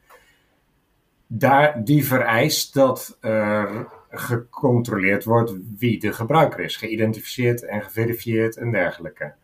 daar, 1.26 1.84
die 1.84 2.06
vereist 2.06 2.74
dat 2.74 3.18
er 3.20 3.86
gecontroleerd 4.10 5.24
wordt 5.24 5.54
wie 5.78 5.98
de 5.98 6.12
gebruiker 6.12 6.60
is, 6.60 6.76
geïdentificeerd 6.76 7.64
en 7.64 7.82
geverifieerd 7.82 8.56
en 8.56 8.70
dergelijke. 8.70 9.34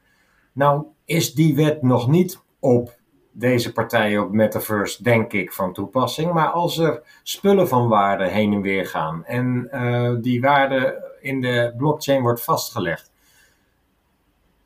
Nou 0.53 0.85
is 1.05 1.35
die 1.35 1.55
wet 1.55 1.83
nog 1.83 2.09
niet 2.09 2.40
op 2.59 3.01
deze 3.33 3.72
partijen 3.72 4.22
op 4.22 4.33
Metaverse, 4.33 5.03
denk 5.03 5.33
ik, 5.33 5.53
van 5.53 5.72
toepassing. 5.72 6.33
Maar 6.33 6.48
als 6.48 6.79
er 6.79 7.03
spullen 7.22 7.68
van 7.68 7.88
waarde 7.88 8.29
heen 8.29 8.53
en 8.53 8.61
weer 8.61 8.87
gaan 8.87 9.25
en 9.25 9.68
uh, 9.72 10.14
die 10.20 10.40
waarde 10.40 11.11
in 11.20 11.40
de 11.40 11.75
blockchain 11.77 12.22
wordt 12.22 12.44
vastgelegd, 12.44 13.11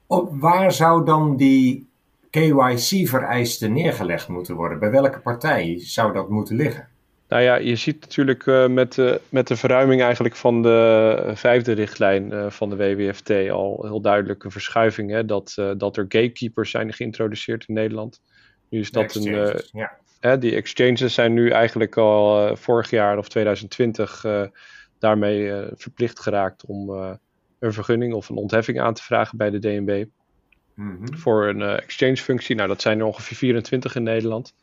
op 0.07 0.41
waar 0.41 0.73
zou 0.73 1.05
dan 1.05 1.37
die 1.37 1.89
KYC-vereisten 2.31 3.73
neergelegd 3.73 4.29
moeten 4.29 4.55
worden? 4.55 4.79
Bij 4.79 4.91
welke 4.91 5.21
partij 5.21 5.79
zou 5.79 6.13
dat 6.13 6.29
moeten 6.29 6.57
liggen? 6.57 6.89
Nou 7.29 7.43
ja, 7.43 7.57
je 7.57 7.77
ziet 7.77 8.01
natuurlijk 8.01 8.47
uh, 8.47 8.67
met, 8.67 8.95
de, 8.95 9.21
met 9.29 9.49
de 9.49 9.57
verruiming 9.57 10.03
eigenlijk 10.03 10.37
van 10.37 10.63
de 10.63 11.31
vijfde 11.35 11.73
richtlijn 11.73 12.33
uh, 12.33 12.51
van 12.51 12.71
de 12.71 12.77
WWFT 12.77 13.31
al 13.31 13.79
heel 13.83 14.01
duidelijk 14.01 14.45
een 14.45 14.51
verschuiving. 14.51 15.11
Hè, 15.11 15.25
dat, 15.25 15.57
uh, 15.59 15.71
dat 15.77 15.97
er 15.97 16.05
gatekeepers 16.09 16.71
zijn 16.71 16.93
geïntroduceerd 16.93 17.65
in 17.67 17.75
Nederland. 17.75 18.21
Nu 18.69 18.81
is 18.81 18.91
dat 18.91 19.15
een. 19.15 19.61
Ja. 19.73 19.99
Hè, 20.21 20.39
die 20.39 20.55
exchanges 20.55 21.15
zijn 21.15 21.33
nu 21.33 21.51
eigenlijk 21.51 21.97
al 21.97 22.57
vorig 22.57 22.91
jaar 22.91 23.19
of 23.19 23.29
2020 23.29 24.25
daarmee 24.99 25.53
verplicht 25.75 26.21
geraakt 26.21 26.65
om 26.65 26.91
een 27.59 27.73
vergunning 27.73 28.15
of 28.15 28.29
een 28.29 28.37
ontheffing 28.37 28.81
aan 28.81 28.95
te 28.95 29.03
vragen 29.03 29.39
bij 29.39 29.51
de 29.51 29.59
DNB. 29.59 30.05
Mm 30.75 30.97
-hmm. 30.97 31.17
Voor 31.17 31.49
een 31.49 31.63
exchange 31.63 32.17
functie. 32.17 32.57
Nou, 32.57 32.69
dat 32.69 32.81
zijn 32.81 32.99
er 32.99 33.05
ongeveer 33.05 33.37
24 33.37 33.95
in 33.95 34.03
Nederland. 34.03 34.55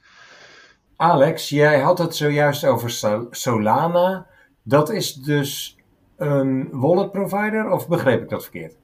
Alex, 1.03 1.49
jij 1.49 1.79
had 1.79 1.97
het 1.97 2.15
zojuist 2.15 2.65
over 2.65 2.89
Solana. 3.29 4.27
Dat 4.63 4.89
is 4.89 5.13
dus 5.13 5.77
een 6.17 6.69
wallet 6.71 7.11
provider, 7.11 7.71
of 7.71 7.87
begreep 7.87 8.21
ik 8.21 8.29
dat 8.29 8.41
verkeerd? 8.41 8.75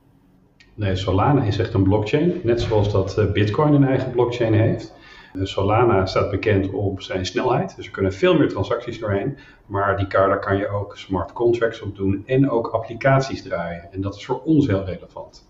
Nee, 0.73 0.95
Solana 0.95 1.43
is 1.43 1.59
echt 1.59 1.73
een 1.73 1.83
blockchain, 1.83 2.41
net 2.43 2.61
zoals 2.61 2.91
dat 2.91 3.17
eh, 3.17 3.31
Bitcoin 3.31 3.73
een 3.73 3.87
eigen 3.87 4.11
blockchain 4.11 4.53
heeft. 4.53 4.93
Eh, 5.33 5.43
Solana 5.43 6.05
staat 6.05 6.31
bekend 6.31 6.69
om 6.69 6.99
zijn 7.01 7.25
snelheid, 7.25 7.75
dus 7.75 7.85
er 7.85 7.91
kunnen 7.91 8.13
veel 8.13 8.37
meer 8.37 8.49
transacties 8.49 8.99
doorheen. 8.99 9.37
Maar 9.65 9.97
die 9.97 10.07
daar 10.07 10.39
kan 10.39 10.57
je 10.57 10.67
ook 10.67 10.97
smart 10.97 11.33
contracts 11.33 11.81
op 11.81 11.95
doen 11.95 12.23
en 12.25 12.49
ook 12.49 12.67
applicaties 12.67 13.43
draaien. 13.43 13.87
En 13.91 14.01
dat 14.01 14.15
is 14.15 14.25
voor 14.25 14.41
ons 14.43 14.67
heel 14.67 14.85
relevant. 14.85 15.48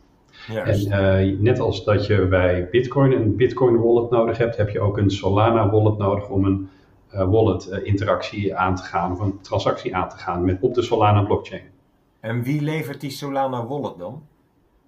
En 0.55 0.88
uh, 0.88 1.39
net 1.39 1.59
als 1.59 1.83
dat 1.83 2.05
je 2.05 2.27
bij 2.27 2.67
Bitcoin 2.71 3.12
een 3.12 3.35
Bitcoin 3.35 3.81
wallet 3.81 4.09
nodig 4.09 4.38
hebt, 4.38 4.57
heb 4.57 4.69
je 4.69 4.79
ook 4.79 4.97
een 4.97 5.12
Solana 5.12 5.69
wallet 5.69 5.97
nodig 5.97 6.29
om 6.29 6.45
een 6.45 6.69
uh, 7.13 7.29
wallet 7.29 7.69
uh, 7.71 7.85
interactie 7.85 8.55
aan 8.55 8.75
te 8.75 8.83
gaan 8.83 9.12
of 9.12 9.19
een 9.19 9.41
transactie 9.41 9.95
aan 9.95 10.09
te 10.09 10.17
gaan 10.17 10.45
met, 10.45 10.57
op 10.62 10.73
de 10.73 10.81
Solana 10.81 11.21
blockchain. 11.21 11.63
En 12.19 12.43
wie 12.43 12.62
levert 12.62 13.01
die 13.01 13.09
Solana 13.09 13.65
wallet 13.65 13.97
dan? 13.97 14.23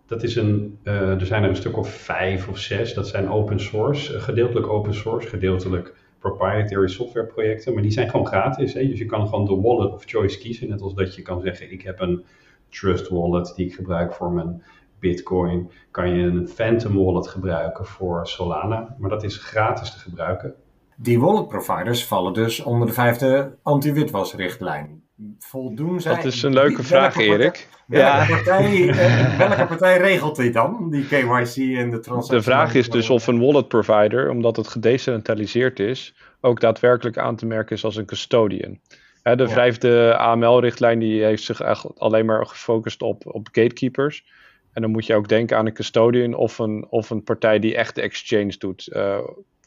Dat 0.05 0.23
is 0.23 0.35
een, 0.35 0.79
er 0.83 1.25
zijn 1.25 1.43
er 1.43 1.49
een 1.49 1.55
stuk 1.55 1.77
of 1.77 1.89
vijf 1.89 2.47
of 2.47 2.57
zes. 2.57 2.93
Dat 2.93 3.07
zijn 3.07 3.29
open 3.29 3.59
source, 3.59 4.19
gedeeltelijk 4.19 4.67
open 4.67 4.93
source, 4.93 5.27
gedeeltelijk 5.27 5.93
proprietary 6.19 6.87
software 6.87 7.25
projecten. 7.25 7.73
Maar 7.73 7.81
die 7.81 7.91
zijn 7.91 8.09
gewoon 8.09 8.27
gratis. 8.27 8.73
Hè? 8.73 8.87
Dus 8.87 8.99
je 8.99 9.05
kan 9.05 9.27
gewoon 9.27 9.45
de 9.45 9.55
wallet 9.55 9.93
of 9.93 10.03
choice 10.05 10.39
kiezen. 10.39 10.69
Net 10.69 10.81
als 10.81 10.93
dat 10.93 11.15
je 11.15 11.21
kan 11.21 11.41
zeggen, 11.41 11.71
ik 11.71 11.81
heb 11.81 11.99
een 11.99 12.23
trust 12.69 13.09
wallet 13.09 13.53
die 13.55 13.65
ik 13.65 13.73
gebruik 13.73 14.13
voor 14.13 14.31
mijn 14.31 14.63
Bitcoin 15.01 15.71
kan 15.91 16.15
je 16.15 16.23
een 16.23 16.47
Phantom 16.47 16.95
wallet 17.03 17.27
gebruiken 17.27 17.85
voor 17.85 18.27
Solana, 18.27 18.95
maar 18.97 19.09
dat 19.09 19.23
is 19.23 19.37
gratis 19.37 19.91
te 19.91 19.99
gebruiken. 19.99 20.53
Die 20.95 21.19
wallet 21.19 21.47
providers 21.47 22.05
vallen 22.05 22.33
dus 22.33 22.59
onder 22.59 22.87
de 22.87 22.93
vijfde 22.93 23.57
anti-witwasrichtlijn. 23.63 25.03
Voldoen 25.39 26.01
zij... 26.01 26.15
Dat 26.15 26.25
is 26.25 26.43
een 26.43 26.53
leuke 26.53 26.83
vraag, 26.83 27.15
Erik. 27.15 27.67
Welke, 27.85 28.05
ja. 28.05 28.25
partij, 28.25 28.89
eh, 28.89 29.37
welke 29.47 29.65
partij 29.65 29.97
regelt 29.97 30.35
die 30.35 30.51
dan, 30.51 30.89
die 30.89 31.07
KYC 31.07 31.55
en 31.77 31.89
de 31.89 31.99
transactie? 31.99 32.35
De 32.35 32.41
vraag 32.41 32.73
is 32.73 32.89
dus 32.89 33.09
of 33.09 33.27
een 33.27 33.39
wallet 33.39 33.67
provider, 33.67 34.29
omdat 34.29 34.55
het 34.55 34.67
gedecentraliseerd 34.67 35.79
is, 35.79 36.15
ook 36.41 36.59
daadwerkelijk 36.59 37.17
aan 37.17 37.35
te 37.35 37.45
merken 37.45 37.75
is 37.75 37.83
als 37.83 37.95
een 37.95 38.05
custodian. 38.05 38.79
de 39.23 39.47
vijfde 39.47 40.17
AML-richtlijn 40.17 40.99
die 40.99 41.23
heeft 41.23 41.43
zich 41.43 41.61
echt 41.61 41.99
alleen 41.99 42.25
maar 42.25 42.45
gefocust 42.45 43.01
op, 43.01 43.21
op 43.25 43.47
gatekeepers. 43.51 44.25
En 44.73 44.81
dan 44.81 44.91
moet 44.91 45.05
je 45.05 45.15
ook 45.15 45.27
denken 45.27 45.57
aan 45.57 45.65
een 45.65 45.73
custodian 45.73 46.33
of 46.33 46.59
een, 46.59 46.85
of 46.89 47.09
een 47.09 47.23
partij 47.23 47.59
die 47.59 47.75
echt 47.75 47.95
de 47.95 48.01
exchange 48.01 48.57
doet. 48.57 48.89
Uh, 48.93 49.19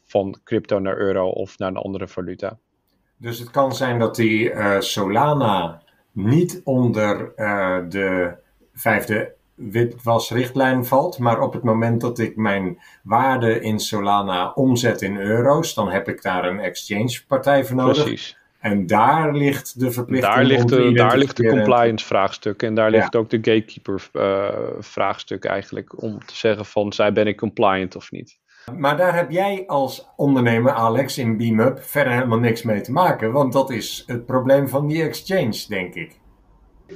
van 0.05 0.41
crypto 0.45 0.79
naar 0.79 0.99
euro 0.99 1.29
of 1.29 1.59
naar 1.59 1.69
een 1.69 1.77
andere 1.77 2.09
valuta. 2.09 2.59
Dus 3.17 3.39
het 3.39 3.51
kan 3.51 3.75
zijn 3.75 3.99
dat 3.99 4.17
die 4.17 4.51
eh, 4.51 4.81
Solana 4.81 5.83
niet 6.13 6.61
onder 6.65 7.33
eh, 7.35 7.79
de 7.89 8.35
vijfde 8.75 9.35
witwasrichtlijn 9.55 10.85
valt, 10.85 11.19
maar 11.19 11.41
op 11.41 11.53
het 11.53 11.63
moment 11.63 12.01
dat 12.01 12.19
ik 12.19 12.37
mijn 12.37 12.79
waarde 13.03 13.61
in 13.61 13.81
Solana 13.81 14.53
omzet 14.53 15.03
in 15.03 15.17
euro's, 15.17 15.75
dan 15.75 15.91
heb 15.91 16.09
ik 16.09 16.23
daar 16.23 16.45
een 16.45 16.61
exchange 16.61 17.21
partij 17.29 17.65
voor 17.65 17.77
nodig. 17.77 18.03
Precies. 18.03 18.39
En 18.65 18.87
daar 18.87 19.35
ligt 19.35 19.81
de 19.81 19.91
verplichting 19.91 20.35
Daar 20.35 20.45
ligt, 20.45 20.63
om 20.63 20.67
te 20.67 20.77
de, 20.77 20.93
daar 20.93 21.19
ligt 21.19 21.37
de 21.37 21.49
compliance 21.49 22.07
vraagstuk 22.07 22.63
en 22.63 22.75
daar 22.75 22.91
Ja. 22.91 22.97
ligt 22.97 23.17
ook 23.17 23.31
de 23.31 23.37
gatekeeper 23.37 24.09
eh, 24.13 24.49
vraagstuk 24.79 25.45
eigenlijk 25.45 26.03
om 26.03 26.25
te 26.25 26.37
zeggen 26.37 26.65
van 26.65 26.93
zijn 26.93 27.15
ben 27.15 27.27
ik 27.27 27.37
compliant 27.37 27.97
of 27.97 28.11
niet. 28.11 28.39
Maar 28.79 28.97
daar 28.97 29.15
heb 29.17 29.31
jij 29.31 29.65
als 29.67 30.09
ondernemer, 30.17 30.73
Alex, 30.73 31.19
in 31.19 31.37
BeamUp 31.37 31.79
verder 31.83 32.13
helemaal 32.13 32.39
niks 32.39 32.63
mee 32.63 32.81
te 32.81 32.93
maken, 32.93 33.33
want 33.33 33.53
dat 33.53 33.71
is 33.71 34.05
het 34.07 34.27
probleem 34.27 34.69
van 34.69 34.87
die 34.87 35.03
exchange, 35.03 35.65
denk 35.69 35.95
ik. 35.95 36.19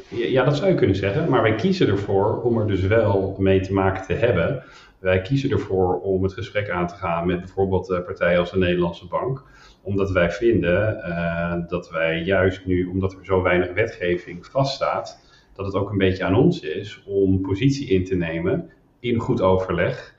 Ja, 0.08 0.44
dat 0.44 0.56
zou 0.56 0.68
je 0.68 0.74
kunnen 0.74 0.96
zeggen, 0.96 1.30
maar 1.30 1.42
wij 1.42 1.54
kiezen 1.54 1.88
ervoor 1.88 2.42
om 2.42 2.58
er 2.58 2.66
dus 2.66 2.80
wel 2.80 3.36
mee 3.38 3.60
te 3.60 3.72
maken 3.72 4.02
te 4.06 4.12
hebben. 4.12 4.64
Wij 4.98 5.20
kiezen 5.20 5.50
ervoor 5.50 6.00
om 6.00 6.22
het 6.22 6.32
gesprek 6.32 6.70
aan 6.70 6.86
te 6.86 6.94
gaan 6.94 7.26
met 7.26 7.38
bijvoorbeeld 7.38 7.90
eh, 7.90 8.04
partijen 8.04 8.38
als 8.38 8.50
de 8.50 8.58
Nederlandse 8.58 9.06
Bank, 9.06 9.42
omdat 9.88 10.10
wij 10.10 10.30
vinden 10.30 11.02
eh, 11.02 11.68
dat 11.68 11.90
wij 11.90 12.22
juist 12.22 12.66
nu, 12.66 12.86
omdat 12.86 13.12
er 13.12 13.24
zo 13.24 13.42
weinig 13.42 13.72
wetgeving 13.72 14.46
vaststaat, 14.46 15.20
dat 15.54 15.66
het 15.66 15.74
ook 15.74 15.90
een 15.90 15.98
beetje 15.98 16.24
aan 16.24 16.34
ons 16.34 16.60
is 16.60 17.02
om 17.06 17.40
positie 17.40 17.88
in 17.88 18.04
te 18.04 18.14
nemen 18.14 18.70
in 19.00 19.18
goed 19.18 19.40
overleg, 19.40 20.14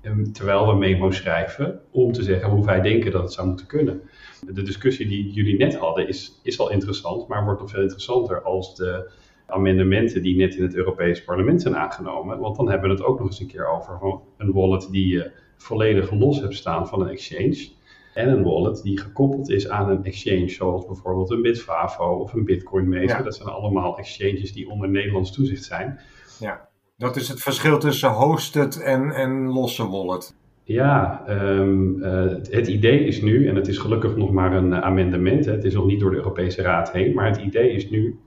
eh, 0.00 0.12
terwijl 0.32 0.66
we 0.66 0.74
memo 0.74 1.10
schrijven, 1.10 1.80
om 1.90 2.12
te 2.12 2.22
zeggen 2.22 2.50
hoe 2.50 2.64
wij 2.64 2.80
denken 2.80 3.12
dat 3.12 3.22
het 3.22 3.32
zou 3.32 3.46
moeten 3.46 3.66
kunnen. 3.66 4.00
De 4.40 4.62
discussie 4.62 5.06
die 5.08 5.32
jullie 5.32 5.58
net 5.58 5.76
hadden 5.76 6.08
is, 6.08 6.40
is 6.42 6.58
al 6.58 6.70
interessant, 6.70 7.28
maar 7.28 7.44
wordt 7.44 7.60
nog 7.60 7.70
veel 7.70 7.82
interessanter 7.82 8.42
als 8.42 8.74
de 8.76 9.10
amendementen 9.46 10.22
die 10.22 10.36
net 10.36 10.54
in 10.54 10.62
het 10.62 10.74
Europees 10.74 11.24
Parlement 11.24 11.62
zijn 11.62 11.76
aangenomen. 11.76 12.38
Want 12.38 12.56
dan 12.56 12.70
hebben 12.70 12.88
we 12.88 12.94
het 12.94 13.04
ook 13.04 13.18
nog 13.18 13.28
eens 13.28 13.40
een 13.40 13.46
keer 13.46 13.66
over 13.66 14.20
een 14.36 14.52
wallet 14.52 14.88
die 14.90 15.08
je 15.08 15.30
volledig 15.56 16.10
los 16.10 16.40
hebt 16.40 16.54
staan 16.54 16.88
van 16.88 17.00
een 17.00 17.08
exchange. 17.08 17.82
En 18.14 18.28
een 18.28 18.42
wallet 18.42 18.82
die 18.82 18.98
gekoppeld 18.98 19.50
is 19.50 19.68
aan 19.68 19.90
een 19.90 20.04
exchange, 20.04 20.48
zoals 20.48 20.86
bijvoorbeeld 20.86 21.30
een 21.30 21.42
Bitfavo 21.42 22.04
of 22.04 22.32
een 22.32 22.44
Bitcoin 22.44 22.88
Meter. 22.88 23.16
Ja. 23.16 23.22
Dat 23.22 23.34
zijn 23.34 23.48
allemaal 23.48 23.98
exchanges 23.98 24.52
die 24.52 24.68
onder 24.68 24.88
Nederlands 24.88 25.32
toezicht 25.32 25.64
zijn. 25.64 26.00
Ja, 26.38 26.68
dat 26.96 27.16
is 27.16 27.28
het 27.28 27.40
verschil 27.40 27.78
tussen 27.78 28.10
hosted 28.10 28.80
en, 28.80 29.10
en 29.10 29.46
losse 29.46 29.88
wallet. 29.88 30.34
Ja, 30.62 31.22
ehm, 31.26 32.02
eh, 32.02 32.36
het, 32.50 32.66
idee 32.66 33.04
is 33.04 33.22
nu, 33.22 33.48
en 33.48 33.54
het 33.54 33.68
is 33.68 33.78
gelukkig 33.78 34.16
nog 34.16 34.30
maar 34.30 34.52
een 34.52 34.72
eh, 34.72 34.80
amendement, 34.80 35.44
hè, 35.44 35.52
het 35.52 35.64
is 35.64 35.74
nog 35.74 35.86
niet 35.86 36.00
door 36.00 36.10
de 36.10 36.16
Europese 36.16 36.62
Raad 36.62 36.92
heen, 36.92 37.14
maar 37.14 37.26
het 37.26 37.36
idee 37.36 37.70
is 37.70 37.90
nu 37.90 38.18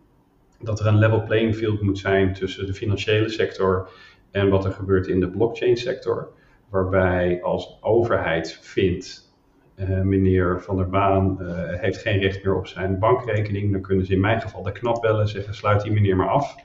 dat 0.62 0.80
er 0.80 0.88
een 0.88 0.98
level 0.98 1.24
playing 1.24 1.56
field 1.56 1.82
moet 1.82 2.00
zijn 2.00 2.34
tussen 2.34 2.66
de 2.66 2.74
financiële 2.74 3.30
sector 3.30 3.90
en 4.32 4.50
wat 4.50 4.66
er 4.66 4.72
gebeurt 4.72 5.08
in 5.08 5.20
de 5.20 5.30
blockchain 5.30 5.78
sector. 5.78 6.30
Waarbij 6.70 7.44
als 7.44 7.78
overheid 7.82 8.60
vindt, 8.62 9.27
eh, 9.78 10.02
meneer 10.02 10.62
Van 10.62 10.76
der 10.78 10.90
Baan 10.90 11.42
eh, 11.42 11.80
heeft 11.80 11.98
geen 11.98 12.20
recht 12.20 12.44
meer 12.44 12.56
op 12.56 12.68
zijn 12.68 13.00
bankrekening, 13.00 13.72
dan 13.72 13.82
kunnen 13.82 14.06
ze 14.06 14.14
in 14.14 14.20
mijn 14.20 14.42
geval 14.42 14.64
de 14.64 14.72
knap 14.72 15.02
bellen, 15.02 15.28
zeggen 15.28 15.54
sluit 15.54 15.82
die 15.82 15.92
meneer 15.92 16.16
maar 16.16 16.30
af. 16.30 16.56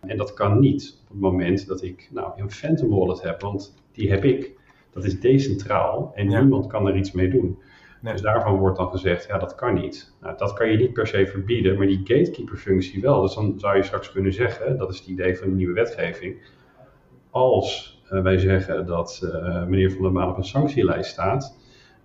En 0.00 0.16
dat 0.16 0.34
kan 0.34 0.60
niet 0.60 0.98
op 1.02 1.08
het 1.08 1.20
moment 1.20 1.66
dat 1.66 1.82
ik 1.82 2.08
nou, 2.12 2.40
een 2.40 2.50
Phantom 2.50 2.88
wallet 2.90 3.22
heb, 3.22 3.40
want 3.40 3.74
die 3.92 4.10
heb 4.10 4.24
ik. 4.24 4.50
Dat 4.90 5.04
is 5.04 5.20
decentraal 5.20 6.12
en 6.14 6.30
Ja. 6.30 6.40
niemand 6.40 6.66
kan 6.66 6.86
er 6.86 6.96
iets 6.96 7.12
mee 7.12 7.28
doen. 7.28 7.58
Nee. 8.00 8.12
Dus 8.12 8.22
daarvan 8.22 8.58
wordt 8.58 8.76
dan 8.76 8.90
gezegd, 8.90 9.26
ja 9.26 9.38
dat 9.38 9.54
kan 9.54 9.74
niet. 9.74 10.12
Nou, 10.20 10.36
dat 10.36 10.52
kan 10.52 10.70
je 10.70 10.76
niet 10.76 10.92
per 10.92 11.06
se 11.06 11.26
verbieden, 11.26 11.76
maar 11.76 11.86
die 11.86 12.00
gatekeeper 12.04 12.56
functie 12.56 13.00
wel. 13.00 13.20
Dus 13.22 13.34
dan 13.34 13.54
zou 13.56 13.76
je 13.76 13.82
straks 13.82 14.12
kunnen 14.12 14.32
zeggen, 14.32 14.78
dat 14.78 14.90
is 14.90 14.98
het 14.98 15.06
idee 15.06 15.36
van 15.36 15.48
de 15.48 15.54
nieuwe 15.54 15.74
wetgeving. 15.74 16.36
Als 17.30 18.00
eh, 18.08 18.22
wij 18.22 18.38
zeggen 18.38 18.86
dat 18.86 19.20
meneer 19.68 19.92
Van 19.92 20.02
der 20.02 20.12
Maan 20.12 20.30
op 20.30 20.36
een 20.36 20.44
sanctielijst 20.44 21.10
staat, 21.10 21.56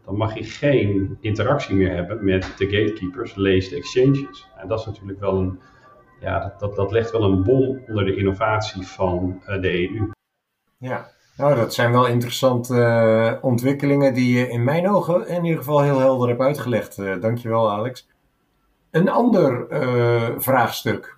dan 0.08 0.18
mag 0.18 0.34
hij 0.34 0.44
geen 0.44 1.18
interactie 1.22 1.76
meer 1.76 1.94
hebben 1.94 2.26
met 2.26 2.54
de 2.58 2.66
gatekeepers, 2.66 3.36
lees 3.36 3.70
de 3.70 3.76
exchanges. 3.76 4.50
En 4.56 4.68
dat 4.68 4.80
is 4.80 4.86
natuurlijk 4.86 5.20
wel 5.20 5.38
een, 5.38 5.60
ja, 6.20 6.56
dat, 6.60 6.76
dat, 6.76 6.92
legt 6.92 7.12
wel 7.12 7.24
een 7.24 7.44
bom 7.44 7.84
onder 7.88 8.06
de 8.06 8.16
innovatie 8.16 8.88
van 8.88 9.42
eh, 9.46 9.62
de 9.62 9.90
EU. 9.90 10.10
Ja, 10.78 11.10
nou 11.38 11.56
dat 11.56 11.74
zijn 11.74 11.92
wel 11.92 12.08
interessante 12.08 12.82
eh, 12.82 13.44
ontwikkelingen 13.44 14.14
die 14.14 14.40
je 14.40 14.50
in 14.50 14.64
mijn 14.64 14.90
ogen 14.90 15.28
in 15.28 15.44
ieder 15.44 15.58
geval 15.58 15.82
heel 15.82 16.00
helder 16.00 16.28
hebt 16.28 16.42
uitgelegd. 16.42 16.98
Eh, 16.98 17.22
dankjewel 17.22 17.72
Alex. 17.72 18.08
Een 18.92 19.10
ander 19.10 19.66
vraagstuk. 20.42 21.17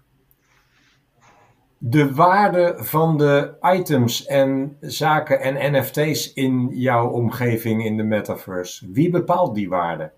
De 1.82 2.14
waarde 2.14 2.76
van 2.78 3.18
de 3.18 3.58
items 3.62 4.26
en 4.26 4.78
zaken 4.80 5.40
en 5.40 5.74
NFT's 5.74 6.34
in 6.34 6.68
jouw 6.72 7.10
omgeving 7.10 7.86
in 7.86 7.98
de 7.98 8.04
metaverse. 8.04 8.92
Wie 8.92 9.10
bepaalt 9.10 9.56
die 9.56 9.70
waarde? 9.70 10.12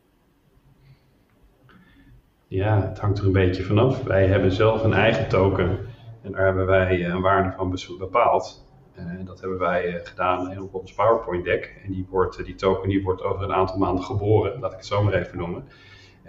Ja, 2.48 2.82
het 2.82 3.00
hangt 3.00 3.20
er 3.20 3.26
een 3.26 3.32
beetje 3.32 3.64
vanaf. 3.64 4.04
Wij 4.04 4.28
hebben 4.28 4.52
zelf 4.52 4.84
een 4.84 4.94
eigen 4.94 5.30
token 5.30 5.80
en 6.22 6.32
daar 6.32 6.46
hebben 6.46 6.66
wij 6.66 7.06
eh, 7.06 7.14
een 7.14 7.22
waarde 7.22 7.52
van 7.52 7.78
bepaald. 7.98 8.66
En 8.94 9.26
dat 9.26 9.42
hebben 9.42 9.60
wij 9.60 9.86
eh, 9.86 10.06
gedaan 10.06 10.62
op 10.62 10.74
ons 10.74 10.94
PowerPoint 10.94 11.46
deck. 11.46 11.82
En 11.86 11.92
die, 11.92 12.08
wordt, 12.10 12.38
eh, 12.38 12.46
die 12.46 12.56
token 12.56 12.90
die 12.90 13.04
wordt 13.04 13.24
over 13.24 13.44
een 13.44 13.54
aantal 13.54 13.78
maanden 13.78 14.04
geboren, 14.04 14.60
laat 14.60 14.72
ik 14.72 14.78
het 14.78 14.86
zo 14.86 15.04
maar 15.04 15.14
even 15.14 15.38
noemen. 15.38 15.64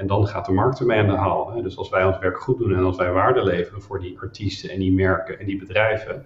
En 0.03 0.09
dan 0.09 0.27
gaat 0.27 0.47
de 0.47 0.53
markt 0.53 0.81
ermee 0.81 0.99
aan 0.99 1.07
de 1.07 1.17
haal. 1.17 1.53
Hè. 1.55 1.63
Dus 1.63 1.77
als 1.77 1.89
wij 1.89 2.05
ons 2.05 2.19
werk 2.19 2.41
goed 2.41 2.59
doen 2.59 2.75
en 2.75 2.83
als 2.85 2.97
wij 2.97 3.13
waarde 3.13 3.45
leveren 3.45 3.83
voor 3.83 4.01
die 4.01 4.19
artiesten 4.21 4.71
en 4.71 4.79
die 4.79 4.93
merken 4.93 5.39
en 5.39 5.47
die 5.47 5.59
bedrijven, 5.59 6.25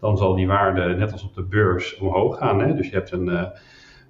dan 0.00 0.16
zal 0.16 0.34
die 0.34 0.46
waarde 0.46 0.94
net 0.96 1.12
als 1.12 1.24
op 1.24 1.34
de 1.34 1.42
beurs 1.42 1.96
omhoog 1.98 2.38
gaan. 2.38 2.60
Hè. 2.60 2.74
Dus 2.74 2.88
je 2.88 2.94
hebt 2.94 3.10
een 3.12 3.28
eh, 3.28 3.46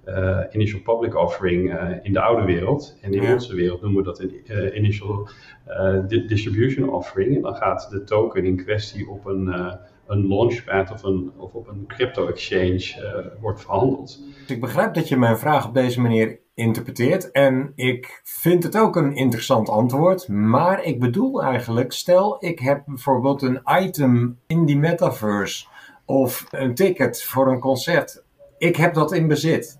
eh, 0.05 0.45
initial 0.51 0.81
public 0.81 1.15
offering 1.17 1.73
eh, 1.77 1.87
in 2.01 2.13
de 2.13 2.21
oude 2.21 2.45
wereld. 2.45 2.97
En 3.01 3.13
in 3.13 3.21
Ja. 3.21 3.33
onze 3.33 3.55
wereld 3.55 3.81
noemen 3.81 3.99
we 3.99 4.05
dat 4.05 4.19
een 4.19 4.33
eh, 4.47 4.75
initial 4.75 5.29
eh, 5.65 5.95
di- 6.07 6.25
distribution 6.25 6.89
offering. 6.89 7.35
En 7.35 7.41
dan 7.41 7.55
gaat 7.55 7.87
de 7.91 8.03
token 8.03 8.45
in 8.45 8.55
kwestie 8.63 9.09
op 9.09 9.25
een, 9.25 9.47
eh, 9.53 9.73
een 10.07 10.27
launchpad 10.27 10.91
of, 10.91 11.03
een, 11.03 11.31
of 11.37 11.53
op 11.53 11.67
een 11.67 11.83
crypto 11.87 12.27
exchange 12.27 13.05
eh, 13.07 13.41
wordt 13.41 13.61
verhandeld. 13.61 14.19
Ik 14.47 14.61
begrijp 14.61 14.93
dat 14.93 15.07
je 15.07 15.17
mijn 15.17 15.37
vraag 15.37 15.67
op 15.67 15.73
deze 15.73 16.01
manier 16.01 16.39
interpreteert 16.59 17.31
en 17.31 17.71
ik 17.75 18.21
vind 18.23 18.63
het 18.63 18.77
ook 18.77 18.95
een 18.95 19.15
interessant 19.15 19.69
antwoord, 19.69 20.27
maar 20.27 20.83
ik 20.83 20.99
bedoel 20.99 21.43
eigenlijk, 21.43 21.91
stel 21.91 22.37
ik 22.39 22.59
heb 22.59 22.83
bijvoorbeeld 22.85 23.41
een 23.41 23.61
item 23.81 24.39
in 24.47 24.65
die 24.65 24.77
metaverse 24.77 25.65
of 26.05 26.45
een 26.51 26.75
ticket 26.75 27.23
voor 27.23 27.51
een 27.51 27.59
concert. 27.59 28.23
Ik 28.57 28.75
heb 28.75 28.93
dat 28.93 29.11
in 29.13 29.27
bezit. 29.27 29.79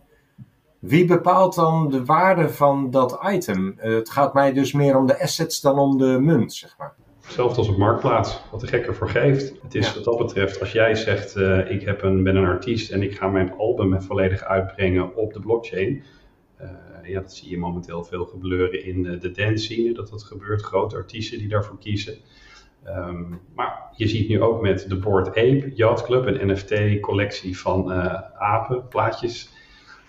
Wie 0.79 1.05
bepaalt 1.05 1.55
dan 1.55 1.89
de 1.89 2.05
waarde 2.05 2.49
van 2.49 2.91
dat 2.91 3.19
item? 3.31 3.73
Eh, 3.77 3.93
Het 3.93 4.09
gaat 4.09 4.33
mij 4.33 4.53
dus 4.53 4.73
meer 4.73 4.97
om 4.97 5.05
de 5.07 5.21
assets 5.21 5.61
dan 5.61 5.79
om 5.79 5.97
de 5.97 6.17
munt, 6.21 6.53
zeg 6.53 6.75
maar. 6.77 6.93
Hetzelfde 7.21 7.57
als 7.57 7.69
op 7.69 7.77
Marktplaats, 7.77 8.41
wat 8.51 8.59
de 8.59 8.67
gek 8.67 8.85
ervoor 8.85 9.09
geeft. 9.09 9.53
Het 9.61 9.75
is 9.75 9.87
Ja. 9.87 9.93
wat 9.95 10.03
dat 10.03 10.17
betreft, 10.17 10.59
als 10.59 10.71
jij 10.71 10.95
zegt, 10.95 11.35
eh, 11.35 11.71
ik 11.71 11.81
heb 11.81 12.01
een, 12.03 12.23
ben 12.23 12.35
een 12.35 12.45
artiest 12.45 12.91
en 12.91 13.01
ik 13.03 13.15
ga 13.17 13.27
mijn 13.27 13.53
album 13.57 14.01
volledig 14.01 14.43
uitbrengen 14.43 15.15
op 15.15 15.33
de 15.33 15.39
blockchain. 15.39 16.03
Eh, 16.59 17.09
ja, 17.09 17.19
dat 17.21 17.33
zie 17.33 17.49
je 17.49 17.57
momenteel 17.57 18.03
veel 18.03 18.25
gebleuren 18.25 18.85
in 18.85 19.05
eh, 19.05 19.19
de 19.19 19.31
dance 19.31 19.63
scene, 19.63 19.93
dat 19.93 20.09
dat 20.09 20.23
gebeurt. 20.23 20.61
Grote 20.61 20.95
artiesten 20.95 21.37
die 21.37 21.47
daarvoor 21.47 21.77
kiezen. 21.79 22.17
Ehm, 22.83 23.23
maar 23.55 23.93
je 23.95 24.07
ziet 24.07 24.29
nu 24.29 24.41
ook 24.41 24.61
met 24.61 24.85
de 24.89 24.97
Board 24.97 25.27
Ape 25.27 25.71
Yacht 25.73 26.03
Club, 26.03 26.25
een 26.25 26.51
NFT-collectie 26.51 27.59
van 27.59 27.91
eh, 27.91 28.21
apen, 28.37 28.87
plaatjes. 28.87 29.49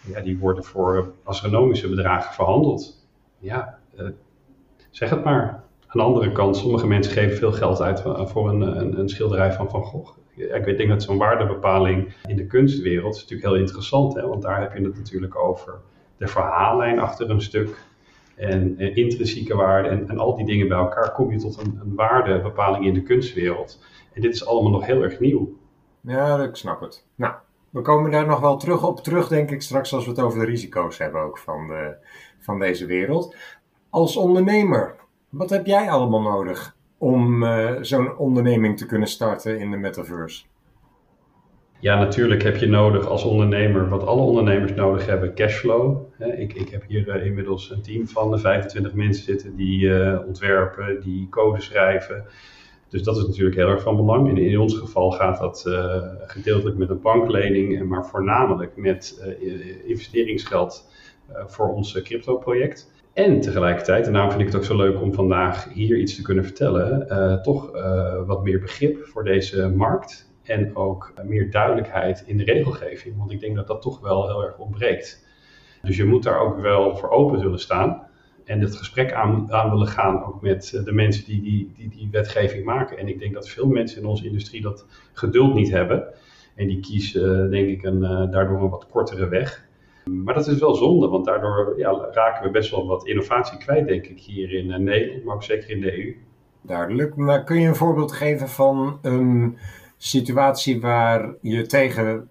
Ja, 0.07 0.21
die 0.21 0.39
worden 0.39 0.65
voor 0.65 1.15
astronomische 1.25 1.89
bedragen 1.89 2.35
verhandeld. 2.35 3.09
Ja, 3.39 3.79
zeg 4.91 5.11
het 5.11 5.25
maar. 5.25 5.65
Aan 5.87 6.01
de 6.01 6.03
andere 6.03 6.33
kant, 6.33 6.57
sommige 6.57 6.87
mensen 6.87 7.13
geven 7.13 7.37
veel 7.37 7.53
geld 7.53 7.81
uit 7.81 8.03
voor 8.31 8.49
een, 8.49 8.61
een, 8.61 8.99
een 8.99 9.09
schilderij 9.09 9.53
van 9.53 9.71
Van 9.71 9.83
Gogh. 9.83 10.19
Ik 10.37 10.77
denk 10.77 10.89
dat 10.89 11.03
zo'n 11.03 11.19
waardebepaling 11.19 12.15
in 12.27 12.37
de 12.37 12.47
kunstwereld 12.47 13.15
is 13.15 13.21
natuurlijk 13.21 13.49
heel 13.49 13.59
interessant, 13.59 14.15
hè? 14.15 14.27
want 14.27 14.43
daar 14.43 14.61
heb 14.61 14.77
je 14.77 14.85
het 14.85 14.97
natuurlijk 14.97 15.39
over 15.39 15.81
de 16.21 16.27
verhaallijn 16.27 16.99
achter 16.99 17.31
een 17.31 17.41
stuk 17.41 17.79
en 18.37 18.79
eh, 18.79 18.97
intrinsieke 18.97 19.57
waarde 19.57 19.89
en, 19.89 20.19
al 20.19 20.37
die 20.37 20.47
dingen 20.47 20.69
bij 20.69 20.79
elkaar 20.79 21.13
kom 21.13 21.33
je 21.33 21.39
tot 21.39 21.61
een, 21.61 21.81
een 21.83 21.95
waardebepaling 21.95 22.85
in 22.85 22.95
de 22.95 23.03
kunstwereld. 23.03 23.85
En 24.13 24.21
dit 24.21 24.35
is 24.35 24.47
allemaal 24.47 24.71
nog 24.71 24.87
heel 24.87 25.03
erg 25.03 25.21
nieuw. 25.21 25.57
Ja, 26.01 26.43
ik 26.43 26.57
snap 26.57 26.81
het. 26.81 27.07
Nou, 27.15 27.35
we 27.71 27.81
komen 27.81 28.11
daar 28.11 28.27
nog 28.27 28.41
wel 28.41 28.57
terug 28.57 28.87
op 28.87 29.01
terug, 29.01 29.29
denk 29.29 29.51
ik, 29.51 29.63
straks 29.63 29.95
als 29.95 30.05
we 30.05 30.11
het 30.11 30.21
over 30.21 30.39
de 30.39 30.45
risico's 30.45 30.99
hebben 30.99 31.21
ook 31.21 31.39
van, 31.39 31.71
van 32.39 32.59
deze 32.59 32.87
wereld. 32.87 33.37
Als 33.91 34.17
ondernemer, 34.17 34.95
wat 35.29 35.51
heb 35.51 35.67
jij 35.67 35.91
allemaal 35.91 36.23
nodig 36.23 36.77
om 36.99 37.43
eh, 37.43 37.77
zo'n 37.81 38.17
onderneming 38.17 38.79
te 38.79 38.87
kunnen 38.87 39.09
starten 39.09 39.59
in 39.59 39.71
de 39.71 39.77
metaverse? 39.77 40.45
Ja, 41.81 41.99
natuurlijk 41.99 42.43
heb 42.43 42.57
je 42.57 42.67
nodig 42.67 43.07
als 43.07 43.25
ondernemer, 43.25 43.89
wat 43.89 44.07
alle 44.07 44.21
ondernemers 44.21 44.75
nodig 44.75 45.07
hebben, 45.07 45.35
cashflow. 45.35 45.97
Ik, 46.19 46.53
ik 46.53 46.69
heb 46.69 46.85
hier 46.87 47.17
uh, 47.17 47.27
inmiddels 47.27 47.71
een 47.71 47.83
team 47.83 48.09
van 48.09 48.41
25 48.41 48.95
mensen 48.95 49.25
zitten 49.25 49.57
die 49.57 49.81
uh, 49.81 50.19
ontwerpen, 50.27 51.01
die 51.01 51.29
code 51.29 51.61
schrijven. 51.61 52.25
Dus 52.89 53.03
dat 53.03 53.17
is 53.17 53.27
natuurlijk 53.27 53.57
heel 53.57 53.69
erg 53.69 53.83
van 53.83 53.97
belang. 53.97 54.29
En 54.29 54.37
in 54.37 54.59
ons 54.59 54.79
geval 54.79 55.11
gaat 55.11 55.39
dat 55.39 55.65
uh, 55.69 56.03
gedeeltelijk 56.27 56.77
met 56.77 56.91
een 56.91 57.01
banklening, 57.01 57.89
maar 57.89 58.07
voornamelijk 58.07 58.77
met 58.77 59.35
investeringsgeld 59.87 60.91
voor 61.47 61.69
ons 61.75 62.03
crypto-project. 62.03 62.91
En 63.13 63.41
tegelijkertijd, 63.41 64.07
en 64.07 64.13
daarom 64.13 64.31
vind 64.31 64.43
ik 64.43 64.49
het 64.49 64.57
ook 64.57 64.65
zo 64.65 64.77
leuk 64.77 65.01
om 65.01 65.15
vandaag 65.15 65.73
hier 65.73 65.99
iets 65.99 66.17
te 66.17 66.23
kunnen 66.23 66.45
vertellen, 66.45 67.43
toch 67.43 67.71
wat 68.27 68.43
meer 68.43 68.61
begrip 68.61 69.05
voor 69.05 69.25
deze 69.25 69.69
markt 69.69 70.30
en 70.51 70.77
ook 70.77 71.13
meer 71.25 71.51
duidelijkheid 71.51 72.25
in 72.27 72.37
de 72.37 72.45
regelgeving. 72.45 73.17
Want 73.19 73.31
ik 73.31 73.41
denk 73.41 73.57
dat 73.57 73.67
dat 73.67 73.83
toch 73.83 74.01
wel 74.01 74.27
heel 74.27 74.45
erg 74.45 74.59
ontbreekt. 74.59 75.27
Dus 75.83 75.97
je 75.97 76.05
moet 76.05 76.23
daar 76.23 76.41
ook 76.41 76.61
wel 76.61 76.97
voor 76.97 77.11
open 77.11 77.41
zullen 77.41 77.59
staan. 77.59 78.09
En 78.45 78.61
het 78.61 78.77
gesprek 78.77 79.13
aan, 79.13 79.53
aan 79.53 79.71
willen 79.71 79.87
gaan 79.87 80.25
ook 80.25 80.41
met 80.41 80.81
de 80.85 80.93
mensen 80.93 81.25
die 81.25 81.43
die, 81.43 81.73
die 81.77 81.89
die 81.89 82.09
wetgeving 82.11 82.65
maken. 82.65 82.99
En 82.99 83.09
ik 83.09 83.19
denk 83.19 83.35
dat 83.35 83.49
veel 83.49 83.67
mensen 83.67 84.01
in 84.01 84.07
onze 84.07 84.27
industrie 84.27 84.63
dat 84.63 84.87
geduld 85.13 85.55
niet 85.55 85.71
hebben. 85.71 86.05
En 86.55 86.67
die 86.67 86.81
kiezen 86.81 87.51
denk 87.51 87.69
ik 87.69 87.83
een, 87.83 88.01
daardoor 88.31 88.63
een 88.63 88.69
wat 88.69 88.87
kortere 88.87 89.29
weg. 89.29 89.69
Maar 90.05 90.35
dat 90.35 90.47
is 90.47 90.59
wel 90.59 90.75
zonde, 90.75 91.09
want 91.09 91.25
daardoor 91.25 91.75
ja, 91.77 92.09
raken 92.13 92.43
we 92.43 92.51
best 92.51 92.71
wel 92.71 92.87
wat 92.87 93.07
innovatie 93.07 93.59
kwijt, 93.59 93.87
denk 93.87 94.07
ik, 94.07 94.21
hier 94.21 94.53
in 94.53 94.85
Nederland, 94.85 95.25
maar 95.25 95.35
ook 95.35 95.43
zeker 95.43 95.71
in 95.71 95.81
de 95.81 96.05
EU. 96.05 96.17
Duidelijk, 96.63 97.17
maar 97.17 97.45
kun 97.45 97.61
je 97.61 97.69
een 97.69 97.77
voorbeeld 97.77 98.13
geven 98.13 98.49
van 98.49 98.99
een 99.03 99.57
situatie 100.03 100.81
waar 100.81 101.35
je 101.41 101.67
tegen 101.67 102.29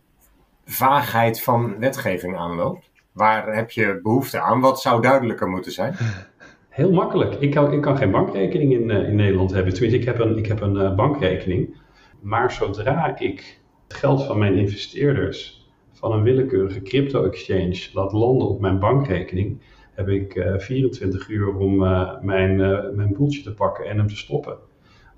vaagheid 0.65 1.41
van 1.41 1.79
wetgeving 1.79 2.37
aanloopt? 2.37 2.91
Waar 3.11 3.55
heb 3.55 3.71
je 3.71 3.99
behoefte 4.03 4.39
aan? 4.39 4.59
Wat 4.59 4.81
zou 4.81 5.01
duidelijker 5.01 5.47
moeten 5.47 5.71
zijn? 5.71 5.95
Heel 6.69 6.91
makkelijk. 6.91 7.35
Ik 7.35 7.51
kan, 7.51 7.73
ik 7.73 7.81
kan 7.81 7.97
geen 7.97 8.11
bankrekening 8.11 8.73
in, 8.73 8.89
uh, 8.89 9.07
in 9.07 9.15
Nederland 9.15 9.51
hebben. 9.51 9.73
Tenminste, 9.73 9.99
ik 9.99 10.05
heb 10.05 10.19
een, 10.19 10.37
ik 10.37 10.45
heb 10.45 10.61
een 10.61 10.75
uh, 10.75 10.95
bankrekening. 10.95 11.75
Maar 12.19 12.51
zodra 12.51 13.17
ik 13.17 13.59
het 13.87 13.97
geld 13.97 14.23
van 14.23 14.39
mijn 14.39 14.55
investeerders 14.55 15.67
van 15.91 16.11
een 16.11 16.23
willekeurige 16.23 16.81
crypto-exchange 16.81 17.89
laat 17.93 18.11
landen 18.11 18.47
op 18.47 18.59
mijn 18.59 18.79
bankrekening, 18.79 19.61
heb 19.93 20.07
ik 20.07 20.35
uh, 20.35 20.57
24 20.57 21.29
uur 21.29 21.55
om 21.55 21.77
mijn, 22.21 22.55
mijn 22.95 23.13
boeltje 23.17 23.41
te 23.41 23.53
pakken 23.53 23.85
en 23.85 23.97
hem 23.97 24.07
te 24.07 24.17
stoppen 24.17 24.57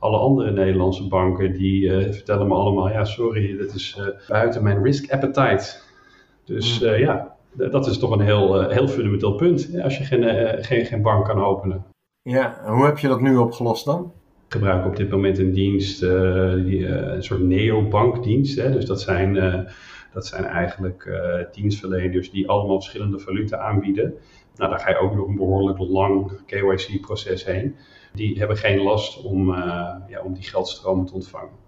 alle 0.02 0.18
andere 0.18 0.52
Nederlandse 0.52 1.08
banken 1.08 1.54
die 1.54 1.82
uh, 1.82 2.12
vertellen 2.12 2.47
me 2.47 2.54
allemaal, 2.54 2.89
ja 2.89 3.06
sorry, 3.06 3.58
dat 3.58 3.74
is 3.74 3.97
uh, 3.99 4.06
buiten 4.28 4.64
mijn 4.64 4.84
risk 4.84 5.12
appetite. 5.12 5.80
Dus 6.45 6.82
uh, 6.82 6.99
ja, 6.99 7.36
dat 7.52 7.88
is 7.88 7.97
toch 7.97 8.12
een 8.12 8.22
heel, 8.22 8.70
heel 8.70 8.88
fundamenteel 8.88 9.36
punt 9.36 9.82
als 9.82 9.97
je 9.97 10.04
geen, 10.04 10.24
geen, 10.64 10.86
geen 10.86 11.02
bank 11.02 11.26
kan 11.26 11.43
openen. 11.43 11.86
Ja, 12.22 12.62
hoe 12.66 12.86
heb 12.86 12.97
je 12.97 13.08
dat 13.08 13.22
nu 13.22 13.38
opgelost 13.38 13.86
dan? 13.86 14.12
Ik 14.47 14.54
gebruik 14.54 14.86
op 14.86 14.95
dit 14.95 15.10
moment 15.10 15.38
een 15.38 15.54
dienst, 15.54 15.99
die, 16.66 16.88
een 16.88 17.24
soort 17.24 17.41
neobankdienst. 17.41 18.58
Hè? 18.58 18.72
Dus 18.72 18.86
dat 18.86 19.02
zijn, 19.02 19.34
dat 20.14 20.26
zijn 20.26 20.45
eigenlijk 20.45 21.22
dienstverleners 21.52 22.32
die 22.32 22.49
allemaal 22.49 22.82
verschillende 22.82 23.20
valuta 23.20 23.58
aanbieden. 23.58 24.14
Nou, 24.56 24.70
daar 24.70 24.80
ga 24.80 24.89
je 24.89 24.97
ook 24.97 25.16
nog 25.16 25.28
een 25.28 25.36
behoorlijk 25.36 25.80
lang 25.80 26.32
KYC-proces 26.45 27.45
heen 27.45 27.76
die 28.12 28.38
hebben 28.38 28.57
geen 28.57 28.82
last 28.82 29.24
om, 29.24 29.49
uh, 29.49 29.55
ja, 30.07 30.22
om 30.24 30.34
die 30.34 30.43
geldstromen 30.43 31.05
te 31.05 31.14
ontvangen. 31.14 31.59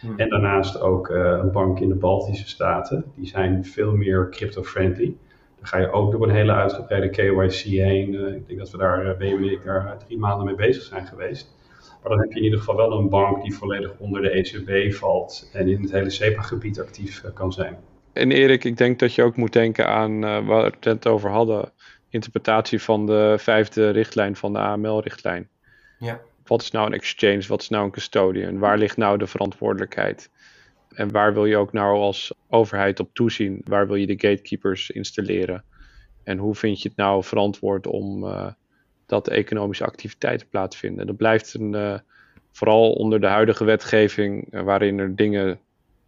Hmm. 0.00 0.18
En 0.18 0.28
daarnaast 0.28 0.80
ook 0.80 1.08
uh, 1.08 1.38
een 1.42 1.52
bank 1.52 1.80
in 1.80 1.88
de 1.88 1.94
Baltische 1.94 2.48
Staten, 2.48 3.04
die 3.14 3.26
zijn 3.26 3.64
veel 3.64 3.92
meer 3.92 4.28
crypto-friendly. 4.30 5.14
Dan 5.56 5.66
ga 5.66 5.78
je 5.78 5.90
ook 5.90 6.12
door 6.12 6.22
een 6.22 6.34
hele 6.34 6.52
uitgebreide 6.52 7.10
KYC 7.10 7.62
heen. 7.62 8.12
Uh, 8.12 8.34
ik 8.34 8.46
denk 8.46 8.58
dat 8.58 8.70
we 8.70 8.78
daar, 8.78 9.16
BM 9.16 9.24
en 9.24 9.50
ik, 9.50 9.64
daar 9.64 9.98
drie 10.06 10.18
maanden 10.18 10.46
mee 10.46 10.54
bezig 10.54 10.82
zijn 10.82 11.06
geweest. 11.06 11.54
Maar 12.02 12.10
dan 12.10 12.20
heb 12.20 12.30
je 12.30 12.38
in 12.38 12.44
ieder 12.44 12.58
geval 12.58 12.76
wel 12.76 12.92
een 12.92 13.08
bank 13.08 13.42
die 13.42 13.54
volledig 13.54 13.92
onder 13.98 14.22
de 14.22 14.30
ECB 14.30 14.94
valt 14.94 15.50
en 15.52 15.68
in 15.68 15.82
het 15.82 15.92
hele 15.92 16.10
SEPA-gebied 16.10 16.80
actief 16.80 17.24
kan 17.34 17.52
zijn. 17.52 17.76
En 18.12 18.30
Erik, 18.30 18.64
ik 18.64 18.76
denk 18.76 18.98
dat 18.98 19.14
je 19.14 19.22
ook 19.22 19.36
moet 19.36 19.52
denken 19.52 19.86
aan 19.88 20.20
waar 20.20 20.46
we 20.46 20.52
het 20.52 20.84
net 20.84 21.06
over 21.06 21.30
hadden, 21.30 21.72
interpretatie 22.08 22.82
van 22.82 23.06
de 23.06 23.34
vijfde 23.38 23.90
richtlijn 23.90 24.36
van 24.36 24.52
de 24.52 24.58
AML-richtlijn. 24.58 25.48
Ja. 25.98 26.20
Wat 26.46 26.62
is 26.62 26.70
nou 26.70 26.86
een 26.86 26.92
exchange? 26.92 27.44
Wat 27.48 27.60
is 27.60 27.68
nou 27.68 27.84
een 27.84 27.90
custodian? 27.90 28.58
Waar 28.58 28.78
ligt 28.78 28.96
nou 28.96 29.18
de 29.18 29.26
verantwoordelijkheid? 29.26 30.30
En 30.94 31.10
waar 31.10 31.34
wil 31.34 31.44
je 31.44 31.56
ook 31.56 31.72
nou 31.72 31.98
als 31.98 32.34
overheid 32.48 33.00
op 33.00 33.10
toezien? 33.12 33.60
Waar 33.64 33.86
wil 33.86 33.96
je 33.96 34.06
de 34.06 34.28
gatekeepers 34.28 34.90
installeren? 34.90 35.64
En 36.24 36.38
hoe 36.38 36.54
vind 36.54 36.82
je 36.82 36.88
het 36.88 36.96
nou 36.96 37.24
verantwoord 37.24 37.86
om 37.86 38.24
uh, 38.24 38.46
dat 39.06 39.28
economische 39.28 39.84
activiteiten 39.84 40.48
plaatsvinden? 40.48 41.06
Dat 41.06 41.16
blijft 41.16 41.54
een, 41.54 41.72
uh, 41.72 41.98
vooral 42.52 42.92
onder 42.92 43.20
de 43.20 43.26
huidige 43.26 43.64
wetgeving, 43.64 44.54
uh, 44.54 44.62
waarin 44.62 44.98
er 44.98 45.16
dingen 45.16 45.60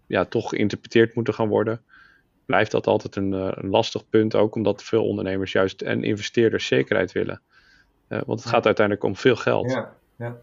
ja, 0.07 0.25
toch 0.25 0.49
geïnterpreteerd 0.49 1.15
moeten 1.15 1.35
gaan 1.35 1.49
worden, 1.49 1.83
blijft 2.47 2.71
dat 2.71 2.87
altijd 2.87 3.17
een, 3.17 3.33
een 3.33 3.71
lastig 3.71 4.09
punt. 4.09 4.35
Ook 4.35 4.55
omdat 4.55 4.85
veel 4.85 5.07
ondernemers 5.07 5.53
juist 5.53 5.83
en 5.83 6.05
investeerders 6.05 6.67
zekerheid 6.67 7.13
willen. 7.13 7.41
Uh, 8.09 8.19
want 8.27 8.41
het 8.41 8.49
gaat 8.49 8.67
uiteindelijk 8.67 9.07
om 9.07 9.17
veel 9.17 9.37
geld. 9.37 9.71
Ja, 9.71 9.93
ja. 10.17 10.37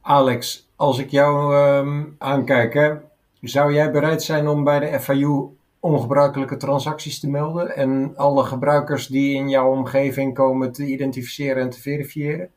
Alex, 0.00 0.68
als 0.76 0.98
ik 0.98 1.10
jou 1.10 1.56
um, 1.56 2.14
aankijk, 2.18 2.74
hè, 2.74 2.92
zou 3.40 3.72
jij 3.74 3.90
bereid 3.90 4.22
zijn 4.22 4.48
om 4.48 4.64
bij 4.64 4.80
de 4.80 5.00
FIU 5.00 5.48
ongebruikelijke 5.80 6.56
transacties 6.56 7.20
te 7.20 7.30
melden 7.30 7.76
en 7.76 8.12
alle 8.16 8.44
gebruikers 8.44 9.06
die 9.06 9.34
in 9.34 9.48
jouw 9.48 9.70
omgeving 9.70 10.34
komen 10.34 10.72
te 10.72 10.84
identificeren 10.84 11.62
en 11.62 11.70
te 11.70 11.80
verifiëren? 11.80 12.48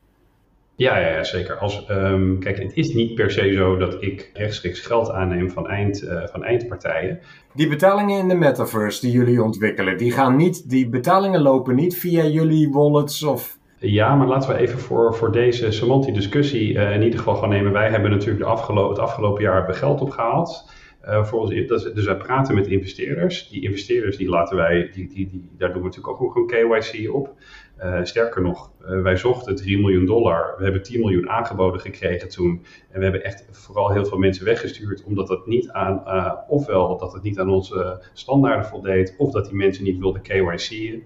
Ja, 0.76 0.98
ja, 0.98 1.08
ja 1.08 1.24
zeker. 1.24 1.58
Als, 1.58 1.88
um, 1.90 2.38
kijk, 2.38 2.58
het 2.58 2.72
is 2.74 2.94
niet 2.94 3.14
per 3.14 3.30
se 3.30 3.54
zo 3.54 3.76
dat 3.76 4.02
ik 4.02 4.30
rechtstreeks 4.34 4.80
geld 4.80 5.10
aanneem 5.10 5.50
van, 5.50 5.68
eind, 5.68 6.02
uh, 6.02 6.26
van 6.26 6.44
eindpartijen. 6.44 7.20
Die 7.52 7.68
betalingen 7.68 8.18
in 8.18 8.28
de 8.28 8.34
metaverse 8.34 9.00
die 9.00 9.12
jullie 9.12 9.42
ontwikkelen, 9.42 9.96
die 9.96 10.12
gaan 10.12 10.36
niet, 10.36 10.70
die 10.70 10.88
betalingen 10.88 11.40
lopen 11.40 11.74
niet 11.74 11.96
via 11.96 12.24
jullie 12.24 12.70
wallets 12.72 13.22
of 13.22 13.55
ja, 13.78 14.14
maar 14.14 14.26
laten 14.26 14.48
we 14.48 14.56
even 14.56 14.78
voor, 14.78 15.14
voor 15.14 15.32
deze 15.32 15.72
semantische 15.72 16.14
discussie 16.14 16.72
uh, 16.72 16.94
in 16.94 17.02
ieder 17.02 17.18
geval 17.18 17.36
gaan 17.36 17.48
nemen. 17.48 17.72
Wij 17.72 17.90
hebben 17.90 18.10
natuurlijk 18.10 18.44
het 18.44 18.98
afgelopen 18.98 19.42
jaar 19.42 19.56
hebben 19.56 19.74
geld 19.74 20.00
opgehaald. 20.00 20.70
Uh, 21.04 21.24
voor 21.24 21.48
dus 21.48 22.04
wij 22.04 22.16
praten 22.16 22.54
met 22.54 22.66
investeerders. 22.66 23.48
Die 23.48 23.62
investeerders 23.62 24.16
die 24.16 24.28
laten 24.28 24.56
wij, 24.56 24.90
die, 24.92 25.08
die, 25.08 25.28
die, 25.28 25.50
daar 25.58 25.72
doen 25.72 25.82
we 25.82 25.88
natuurlijk 25.88 26.22
ook 26.22 26.32
gewoon 26.32 26.46
KYC 26.46 27.14
op. 27.14 27.34
Uh, 27.78 27.98
sterker 28.02 28.42
nog, 28.42 28.70
wij 28.78 29.16
zochten 29.16 29.56
3 29.56 29.78
miljoen 29.78 30.06
dollar. 30.06 30.54
We 30.58 30.64
hebben 30.64 30.82
10 30.82 31.00
miljoen 31.00 31.28
aangeboden 31.28 31.80
gekregen 31.80 32.28
toen. 32.28 32.64
En 32.90 32.98
we 32.98 33.02
hebben 33.02 33.24
echt 33.24 33.46
vooral 33.50 33.92
heel 33.92 34.04
veel 34.04 34.18
mensen 34.18 34.44
weggestuurd, 34.44 35.04
omdat 35.04 35.28
het 35.28 35.46
niet 35.46 35.70
aan, 35.70 36.02
ofwel 36.48 36.98
dat 36.98 37.12
het 37.12 37.22
niet 37.22 37.38
aan 37.38 37.50
onze 37.50 38.06
standaarden 38.12 38.66
voldeed, 38.66 39.14
of 39.18 39.32
dat 39.32 39.46
die 39.46 39.56
mensen 39.56 39.84
niet 39.84 39.98
wilden 39.98 40.22
KYC'en. 40.22 41.02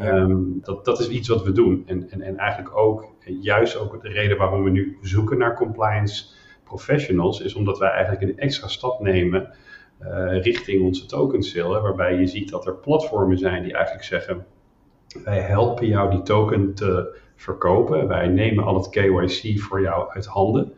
Um, 0.00 0.58
dat, 0.62 0.84
dat 0.84 1.00
is 1.00 1.08
iets 1.08 1.28
wat 1.28 1.44
we 1.44 1.52
doen. 1.52 1.82
En, 1.86 2.10
en, 2.10 2.20
en 2.20 2.36
eigenlijk 2.36 2.76
ook, 2.76 3.14
juist 3.40 3.76
ook 3.76 4.02
de 4.02 4.08
reden 4.08 4.36
waarom 4.36 4.64
we 4.64 4.70
nu 4.70 4.98
zoeken 5.02 5.38
naar 5.38 5.56
compliance 5.56 6.24
professionals, 6.64 7.40
is 7.40 7.54
omdat 7.54 7.78
wij 7.78 7.90
eigenlijk 7.90 8.22
een 8.22 8.38
extra 8.38 8.68
stap 8.68 9.00
nemen 9.00 9.54
uh, 10.02 10.42
richting 10.42 10.82
onze 10.82 11.06
token 11.06 11.42
sale. 11.42 11.80
Waarbij 11.80 12.14
je 12.14 12.26
ziet 12.26 12.50
dat 12.50 12.66
er 12.66 12.74
platformen 12.74 13.38
zijn 13.38 13.62
die 13.62 13.72
eigenlijk 13.72 14.04
zeggen, 14.04 14.46
wij 15.24 15.40
helpen 15.40 15.86
jou 15.86 16.10
die 16.10 16.22
token 16.22 16.74
te 16.74 17.18
verkopen. 17.36 18.08
Wij 18.08 18.28
nemen 18.28 18.64
al 18.64 18.74
het 18.74 18.88
KYC 18.88 19.60
voor 19.60 19.80
jou 19.80 20.10
uit 20.10 20.26
handen. 20.26 20.72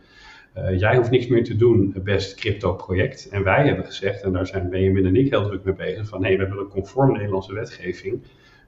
Uh, 0.58 0.78
jij 0.78 0.96
hoeft 0.96 1.10
niks 1.10 1.26
meer 1.26 1.44
te 1.44 1.56
doen, 1.56 1.96
best 2.02 2.34
crypto 2.34 2.74
project. 2.74 3.28
En 3.28 3.44
wij 3.44 3.66
hebben 3.66 3.84
gezegd, 3.84 4.22
en 4.22 4.32
daar 4.32 4.46
zijn 4.46 4.70
Benjamin 4.70 5.06
en 5.06 5.16
ik 5.16 5.30
heel 5.30 5.46
druk 5.46 5.64
mee 5.64 5.74
bezig, 5.74 6.08
van 6.08 6.20
nee, 6.20 6.38
we 6.38 6.48
willen 6.48 6.68
conform 6.68 7.12
Nederlandse 7.12 7.54
wetgeving 7.54 8.22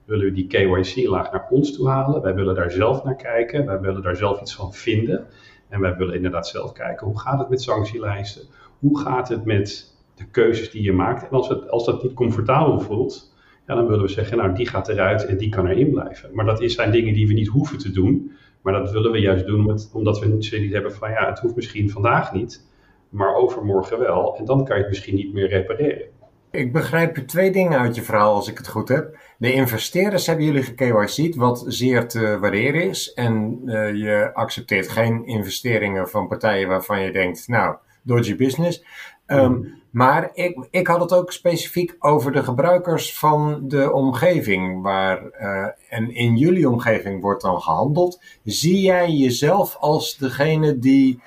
willen 0.05 0.25
we 0.25 0.33
die 0.33 0.47
KYC-laag 0.47 1.33
naar 1.33 1.47
ons 1.51 1.77
toe 1.77 1.89
halen. 1.89 2.23
Wij 2.23 2.35
willen 2.35 2.55
daar 2.55 2.71
zelf 2.71 3.05
naar 3.05 3.17
kijken. 3.17 3.67
Wij 3.67 3.81
willen 3.81 4.03
daar 4.03 4.17
zelf 4.17 4.41
iets 4.41 4.55
van 4.55 4.73
vinden. 4.73 5.27
En 5.69 5.81
wij 5.81 5.97
willen 5.97 6.15
inderdaad 6.15 6.49
zelf 6.49 6.73
kijken, 6.73 7.07
hoe 7.07 7.21
gaat 7.21 7.39
het 7.39 7.49
met 7.49 7.63
sanctielijsten? 7.63 8.43
Hoe 8.79 8.99
gaat 8.99 9.29
het 9.29 9.45
met 9.45 9.95
de 10.15 10.25
keuzes 10.31 10.71
die 10.71 10.83
je 10.83 10.93
maakt? 10.93 11.23
En 11.23 11.31
als, 11.31 11.49
het, 11.49 11.71
als 11.71 11.85
dat 11.85 12.03
niet 12.03 12.13
comfortabel 12.13 12.81
voelt, 12.81 13.35
ja, 13.67 13.75
dan 13.75 13.87
willen 13.87 14.03
we 14.03 14.11
zeggen, 14.11 14.37
nou 14.37 14.55
die 14.55 14.69
gaat 14.69 14.89
eruit 14.89 15.27
en 15.27 15.37
die 15.37 15.49
kan 15.49 15.67
erin 15.67 15.91
blijven. 15.91 16.31
Maar 16.35 16.45
dat 16.45 16.71
zijn 16.71 16.91
dingen 16.91 17.15
die 17.15 17.27
we 17.27 17.33
niet 17.33 17.49
hoeven 17.49 17.79
te 17.79 17.93
doen. 17.93 18.33
Maar 18.63 18.73
dat 18.73 18.91
willen 18.91 19.13
we 19.13 19.19
juist 19.19 19.47
doen 19.47 19.79
omdat 19.93 20.19
we 20.19 20.27
niet 20.27 20.45
zoiets 20.45 20.73
hebben 20.73 20.93
van, 20.93 21.11
ja, 21.11 21.29
het 21.29 21.39
hoeft 21.39 21.57
misschien 21.57 21.91
vandaag 21.91 22.33
niet, 22.33 22.67
maar 23.09 23.35
overmorgen 23.35 23.99
wel. 23.99 24.37
En 24.37 24.45
dan 24.45 24.65
kan 24.65 24.77
je 24.77 24.83
het 24.83 24.91
misschien 24.91 25.15
niet 25.15 25.33
meer 25.33 25.49
repareren. 25.49 26.07
Ik 26.53 26.73
begrijp 26.73 27.17
twee 27.17 27.51
dingen 27.51 27.79
uit 27.79 27.95
je 27.95 28.03
verhaal, 28.03 28.35
als 28.35 28.49
ik 28.49 28.59
het 28.59 28.69
goed 28.69 28.89
heb. 28.89 29.19
De 29.39 29.53
investeerders 29.53 30.27
hebben 30.27 30.45
jullie 30.45 30.63
gekyc'd, 30.63 31.37
wat 31.37 31.65
zeer 31.67 32.09
te 32.09 32.39
waarderen 32.39 32.89
is. 32.89 33.13
En 33.13 33.61
uh, 33.65 33.95
je 33.95 34.31
accepteert 34.35 34.89
geen 34.89 35.27
investeringen 35.27 36.09
van 36.09 36.29
partijen 36.29 36.69
waarvan 36.69 37.01
je 37.01 37.13
denkt, 37.13 37.49
nou, 37.49 37.77
dodgy 38.03 38.37
business. 38.37 38.85
Ehm, 39.27 39.61
maar 39.91 40.31
ik, 40.35 40.67
ik 40.71 40.87
had 40.87 41.01
het 41.01 41.13
ook 41.13 41.33
specifiek 41.33 41.97
over 41.99 42.33
de 42.33 42.43
gebruikers 42.43 43.19
van 43.19 43.63
de 43.69 43.93
omgeving. 43.93 44.83
Waar, 44.83 45.31
eh, 45.31 45.67
en 45.89 46.15
in 46.15 46.37
jullie 46.37 46.69
omgeving 46.69 47.21
wordt 47.21 47.43
dan 47.43 47.61
gehandeld. 47.61 48.23
Zie 48.45 48.81
jij 48.81 49.11
jezelf 49.11 49.77
als 49.77 50.17
degene 50.17 50.79
die 50.79 51.23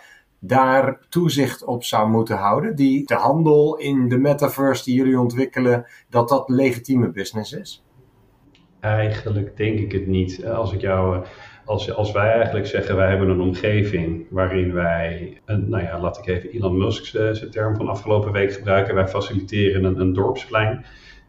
daar 0.47 0.99
toezicht 1.09 1.63
op 1.63 1.83
zou 1.83 2.09
moeten 2.09 2.37
houden? 2.37 2.75
Die 2.75 3.05
de 3.05 3.13
handel 3.15 3.77
in 3.77 4.09
de 4.09 4.17
metaverse 4.17 4.83
die 4.83 4.95
jullie 4.95 5.19
ontwikkelen, 5.19 5.85
dat 6.09 6.29
dat 6.29 6.49
legitieme 6.49 7.11
business 7.11 7.53
is? 7.53 7.83
Eigenlijk 8.79 9.57
denk 9.57 9.79
ik 9.79 9.91
het 9.91 10.07
niet. 10.07 10.45
Als 10.45 10.73
ik 10.73 10.81
jou. 10.81 11.25
Als, 11.65 11.93
als 11.93 12.11
wij 12.11 12.31
eigenlijk 12.31 12.65
zeggen, 12.65 12.95
wij 12.95 13.09
hebben 13.09 13.29
een 13.29 13.41
omgeving 13.41 14.25
waarin 14.29 14.73
wij, 14.73 15.41
een, 15.45 15.69
nou 15.69 15.83
ja, 15.83 15.99
laat 15.99 16.17
ik 16.17 16.27
even 16.27 16.49
Elon 16.49 16.77
Musk 16.77 17.13
eh, 17.13 17.31
zijn 17.31 17.51
term 17.51 17.75
van 17.75 17.87
afgelopen 17.87 18.31
week 18.31 18.53
gebruiken. 18.53 18.95
Wij 18.95 19.07
faciliteren 19.07 19.83
een, 19.83 19.99
een 19.99 20.13
dorpsplein. 20.13 20.85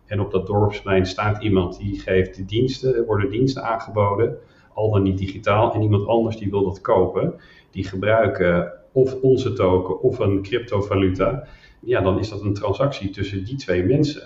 En 0.07 0.21
op 0.21 0.31
dat 0.31 0.47
dorpsplein 0.47 1.07
staat 1.07 1.43
iemand 1.43 1.79
die 1.79 2.01
geeft 2.01 2.37
de 2.37 2.45
diensten, 2.45 3.05
worden 3.05 3.31
diensten 3.31 3.63
aangeboden, 3.63 4.37
al 4.75 4.91
dan 4.91 5.03
niet 5.03 5.19
digitaal. 5.19 5.75
En 5.75 5.83
iemand 5.83 6.07
anders 6.07 6.37
die 6.37 6.51
wil 6.51 6.65
dat 6.65 6.81
kopen, 6.81 7.35
die 7.71 7.85
gebruiken 7.85 8.73
of 8.97 9.15
onze 9.23 9.53
token 9.53 10.01
of 10.01 10.19
een 10.19 10.43
cryptovaluta. 10.43 11.47
Ja, 11.81 12.01
dan 12.01 12.19
is 12.19 12.29
dat 12.29 12.43
een 12.43 12.55
transactie 12.55 13.11
tussen 13.11 13.45
die 13.45 13.57
twee 13.57 13.85
mensen. 13.85 14.23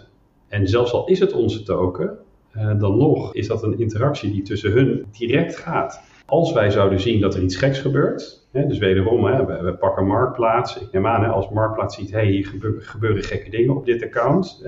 En 0.49 0.69
zelfs 0.69 0.93
al 0.93 1.07
is 1.07 1.19
het 1.19 1.33
onze 1.33 1.63
token, 1.63 2.19
eh, 2.51 2.79
dan 2.79 2.97
nog 2.99 3.35
is 3.35 3.47
dat 3.47 3.63
een 3.63 3.79
interactie 3.79 4.31
die 4.31 4.43
tussen 4.43 4.73
hun 4.73 5.07
direct 5.19 5.57
gaat. 5.57 6.03
Als 6.27 6.53
wij 6.53 6.71
zouden 6.71 7.01
zien 7.01 7.21
dat 7.21 7.35
er 7.35 7.43
iets 7.43 7.57
geks 7.57 7.79
gebeurt, 7.79 8.49
dus 8.53 8.79
wederom, 8.79 9.23
we, 9.23 9.77
pakken 9.81 10.07
Marktplaats. 10.07 10.81
Ik 10.81 10.93
neem 10.93 11.07
aan, 11.07 11.31
als 11.31 11.49
Marktplaats 11.49 11.97
ziet, 11.97 12.11
hé, 12.11 12.25
hier 12.25 12.47
gebeuren, 12.81 13.23
gekke 13.23 13.51
dingen 13.51 13.77
op 13.77 13.85
dit 13.85 14.03
account, 14.03 14.67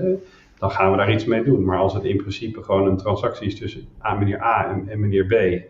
dan 0.57 0.71
gaan 0.71 0.91
we 0.91 0.97
daar 0.97 1.11
iets 1.11 1.25
mee 1.25 1.43
doen. 1.43 1.65
Maar 1.65 1.77
als 1.77 1.93
het 1.93 2.03
in 2.03 2.17
principe 2.17 2.63
gewoon 2.63 2.87
een 2.87 2.97
transactie 2.97 3.47
is 3.47 3.59
tussen 3.59 3.87
meneer 4.19 4.41
A 4.41 4.69
en, 4.71 4.87
en 4.87 4.99
meneer 4.99 5.25
B, 5.25 5.63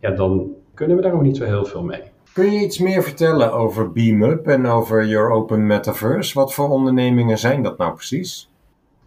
ja, 0.00 0.10
dan 0.10 0.54
kunnen 0.74 0.96
we 0.96 1.02
daar 1.02 1.12
ook 1.12 1.22
niet 1.22 1.36
zo 1.36 1.44
heel 1.44 1.64
veel 1.64 1.82
mee. 1.82 2.09
Kun 2.32 2.52
je 2.52 2.60
iets 2.60 2.78
meer 2.78 3.02
vertellen 3.02 3.52
over 3.52 3.92
BeamUp 3.92 4.46
en 4.46 4.66
over 4.66 5.06
Your 5.06 5.30
Open 5.30 5.66
Metaverse? 5.66 6.34
Wat 6.34 6.54
voor 6.54 6.68
ondernemingen 6.68 7.38
zijn 7.38 7.62
dat 7.62 7.78
nou 7.78 7.94
precies? 7.94 8.50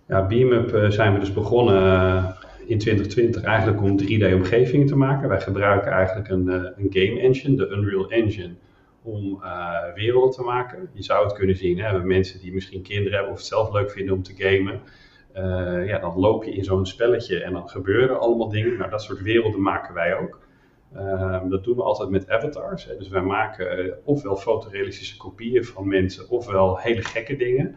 Ja, 0.08 0.28
BeamUp 0.28 0.74
eh, 0.74 0.90
zijn 0.90 1.14
we 1.14 1.20
dus 1.20 1.34
begonnen 1.34 1.84
eh, 1.84 2.26
in 2.66 2.78
2020 2.78 3.44
eigenlijk 3.44 3.82
om 3.82 4.00
3D-omgevingen 4.02 4.88
te 4.88 4.96
maken. 4.96 5.30
Wij 5.30 5.42
gebruiken 5.42 5.92
eigenlijk 5.92 6.30
een, 6.30 6.50
eh, 6.50 6.56
een 6.56 6.88
game 6.90 7.20
engine, 7.20 7.56
de 7.56 7.68
Unreal 7.68 8.10
Engine, 8.10 8.54
om 9.02 9.42
werelden 9.96 10.32
te 10.32 10.42
maken. 10.42 10.90
Je 10.94 11.04
zou 11.04 11.24
het 11.26 11.34
kunnen 11.34 11.56
zien, 11.56 11.80
hè, 11.80 12.04
mensen 12.04 12.40
die 12.40 12.54
misschien 12.54 12.82
kinderen 12.82 13.14
hebben 13.14 13.32
of 13.32 13.38
het 13.38 13.48
zelf 13.48 13.72
leuk 13.72 13.92
vinden 13.92 14.16
om 14.16 14.24
te 14.24 14.34
gamen. 14.38 14.80
Ja, 15.88 16.00
dan 16.00 16.20
loop 16.20 16.44
je 16.44 16.52
in 16.52 16.64
zo'n 16.64 16.86
spelletje 16.86 17.44
en 17.44 17.54
dan 17.54 17.70
gebeuren 17.70 18.20
allemaal 18.20 18.50
dingen. 18.50 18.78
Nou, 18.78 18.90
dat 18.90 19.02
soort 19.02 19.22
werelden 19.22 19.62
maken 19.62 19.94
wij 19.94 20.18
ook. 20.18 20.40
Ehm, 20.96 21.50
dat 21.50 21.64
doen 21.64 21.76
we 21.76 21.84
altijd 21.84 22.10
met 22.10 22.30
avatars. 22.30 22.86
Hè. 22.86 22.98
Dus 22.98 23.08
wij 23.08 23.22
maken 23.22 23.78
eh, 23.78 23.91
ofwel 24.04 24.36
fotorealistische 24.36 25.18
kopieën 25.18 25.66
van 25.66 25.88
mensen, 25.88 26.30
ofwel 26.30 26.78
hele 26.78 27.02
gekke 27.02 27.36
dingen. 27.36 27.76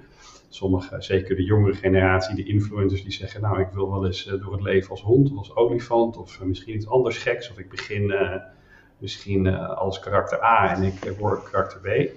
Sommige, 0.49 0.97
zeker 0.99 1.37
de 1.37 1.45
jongere 1.45 1.75
generatie, 1.75 2.37
de 2.37 2.45
influencers, 2.45 3.03
die 3.03 3.13
zeggen: 3.13 3.41
Nou, 3.41 3.61
ik 3.61 3.69
wil 3.73 3.91
wel 3.91 4.07
eens 4.07 4.27
eh, 4.27 4.41
door 4.41 4.53
het 4.53 4.63
leven 4.63 4.91
als 4.91 5.03
hond 5.03 5.31
of 5.31 5.39
als 5.39 5.57
olifant, 5.57 6.17
of 6.17 6.41
eh, 6.41 6.47
misschien 6.47 6.75
iets 6.75 6.89
anders 6.89 7.19
geks. 7.19 7.51
Of 7.51 7.59
ik 7.59 7.71
begin 7.71 8.15
misschien 8.99 9.57
als 9.57 9.99
karakter 9.99 10.43
A 10.43 10.75
en 10.75 10.83
ik 10.83 11.15
word 11.19 11.51
karakter 11.51 11.81
B. 11.81 12.11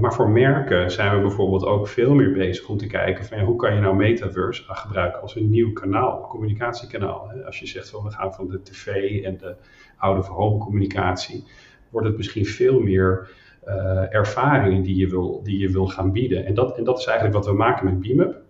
Maar 0.00 0.14
voor 0.14 0.30
merken 0.30 0.90
zijn 0.90 1.16
we 1.16 1.20
bijvoorbeeld 1.20 1.64
ook 1.64 1.88
veel 1.88 2.14
meer 2.14 2.32
bezig 2.32 2.68
om 2.68 2.76
te 2.76 2.86
kijken 2.86 3.40
hoe 3.40 3.56
kan 3.56 3.74
je 3.74 3.80
nou 3.80 3.96
metaverse 3.96 4.62
gebruiken 4.66 5.20
als 5.20 5.36
een 5.36 5.50
nieuw 5.50 5.72
kanaal, 5.72 6.26
communicatiekanaal. 6.28 7.28
Hè? 7.28 7.44
Als 7.44 7.58
je 7.58 7.66
zegt 7.66 7.90
van 7.90 8.04
we 8.04 8.10
gaan 8.10 8.34
van 8.34 8.48
de 8.48 8.62
tv 8.62 8.86
en 9.24 9.36
de 9.36 9.56
oude 9.96 10.28
home 10.28 10.58
communicatie, 10.58 11.44
wordt 11.90 12.06
het 12.06 12.16
misschien 12.16 12.46
veel 12.46 12.80
meer 12.80 13.30
uh, 13.68 14.14
ervaringen 14.14 14.82
die 14.82 14.96
je, 14.96 15.08
wil, 15.08 15.40
die 15.42 15.58
je 15.58 15.70
wil 15.70 15.86
gaan 15.86 16.12
bieden. 16.12 16.44
En 16.44 16.54
dat, 16.54 16.76
en 16.76 16.84
dat 16.84 16.98
is 16.98 17.04
eigenlijk 17.04 17.36
wat 17.36 17.46
we 17.46 17.52
maken 17.52 17.84
met 17.84 18.00
BeamUp. 18.00 18.44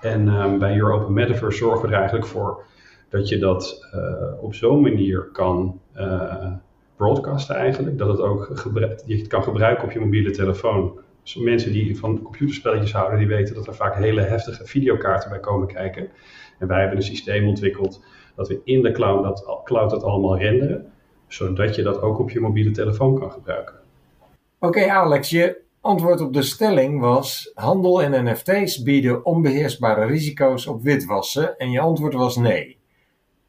En 0.00 0.28
um, 0.28 0.58
bij 0.58 0.74
Your 0.74 0.92
Open 0.92 1.12
Metaverse 1.12 1.58
zorgen 1.58 1.82
we 1.82 1.92
er 1.92 1.98
eigenlijk 1.98 2.26
voor 2.26 2.64
dat 3.08 3.28
je 3.28 3.38
dat 3.38 3.88
uh, 3.94 4.42
op 4.42 4.54
zo'n 4.54 4.80
manier 4.80 5.28
kan 5.32 5.80
uh, 5.96 6.52
broadcasten 6.96 7.56
eigenlijk. 7.56 7.98
Dat 7.98 8.08
het 8.08 8.20
ook 8.20 8.70
je 9.06 9.26
kan 9.26 9.42
gebruiken 9.42 9.84
op 9.84 9.92
je 9.92 10.00
mobiele 10.00 10.30
telefoon. 10.30 10.98
Dus 11.22 11.36
mensen 11.36 11.72
die 11.72 11.98
van 11.98 12.22
computerspelletjes 12.22 12.92
houden, 12.92 13.18
die 13.18 13.28
weten 13.28 13.54
dat 13.54 13.66
er 13.66 13.74
vaak 13.74 13.94
hele 13.94 14.20
heftige 14.20 14.66
videokaarten 14.66 15.30
bij 15.30 15.40
komen 15.40 15.66
kijken. 15.66 16.08
En 16.58 16.66
wij 16.66 16.80
hebben 16.80 16.96
een 16.96 17.02
systeem 17.02 17.48
ontwikkeld 17.48 18.04
dat 18.34 18.48
we 18.48 18.60
in 18.64 18.82
de 18.82 18.92
cloud 18.92 19.22
dat, 19.22 19.60
cloud 19.64 19.90
dat 19.90 20.02
allemaal 20.02 20.38
renderen. 20.38 20.92
Zodat 21.26 21.74
je 21.74 21.82
dat 21.82 22.00
ook 22.00 22.18
op 22.18 22.30
je 22.30 22.40
mobiele 22.40 22.70
telefoon 22.70 23.18
kan 23.18 23.32
gebruiken. 23.32 23.74
Oké 24.58 24.78
okay, 24.78 24.88
Alex, 24.88 25.30
je 25.30 25.60
antwoord 25.80 26.20
op 26.20 26.32
de 26.32 26.42
stelling 26.42 27.00
was 27.00 27.50
handel 27.54 28.00
in 28.00 28.24
NFT's 28.24 28.82
bieden 28.82 29.24
onbeheersbare 29.24 30.04
risico's 30.04 30.66
op 30.66 30.82
witwassen 30.82 31.56
en 31.58 31.70
je 31.70 31.80
antwoord 31.80 32.14
was 32.14 32.36
nee. 32.36 32.80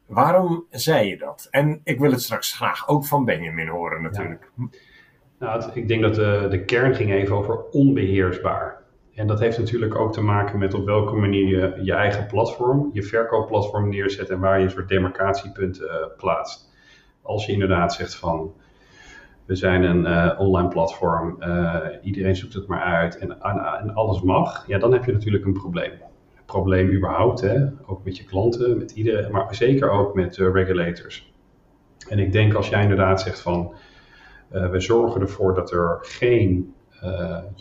Waarom 0.06 0.66
zei 0.70 1.08
je 1.08 1.16
dat? 1.16 1.48
En 1.50 1.80
ik 1.84 1.98
wil 1.98 2.10
het 2.10 2.22
straks 2.22 2.52
graag 2.52 2.88
ook 2.88 3.06
van 3.06 3.24
Benjamin 3.24 3.68
horen 3.68 4.02
natuurlijk. 4.02 4.50
Ja. 4.56 4.68
Nou, 5.38 5.62
het, 5.62 5.76
ik 5.76 5.88
denk 5.88 6.02
dat 6.02 6.14
de, 6.14 6.46
de 6.50 6.64
kern 6.64 6.94
ging 6.94 7.12
even 7.12 7.36
over 7.36 7.64
onbeheersbaar. 7.70 8.82
En 9.14 9.26
dat 9.26 9.40
heeft 9.40 9.58
natuurlijk 9.58 9.94
ook 9.94 10.12
te 10.12 10.20
maken 10.20 10.58
met 10.58 10.74
op 10.74 10.84
welke 10.84 11.14
manier 11.14 11.46
je 11.48 11.84
je 11.84 11.92
eigen 11.92 12.26
platform, 12.26 12.90
je 12.92 13.02
verkoopplatform 13.02 13.88
neerzet 13.88 14.30
en 14.30 14.40
waar 14.40 14.58
je 14.58 14.64
een 14.64 14.70
soort 14.70 14.88
demarcatiepunten 14.88 15.86
uh, 15.86 16.16
plaatst. 16.16 16.72
Als 17.22 17.46
je 17.46 17.52
inderdaad 17.52 17.92
zegt 17.92 18.14
van 18.14 18.52
we 19.44 19.54
zijn 19.54 19.82
een 19.82 20.04
uh, 20.04 20.40
online 20.40 20.68
platform, 20.68 21.36
uh, 21.40 21.76
iedereen 22.02 22.36
zoekt 22.36 22.54
het 22.54 22.66
maar 22.66 22.80
uit 22.80 23.18
en, 23.18 23.40
en, 23.40 23.94
alles 23.94 24.22
mag, 24.22 24.66
ja, 24.66 24.78
dan 24.78 24.92
heb 24.92 25.04
je 25.04 25.12
natuurlijk 25.12 25.44
een 25.44 25.52
probleem. 25.52 25.90
Een 25.90 26.44
probleem 26.46 26.90
überhaupt, 26.92 27.40
hè? 27.40 27.66
ook 27.86 28.04
met 28.04 28.16
je 28.16 28.24
klanten, 28.24 28.78
met 28.78 28.90
iedereen, 28.90 29.32
maar 29.32 29.54
zeker 29.54 29.90
ook 29.90 30.14
met 30.14 30.36
regulators. 30.36 31.32
En 32.08 32.18
ik 32.18 32.32
denk 32.32 32.54
als 32.54 32.68
jij 32.68 32.82
inderdaad 32.82 33.20
zegt 33.20 33.40
van, 33.40 33.74
we 34.48 34.80
zorgen 34.80 35.20
ervoor 35.20 35.54
dat 35.54 35.72
er 35.72 35.98
geen 36.00 36.74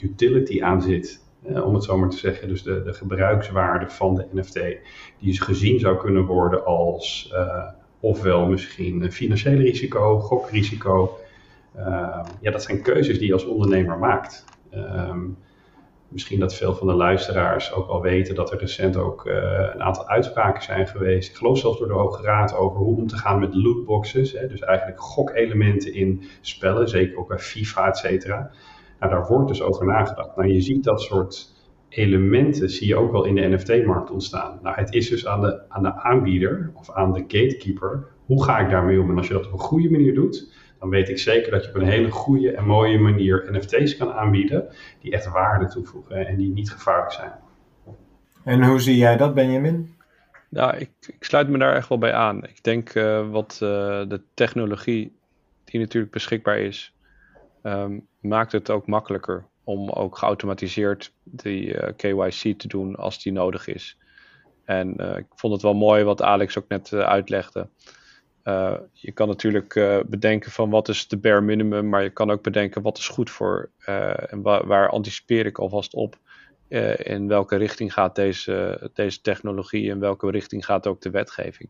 utility 0.01 0.63
aan 0.63 0.81
zit, 0.81 1.22
om 1.45 1.73
het 1.73 1.83
zo 1.83 1.97
maar 1.97 2.09
te 2.09 2.17
zeggen, 2.17 2.47
dus 2.47 2.63
de, 2.63 2.83
de 2.83 2.93
gebruikswaarde 2.93 3.89
van 3.89 4.15
de 4.15 4.27
NFT, 4.31 4.53
die 4.53 4.77
dus 5.19 5.39
gezien 5.39 5.79
zou 5.79 5.97
kunnen 5.97 6.25
worden 6.25 6.65
als 6.65 7.33
ofwel 7.99 8.47
misschien 8.47 9.03
een 9.03 9.11
financieel 9.11 9.57
risico, 9.57 10.19
gokrisico, 10.19 11.17
uh, 11.77 12.19
ja, 12.39 12.51
dat 12.51 12.63
zijn 12.63 12.81
keuzes 12.81 13.17
die 13.17 13.27
je 13.27 13.33
als 13.33 13.45
ondernemer 13.45 13.97
maakt. 13.97 14.45
Um, 14.75 15.37
misschien 16.07 16.39
dat 16.39 16.55
veel 16.55 16.75
van 16.75 16.87
de 16.87 16.93
luisteraars 16.93 17.73
ook 17.73 17.87
wel 17.87 18.01
weten 18.01 18.35
dat 18.35 18.51
er 18.51 18.59
recent 18.59 18.97
ook 18.97 19.25
uh, 19.25 19.33
een 19.73 19.83
aantal 19.83 20.07
uitspraken 20.07 20.63
zijn 20.63 20.87
geweest. 20.87 21.29
Ik 21.29 21.35
geloof 21.35 21.57
zelfs 21.57 21.77
door 21.77 21.87
de 21.87 21.93
Hoge 21.93 22.21
Raad 22.21 22.55
over 22.55 22.77
hoe 22.77 22.97
om 22.97 23.07
te 23.07 23.17
gaan 23.17 23.39
met 23.39 23.55
lootboxes. 23.55 24.31
Hè, 24.31 24.47
dus 24.47 24.59
eigenlijk 24.59 25.01
gokelementen 25.01 25.93
in 25.93 26.23
spellen, 26.41 26.89
zeker 26.89 27.17
ook 27.17 27.27
bij 27.27 27.39
FIFA, 27.39 27.87
et 27.87 27.97
cetera. 27.97 28.51
Nou, 29.03 29.15
daar 29.15 29.27
wordt 29.27 29.47
dus 29.47 29.61
over 29.61 29.85
nagedacht. 29.85 30.35
Nou, 30.35 30.49
je 30.49 30.61
ziet 30.61 30.83
dat 30.83 31.01
soort 31.01 31.53
elementen, 31.89 32.69
zie 32.69 32.87
je 32.87 32.95
ook 32.95 33.11
wel 33.11 33.23
in 33.23 33.35
de 33.35 33.47
NFT-markt 33.47 34.11
ontstaan. 34.11 34.59
Nou, 34.61 34.75
het 34.75 34.93
is 34.93 35.09
dus 35.09 35.27
aan 35.27 35.41
de, 35.41 35.69
aan 35.69 35.83
de 35.83 35.93
aanbieder 35.93 36.71
of 36.73 36.91
aan 36.91 37.13
de 37.13 37.19
gatekeeper, 37.19 38.07
hoe 38.25 38.43
ga 38.43 38.59
ik 38.59 38.69
daarmee 38.69 39.01
om? 39.01 39.09
En 39.09 39.17
als 39.17 39.27
je 39.27 39.33
dat 39.33 39.45
op 39.45 39.53
een 39.53 39.59
goede 39.59 39.91
manier 39.91 40.13
doet, 40.13 40.51
dan 40.79 40.89
weet 40.89 41.09
ik 41.09 41.17
zeker 41.17 41.51
dat 41.51 41.63
je 41.63 41.69
op 41.69 41.75
een 41.75 41.87
hele 41.87 42.11
goede 42.11 42.51
en 42.51 42.65
mooie 42.65 42.99
manier 42.99 43.47
NFT's 43.51 43.97
kan 43.97 44.11
aanbieden 44.11 44.67
die 45.01 45.11
echt 45.11 45.31
waarde 45.31 45.67
toevoegen 45.67 46.27
en 46.27 46.37
die 46.37 46.49
niet 46.49 46.71
gevaarlijk 46.71 47.11
zijn. 47.11 47.31
En 48.43 48.63
hoe 48.63 48.79
zie 48.79 48.97
jij 48.97 49.17
dat, 49.17 49.33
Benjamin? 49.33 49.95
Nou, 50.49 50.77
ik, 50.77 50.91
ik 51.07 51.23
sluit 51.23 51.49
me 51.49 51.57
daar 51.57 51.75
echt 51.75 51.89
wel 51.89 51.97
bij 51.97 52.13
aan. 52.13 52.43
Ik 52.43 52.63
denk 52.63 52.95
uh, 52.95 53.29
wat 53.31 53.59
uh, 53.63 53.69
de 54.07 54.21
technologie 54.33 55.15
die 55.63 55.79
natuurlijk 55.79 56.13
beschikbaar 56.13 56.57
is, 56.57 56.93
um, 57.63 58.07
maakt 58.23 58.51
het 58.51 58.69
ook 58.69 58.87
makkelijker 58.87 59.45
om 59.63 59.89
ook 59.89 60.17
geautomatiseerd 60.17 61.13
die 61.23 61.65
uh, 61.65 61.89
KYC 61.95 62.59
te 62.59 62.67
doen 62.67 62.95
als 62.95 63.23
die 63.23 63.31
nodig 63.31 63.67
is. 63.67 63.97
En 64.65 64.89
ik 65.17 65.25
vond 65.35 65.53
het 65.53 65.61
wel 65.61 65.73
mooi 65.73 66.03
wat 66.03 66.21
Alex 66.21 66.57
ook 66.57 66.67
net 66.67 66.93
uitlegde. 66.93 67.67
Uh, 68.43 68.73
je 68.91 69.11
kan 69.11 69.27
natuurlijk 69.27 69.73
bedenken 70.07 70.51
van 70.51 70.69
wat 70.69 70.89
is 70.89 71.07
de 71.07 71.17
bare 71.17 71.41
minimum, 71.41 71.89
maar 71.89 72.03
je 72.03 72.09
kan 72.09 72.31
ook 72.31 72.43
bedenken 72.43 72.81
wat 72.81 72.97
is 72.97 73.07
goed 73.07 73.29
voor 73.29 73.69
en 74.29 74.41
wa 74.41 74.65
waar 74.65 74.89
anticipeer 74.89 75.45
ik 75.45 75.57
alvast 75.57 75.93
op. 75.93 76.17
in 76.97 77.27
welke 77.27 77.55
richting 77.55 77.93
gaat 77.93 78.15
deze, 78.15 78.89
deze 78.93 79.21
technologie 79.21 79.91
en 79.91 79.99
welke 79.99 80.31
richting 80.31 80.65
gaat 80.65 80.87
ook 80.87 81.01
de 81.01 81.09
wetgeving. 81.09 81.69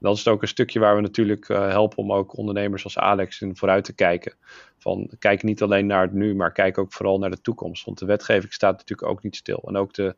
Dat 0.00 0.16
is 0.16 0.28
ook 0.28 0.42
een 0.42 0.48
stukje 0.48 0.78
waar 0.78 0.96
we 0.96 1.00
natuurlijk 1.00 1.48
uh, 1.48 1.68
helpen 1.68 1.98
om 1.98 2.12
ook 2.12 2.36
ondernemers 2.36 2.84
als 2.84 2.98
Alex 2.98 3.40
in 3.40 3.56
vooruit 3.56 3.84
te 3.84 3.94
kijken. 3.94 4.34
Van 4.78 5.10
kijk 5.18 5.42
niet 5.42 5.62
alleen 5.62 5.86
naar 5.86 6.02
het 6.02 6.12
nu, 6.12 6.34
maar 6.34 6.52
kijk 6.52 6.78
ook 6.78 6.92
vooral 6.92 7.18
naar 7.18 7.30
de 7.30 7.40
toekomst. 7.40 7.84
Want 7.84 7.98
de 7.98 8.06
wetgeving 8.06 8.52
staat 8.52 8.78
natuurlijk 8.78 9.08
ook 9.08 9.22
niet 9.22 9.36
stil. 9.36 9.62
En 9.66 9.76
ook 9.76 9.94
de, 9.94 10.14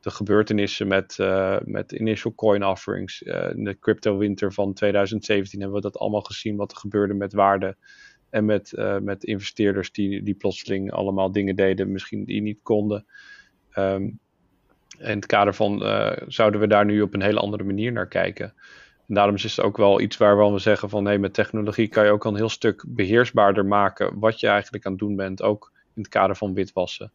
de 0.00 0.10
gebeurtenissen 0.10 0.88
met, 0.88 1.16
uh, 1.20 1.56
met 1.64 1.92
initial 1.92 2.34
coin 2.34 2.64
offerings. 2.64 3.22
Uh, 3.22 3.50
in 3.50 3.64
de 3.64 3.78
crypto 3.78 4.16
winter 4.16 4.52
van 4.52 4.72
2017 4.72 5.60
hebben 5.60 5.76
we 5.76 5.88
dat 5.88 5.98
allemaal 5.98 6.20
gezien. 6.20 6.56
Wat 6.56 6.70
er 6.70 6.76
gebeurde 6.76 7.14
met 7.14 7.32
waarde. 7.32 7.76
En 8.30 8.44
met, 8.44 8.72
met 9.02 9.24
investeerders 9.24 9.92
die, 9.92 10.22
die 10.22 10.34
plotseling 10.34 10.92
allemaal 10.92 11.32
dingen 11.32 11.56
deden, 11.56 11.92
misschien 11.92 12.24
die 12.24 12.42
niet 12.42 12.58
konden. 12.62 13.06
Um, 13.78 14.18
in 14.98 15.16
het 15.16 15.26
kader 15.26 15.54
van 15.54 15.78
zouden 16.26 16.60
we 16.60 16.66
daar 16.66 16.84
nu 16.84 17.02
op 17.02 17.14
een 17.14 17.22
hele 17.22 17.40
andere 17.40 17.64
manier 17.64 17.92
naar 17.92 18.08
kijken. 18.08 18.54
En 19.12 19.18
daarom 19.18 19.36
is 19.36 19.56
het 19.56 19.64
ook 19.64 19.76
wel 19.76 20.00
iets 20.00 20.16
waar 20.16 20.52
we 20.52 20.58
zeggen 20.58 20.88
van 20.88 21.04
hey, 21.04 21.18
met 21.18 21.34
technologie 21.34 21.88
kan 21.88 22.04
je 22.04 22.10
ook 22.10 22.24
al 22.24 22.30
een 22.30 22.36
heel 22.36 22.48
stuk 22.48 22.84
beheersbaarder 22.88 23.66
maken 23.66 24.18
wat 24.18 24.40
je 24.40 24.46
eigenlijk 24.46 24.86
aan 24.86 24.92
het 24.92 25.00
doen 25.00 25.16
bent. 25.16 25.42
Ook 25.42 25.72
in 25.94 26.02
het 26.02 26.10
kader 26.10 26.36
van 26.36 26.54
witwassen. 26.54 27.12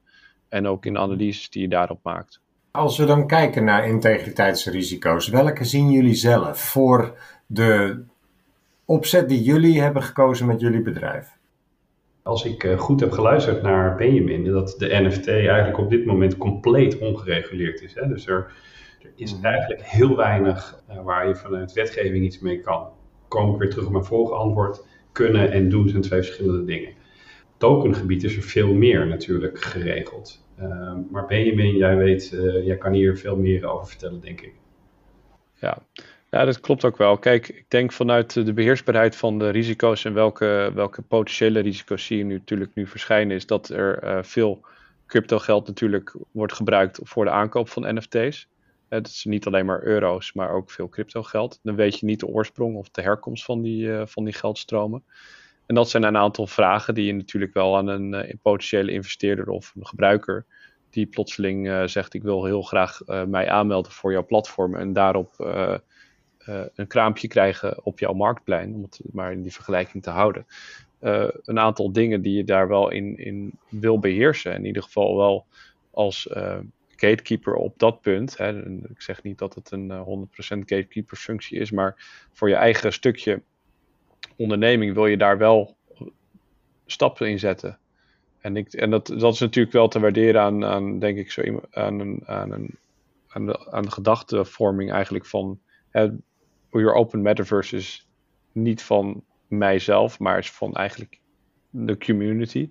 En 0.49 0.67
ook 0.67 0.85
in 0.85 0.97
analyses 0.97 1.49
die 1.49 1.61
je 1.61 1.67
daarop 1.67 1.99
maakt. 2.03 2.39
Als 2.71 2.97
we 2.97 3.05
dan 3.05 3.27
kijken 3.27 3.63
naar 3.63 3.87
integriteitsrisico's, 3.87 5.27
welke 5.27 5.63
zien 5.63 5.91
jullie 5.91 6.13
zelf 6.13 6.59
voor 6.59 7.17
de 7.45 8.03
opzet 8.85 9.29
die 9.29 9.43
jullie 9.43 9.81
hebben 9.81 10.03
gekozen 10.03 10.47
met 10.47 10.59
jullie 10.59 10.81
bedrijf? 10.81 11.27
Als 12.23 12.45
ik 12.45 12.63
eh, 12.63 12.79
goed 12.79 12.99
heb 12.99 13.11
geluisterd 13.11 13.61
naar 13.61 13.95
Benjamin, 13.95 14.43
dat 14.43 14.75
de 14.77 15.01
NFT 15.01 15.27
eigenlijk 15.27 15.77
op 15.77 15.89
dit 15.89 16.05
moment 16.05 16.37
compleet 16.37 16.97
ongereguleerd 16.97 17.81
is. 17.81 17.93
Hè? 17.95 18.07
Dus 18.07 18.27
er, 18.27 18.51
er 19.01 19.11
is 19.15 19.35
Mhm. 19.35 19.45
eigenlijk 19.45 19.81
heel 19.81 20.15
weinig 20.15 20.83
uh, 20.89 21.03
waar 21.03 21.27
je 21.27 21.35
vanuit 21.35 21.73
wetgeving 21.73 22.25
iets 22.25 22.39
mee 22.39 22.59
kan. 22.61 22.89
Kom 23.27 23.53
ik 23.53 23.59
weer 23.59 23.69
terug 23.69 23.85
op 23.85 23.91
mijn 23.91 24.03
vorige 24.03 24.33
antwoord. 24.33 24.85
Kunnen 25.11 25.51
en 25.51 25.69
doen 25.69 25.89
zijn 25.89 26.01
twee 26.01 26.21
verschillende 26.21 26.65
dingen. 26.65 26.93
Tokengebied 27.57 28.23
is 28.23 28.35
er 28.35 28.41
veel 28.43 28.73
meer 28.73 29.07
natuurlijk 29.07 29.59
geregeld. 29.61 30.45
Uh, 30.59 30.93
maar 31.11 31.25
Benjamin, 31.25 31.77
jij 31.77 31.97
weet, 31.97 32.31
uh, 32.33 32.65
jij 32.65 32.77
kan 32.77 32.93
hier 32.93 33.17
veel 33.17 33.35
meer 33.35 33.65
over 33.67 33.87
vertellen, 33.87 34.21
denk 34.21 34.41
ik. 34.41 34.53
Ja. 35.53 35.77
ja, 36.29 36.45
dat 36.45 36.59
klopt 36.59 36.85
ook 36.85 36.97
wel. 36.97 37.17
Kijk, 37.17 37.49
ik 37.49 37.65
denk 37.67 37.91
vanuit 37.91 38.33
de 38.33 38.53
beheersbaarheid 38.53 39.15
van 39.15 39.39
de 39.39 39.49
risico's 39.49 40.05
en 40.05 40.13
welke, 40.13 40.71
welke 40.73 41.01
potentiële 41.01 41.59
risico's 41.59 42.05
zie 42.05 42.17
je 42.17 42.23
nu 42.23 42.33
natuurlijk 42.33 42.71
nu 42.73 42.87
verschijnen, 42.87 43.35
is 43.35 43.45
dat 43.45 43.69
er 43.69 44.03
uh, 44.03 44.23
veel 44.23 44.65
crypto 45.07 45.37
geld 45.39 45.67
natuurlijk 45.67 46.15
wordt 46.31 46.53
gebruikt 46.53 46.99
voor 47.03 47.25
de 47.25 47.31
aankoop 47.31 47.69
van 47.69 47.95
NFT's. 47.95 48.47
Het 48.89 49.07
is 49.07 49.25
niet 49.25 49.45
alleen 49.45 49.65
maar 49.65 49.83
euro's, 49.83 50.33
maar 50.33 50.49
ook 50.49 50.71
veel 50.71 50.89
crypto 50.89 51.23
geld. 51.23 51.59
Dan 51.63 51.75
weet 51.75 51.99
je 51.99 52.05
niet 52.05 52.19
de 52.19 52.27
oorsprong 52.27 52.75
of 52.75 52.89
de 52.89 53.01
herkomst 53.01 53.43
van 53.43 53.61
die, 53.61 53.85
uh, 53.85 54.01
van 54.05 54.23
die 54.23 54.33
geldstromen. 54.33 55.03
En 55.65 55.75
dat 55.75 55.89
zijn 55.89 56.03
een 56.03 56.17
aantal 56.17 56.47
vragen 56.47 56.93
die 56.93 57.05
je 57.05 57.13
natuurlijk 57.13 57.53
wel 57.53 57.77
aan 57.77 57.87
een, 57.87 58.13
uh, 58.13 58.33
potentiële 58.41 58.91
investeerder 58.91 59.49
of 59.49 59.73
een 59.75 59.87
gebruiker, 59.87 60.45
die 60.89 61.05
plotseling 61.05 61.67
uh, 61.67 61.83
zegt: 61.85 62.13
Ik 62.13 62.23
wil 62.23 62.45
heel 62.45 62.61
graag 62.61 62.99
mij 63.27 63.49
aanmelden 63.49 63.91
voor 63.91 64.11
jouw 64.11 64.25
platform 64.25 64.75
en 64.75 64.93
daarop 64.93 65.33
een 66.75 66.87
kraampje 66.87 67.27
krijgen 67.27 67.85
op 67.85 67.99
jouw 67.99 68.13
marktplein, 68.13 68.73
om 68.73 68.81
het 68.81 68.99
maar 69.11 69.31
in 69.31 69.41
die 69.41 69.53
vergelijking 69.53 70.03
te 70.03 70.09
houden. 70.09 70.45
een 70.99 71.59
aantal 71.59 71.91
dingen 71.91 72.21
die 72.21 72.37
je 72.37 72.43
daar 72.43 72.67
wel 72.67 72.91
in, 72.91 73.17
in 73.17 73.59
wil 73.69 73.99
beheersen. 73.99 74.53
In 74.53 74.65
ieder 74.65 74.83
geval 74.83 75.17
wel 75.17 75.45
als 75.91 76.29
gatekeeper 76.99 77.53
op 77.53 77.79
dat 77.79 78.01
punt. 78.01 78.37
Hè. 78.37 78.65
Ik 78.89 79.01
zeg 79.01 79.23
niet 79.23 79.37
dat 79.37 79.55
het 79.55 79.71
een 79.71 79.89
100% 79.89 80.29
gatekeeper 80.39 81.17
functie 81.17 81.59
is, 81.59 81.71
maar 81.71 81.95
voor 82.33 82.49
je 82.49 82.55
eigen 82.55 82.93
stukje 82.93 83.41
onderneming 84.35 84.93
wil 84.93 85.05
je 85.05 85.17
daar 85.17 85.37
wel 85.37 85.75
stappen 86.85 87.29
in 87.29 87.39
zetten. 87.39 87.79
En, 88.39 88.57
ik, 88.57 88.73
en 88.73 88.89
dat, 88.89 89.07
dat 89.07 89.33
is 89.33 89.39
natuurlijk 89.39 89.73
wel 89.73 89.87
te 89.87 89.99
waarderen 89.99 90.41
aan, 90.41 90.65
aan 90.65 90.99
denk 90.99 91.17
ik, 91.17 91.31
zo, 91.31 91.61
aan, 91.71 91.99
een, 91.99 92.21
aan, 92.25 92.51
een, 92.51 92.77
aan, 93.27 93.45
de, 93.45 93.71
aan 93.71 93.91
gedachtevorming 93.91 94.91
eigenlijk 94.91 95.25
van 95.25 95.59
hè, 95.89 96.09
your 96.69 96.93
open 96.93 97.21
metaverse 97.21 97.75
is 97.75 98.07
niet 98.51 98.83
van 98.83 99.23
mijzelf, 99.47 100.19
maar 100.19 100.37
is 100.37 100.51
van 100.51 100.73
eigenlijk 100.73 101.19
de 101.69 101.97
community. 101.97 102.69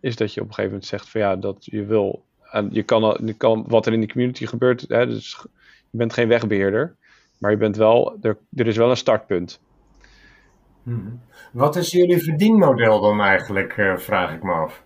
Is 0.00 0.16
dat 0.16 0.34
je 0.34 0.40
op 0.40 0.46
een 0.46 0.54
gegeven 0.54 0.70
moment 0.70 0.88
zegt 0.88 1.08
van 1.08 1.20
ja, 1.20 1.36
dat 1.36 1.64
je 1.64 1.84
wil, 1.84 2.23
en 2.54 2.68
je 2.72 2.82
kan, 2.82 3.20
je 3.24 3.34
kan 3.34 3.64
wat 3.68 3.86
er 3.86 3.92
in 3.92 4.00
de 4.00 4.08
community 4.08 4.46
gebeurt, 4.46 4.84
hè, 4.88 5.06
dus 5.06 5.46
je 5.90 5.98
bent 5.98 6.12
geen 6.12 6.28
wegbeheerder, 6.28 6.96
maar 7.38 7.50
je 7.50 7.56
bent 7.56 7.76
wel, 7.76 8.16
er, 8.20 8.38
er 8.54 8.66
is 8.66 8.76
wel 8.76 8.90
een 8.90 8.96
startpunt. 8.96 9.60
Hmm. 10.82 11.20
Wat 11.52 11.76
is 11.76 11.90
jullie 11.90 12.22
verdienmodel 12.22 13.00
dan 13.00 13.20
eigenlijk, 13.20 13.76
uh, 13.76 13.96
vraag 13.96 14.34
ik 14.34 14.42
me 14.42 14.52
af? 14.52 14.84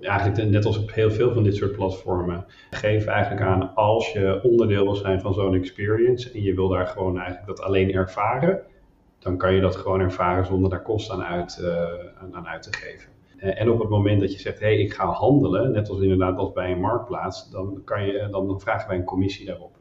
Eigenlijk 0.00 0.50
net 0.50 0.64
als 0.64 0.78
op 0.78 0.92
heel 0.92 1.10
veel 1.10 1.32
van 1.32 1.42
dit 1.42 1.56
soort 1.56 1.72
platformen. 1.72 2.44
Geef 2.70 3.06
eigenlijk 3.06 3.46
aan 3.46 3.74
als 3.74 4.12
je 4.12 4.40
onderdeel 4.42 4.84
wil 4.84 4.94
zijn 4.94 5.20
van 5.20 5.34
zo'n 5.34 5.54
experience 5.54 6.32
en 6.32 6.42
je 6.42 6.54
wil 6.54 6.68
daar 6.68 6.86
gewoon 6.86 7.18
eigenlijk 7.18 7.46
dat 7.46 7.60
alleen 7.60 7.92
ervaren, 7.92 8.60
dan 9.18 9.36
kan 9.36 9.54
je 9.54 9.60
dat 9.60 9.76
gewoon 9.76 10.00
ervaren 10.00 10.46
zonder 10.46 10.70
daar 10.70 10.82
kosten 10.82 11.14
aan 11.14 11.22
uit, 11.22 11.58
uh, 11.60 12.34
aan 12.34 12.46
uit 12.48 12.62
te 12.62 12.76
geven. 12.76 13.08
En 13.38 13.70
op 13.70 13.78
het 13.78 13.88
moment 13.88 14.20
dat 14.20 14.32
je 14.32 14.38
zegt, 14.38 14.60
hé, 14.60 14.66
hey, 14.66 14.78
ik 14.78 14.92
ga 14.92 15.06
handelen, 15.06 15.72
net 15.72 15.88
als 15.88 16.00
inderdaad 16.00 16.36
als 16.36 16.52
bij 16.52 16.72
een 16.72 16.80
marktplaats, 16.80 17.50
dan, 17.50 17.82
kan 17.84 18.06
je, 18.06 18.28
dan 18.30 18.60
vragen 18.60 18.88
wij 18.88 18.96
een 18.96 19.04
commissie 19.04 19.46
daarop. 19.46 19.76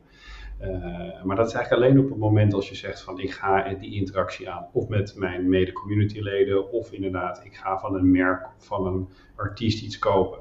Uh, 0.62 1.24
maar 1.24 1.36
dat 1.36 1.48
is 1.48 1.54
eigenlijk 1.54 1.84
alleen 1.84 2.04
op 2.04 2.10
het 2.10 2.20
moment 2.20 2.54
als 2.54 2.70
je 2.70 2.76
zegt 2.76 3.02
van 3.02 3.20
ik 3.20 3.32
ga 3.32 3.74
die 3.74 3.94
interactie 3.94 4.50
aan. 4.50 4.68
Of 4.74 4.88
met 4.88 5.14
mijn 5.18 5.50
mede-communityleden 5.50 6.72
of 6.72 6.92
inderdaad 6.92 7.42
ik 7.46 7.56
ga 7.56 7.80
van 7.80 7.96
een 7.96 8.12
merk 8.12 8.46
of 8.58 8.66
van 8.66 8.88
een 8.88 9.08
artiest 9.36 9.84
iets 9.84 10.00
kopen. 10.00 10.40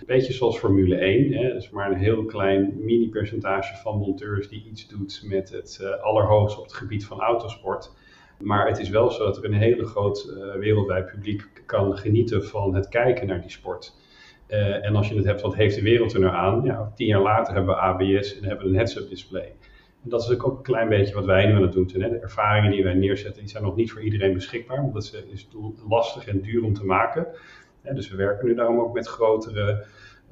Een 0.00 0.06
beetje 0.06 0.32
zoals 0.32 0.58
Formule 0.58 0.96
1. 0.96 1.32
Hè? 1.32 1.54
Is 1.54 1.70
maar 1.70 1.90
een 1.90 1.98
heel 1.98 2.24
klein 2.24 2.72
mini 2.84 3.08
percentage 3.08 3.76
van 3.76 3.98
monteurs 3.98 4.48
die 4.48 4.66
iets 4.70 4.88
doet 4.88 5.22
met 5.24 5.50
het 5.50 5.78
uh, 5.82 6.02
allerhoogste 6.02 6.58
op 6.58 6.64
het 6.64 6.74
gebied 6.74 7.06
van 7.06 7.20
autosport. 7.20 7.92
Maar 8.38 8.66
het 8.66 8.78
is 8.78 8.88
wel 8.88 9.10
zo 9.10 9.24
dat 9.24 9.36
er 9.36 9.44
een 9.44 9.52
hele 9.52 9.86
groot 9.86 10.28
uh, 10.30 10.54
wereldwijd 10.54 11.06
publiek 11.06 11.62
kan 11.66 11.96
genieten 11.96 12.44
van 12.44 12.74
het 12.74 12.88
kijken 12.88 13.26
naar 13.26 13.40
die 13.40 13.50
sport. 13.50 13.94
Uh, 14.48 14.84
en 14.84 14.96
als 14.96 15.08
je 15.08 15.14
het 15.14 15.24
hebt, 15.24 15.40
wat 15.40 15.54
heeft 15.54 15.74
de 15.74 15.82
wereld 15.82 16.14
er 16.14 16.20
nou 16.20 16.34
aan? 16.34 16.62
Ja, 16.64 16.92
tien 16.94 17.06
jaar 17.06 17.22
later 17.22 17.54
hebben 17.54 17.74
we 17.74 17.80
ABS 17.80 18.38
en 18.38 18.44
hebben 18.44 18.64
we 18.64 18.70
een 18.70 18.76
heads-up 18.76 19.08
display. 19.08 19.54
En 20.02 20.10
dat 20.10 20.22
is 20.22 20.30
ook 20.30 20.56
een 20.56 20.62
klein 20.62 20.88
beetje 20.88 21.14
wat 21.14 21.24
wij 21.24 21.46
nu 21.46 21.54
aan 21.54 21.62
het 21.62 21.72
doen 21.72 21.88
zijn. 21.88 22.10
De 22.10 22.18
ervaringen 22.18 22.70
die 22.70 22.84
wij 22.84 22.94
neerzetten, 22.94 23.40
die 23.40 23.50
zijn 23.50 23.62
nog 23.62 23.76
niet 23.76 23.92
voor 23.92 24.02
iedereen 24.02 24.34
beschikbaar. 24.34 24.76
Want 24.76 24.92
dat 24.92 25.24
is 25.32 25.48
lastig 25.88 26.26
en 26.26 26.40
duur 26.40 26.64
om 26.64 26.74
te 26.74 26.84
maken. 26.84 27.26
Dus 27.94 28.10
we 28.10 28.16
werken 28.16 28.46
nu 28.46 28.54
daarom 28.54 28.80
ook 28.80 28.94
met 28.94 29.06
grotere 29.06 29.84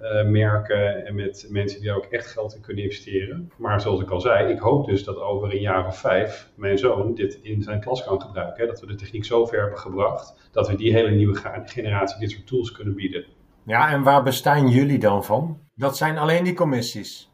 uh, 0.04 0.30
merken 0.30 1.06
en 1.06 1.14
met 1.14 1.46
mensen 1.50 1.80
die 1.80 1.88
daar 1.88 1.96
ook 1.96 2.04
echt 2.10 2.26
geld 2.26 2.54
in 2.54 2.60
kunnen 2.60 2.82
investeren. 2.82 3.50
Maar 3.56 3.80
zoals 3.80 4.00
ik 4.00 4.10
al 4.10 4.20
zei, 4.20 4.52
ik 4.52 4.58
hoop 4.58 4.86
dus 4.86 5.04
dat 5.04 5.18
over 5.18 5.52
een 5.52 5.60
jaar 5.60 5.86
of 5.86 5.98
vijf 5.98 6.50
mijn 6.54 6.78
zoon 6.78 7.14
dit 7.14 7.38
in 7.42 7.62
zijn 7.62 7.80
klas 7.80 8.04
kan 8.04 8.20
gebruiken. 8.20 8.62
Hè? 8.62 8.66
Dat 8.66 8.80
we 8.80 8.86
de 8.86 8.94
techniek 8.94 9.24
zo 9.24 9.46
ver 9.46 9.60
hebben 9.60 9.78
gebracht 9.78 10.48
dat 10.52 10.68
we 10.68 10.76
die 10.76 10.92
hele 10.92 11.10
nieuwe 11.10 11.40
generatie 11.64 12.20
dit 12.20 12.30
soort 12.30 12.46
tools 12.46 12.72
kunnen 12.72 12.94
bieden. 12.94 13.24
Ja, 13.66 13.92
en 13.92 14.02
waar 14.02 14.22
bestaan 14.22 14.68
jullie 14.68 14.98
dan 14.98 15.24
van? 15.24 15.58
Dat 15.74 15.96
zijn 15.96 16.18
alleen 16.18 16.44
die 16.44 16.54
commissies. 16.54 17.32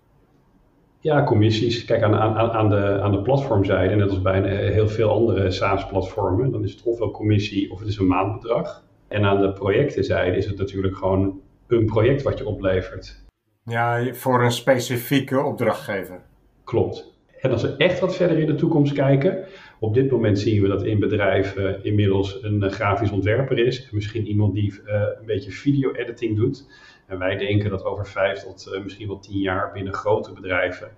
Ja, 1.00 1.24
commissies. 1.24 1.84
Kijk, 1.84 2.02
aan, 2.02 2.14
aan, 2.14 2.50
aan, 2.50 2.68
de, 2.68 3.00
aan 3.00 3.12
de 3.12 3.22
platformzijde, 3.22 3.94
net 3.94 4.08
als 4.08 4.22
bij 4.22 4.70
heel 4.72 4.88
veel 4.88 5.10
andere 5.10 5.50
SaaS-platformen, 5.50 6.50
dan 6.50 6.64
is 6.64 6.72
het 6.72 6.82
ofwel 6.82 7.10
commissie 7.10 7.70
of 7.70 7.78
het 7.78 7.88
is 7.88 7.98
een 7.98 8.06
maandbedrag. 8.06 8.84
En 9.08 9.24
aan 9.24 9.40
de 9.40 9.52
projectenzijde 9.52 10.36
is 10.36 10.46
het 10.46 10.58
natuurlijk 10.58 10.96
gewoon 10.96 11.40
een 11.70 11.86
project 11.86 12.22
wat 12.22 12.38
je 12.38 12.46
oplevert. 12.46 13.24
Ja, 13.64 14.14
voor 14.14 14.44
een 14.44 14.52
specifieke 14.52 15.42
opdrachtgever. 15.42 16.20
Klopt. 16.64 17.18
En 17.40 17.50
als 17.50 17.62
we 17.62 17.76
echt 17.76 18.00
wat 18.00 18.16
verder 18.16 18.38
in 18.38 18.46
de 18.46 18.54
toekomst 18.54 18.92
kijken, 18.92 19.46
op 19.78 19.94
dit 19.94 20.10
moment 20.10 20.38
zien 20.38 20.62
we 20.62 20.68
dat 20.68 20.84
in 20.84 20.98
bedrijven 20.98 21.84
inmiddels 21.84 22.42
een 22.42 22.62
uh, 22.62 22.70
grafisch 22.70 23.10
ontwerper 23.10 23.58
is. 23.58 23.82
En 23.82 23.88
misschien 23.92 24.26
iemand 24.26 24.54
die 24.54 24.72
uh, 24.72 24.92
een 24.92 25.26
beetje 25.26 25.50
video-editing 25.50 26.36
doet. 26.36 26.68
En 27.06 27.18
wij 27.18 27.36
denken 27.36 27.70
dat 27.70 27.84
over 27.84 28.06
vijf 28.06 28.38
tot 28.38 28.70
uh, 28.72 28.82
misschien 28.82 29.06
wel 29.08 29.18
tien 29.18 29.38
jaar 29.38 29.72
binnen 29.72 29.92
grote 29.92 30.32
bedrijven 30.32 30.88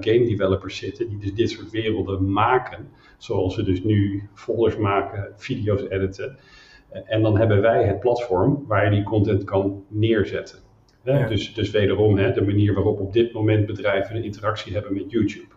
game 0.00 0.24
developers 0.24 0.76
zitten. 0.76 1.08
Die 1.08 1.18
dus 1.18 1.34
dit 1.34 1.50
soort 1.50 1.70
werelden 1.70 2.32
maken. 2.32 2.88
Zoals 3.18 3.56
we 3.56 3.62
dus 3.62 3.82
nu 3.82 4.28
folders 4.34 4.76
maken, 4.76 5.32
video's 5.36 5.82
editen. 5.88 6.38
En 7.04 7.22
dan 7.22 7.38
hebben 7.38 7.60
wij 7.60 7.84
het 7.84 8.00
platform 8.00 8.64
waar 8.66 8.84
je 8.84 8.90
die 8.90 9.02
content 9.02 9.44
kan 9.44 9.84
neerzetten. 9.88 10.58
Ja. 11.02 11.26
Dus, 11.26 11.54
dus 11.54 11.70
wederom 11.70 12.18
hè, 12.18 12.32
de 12.32 12.44
manier 12.44 12.74
waarop 12.74 13.00
op 13.00 13.12
dit 13.12 13.32
moment 13.32 13.66
bedrijven 13.66 14.16
een 14.16 14.24
interactie 14.24 14.72
hebben 14.72 14.94
met 14.94 15.10
YouTube. 15.10 15.54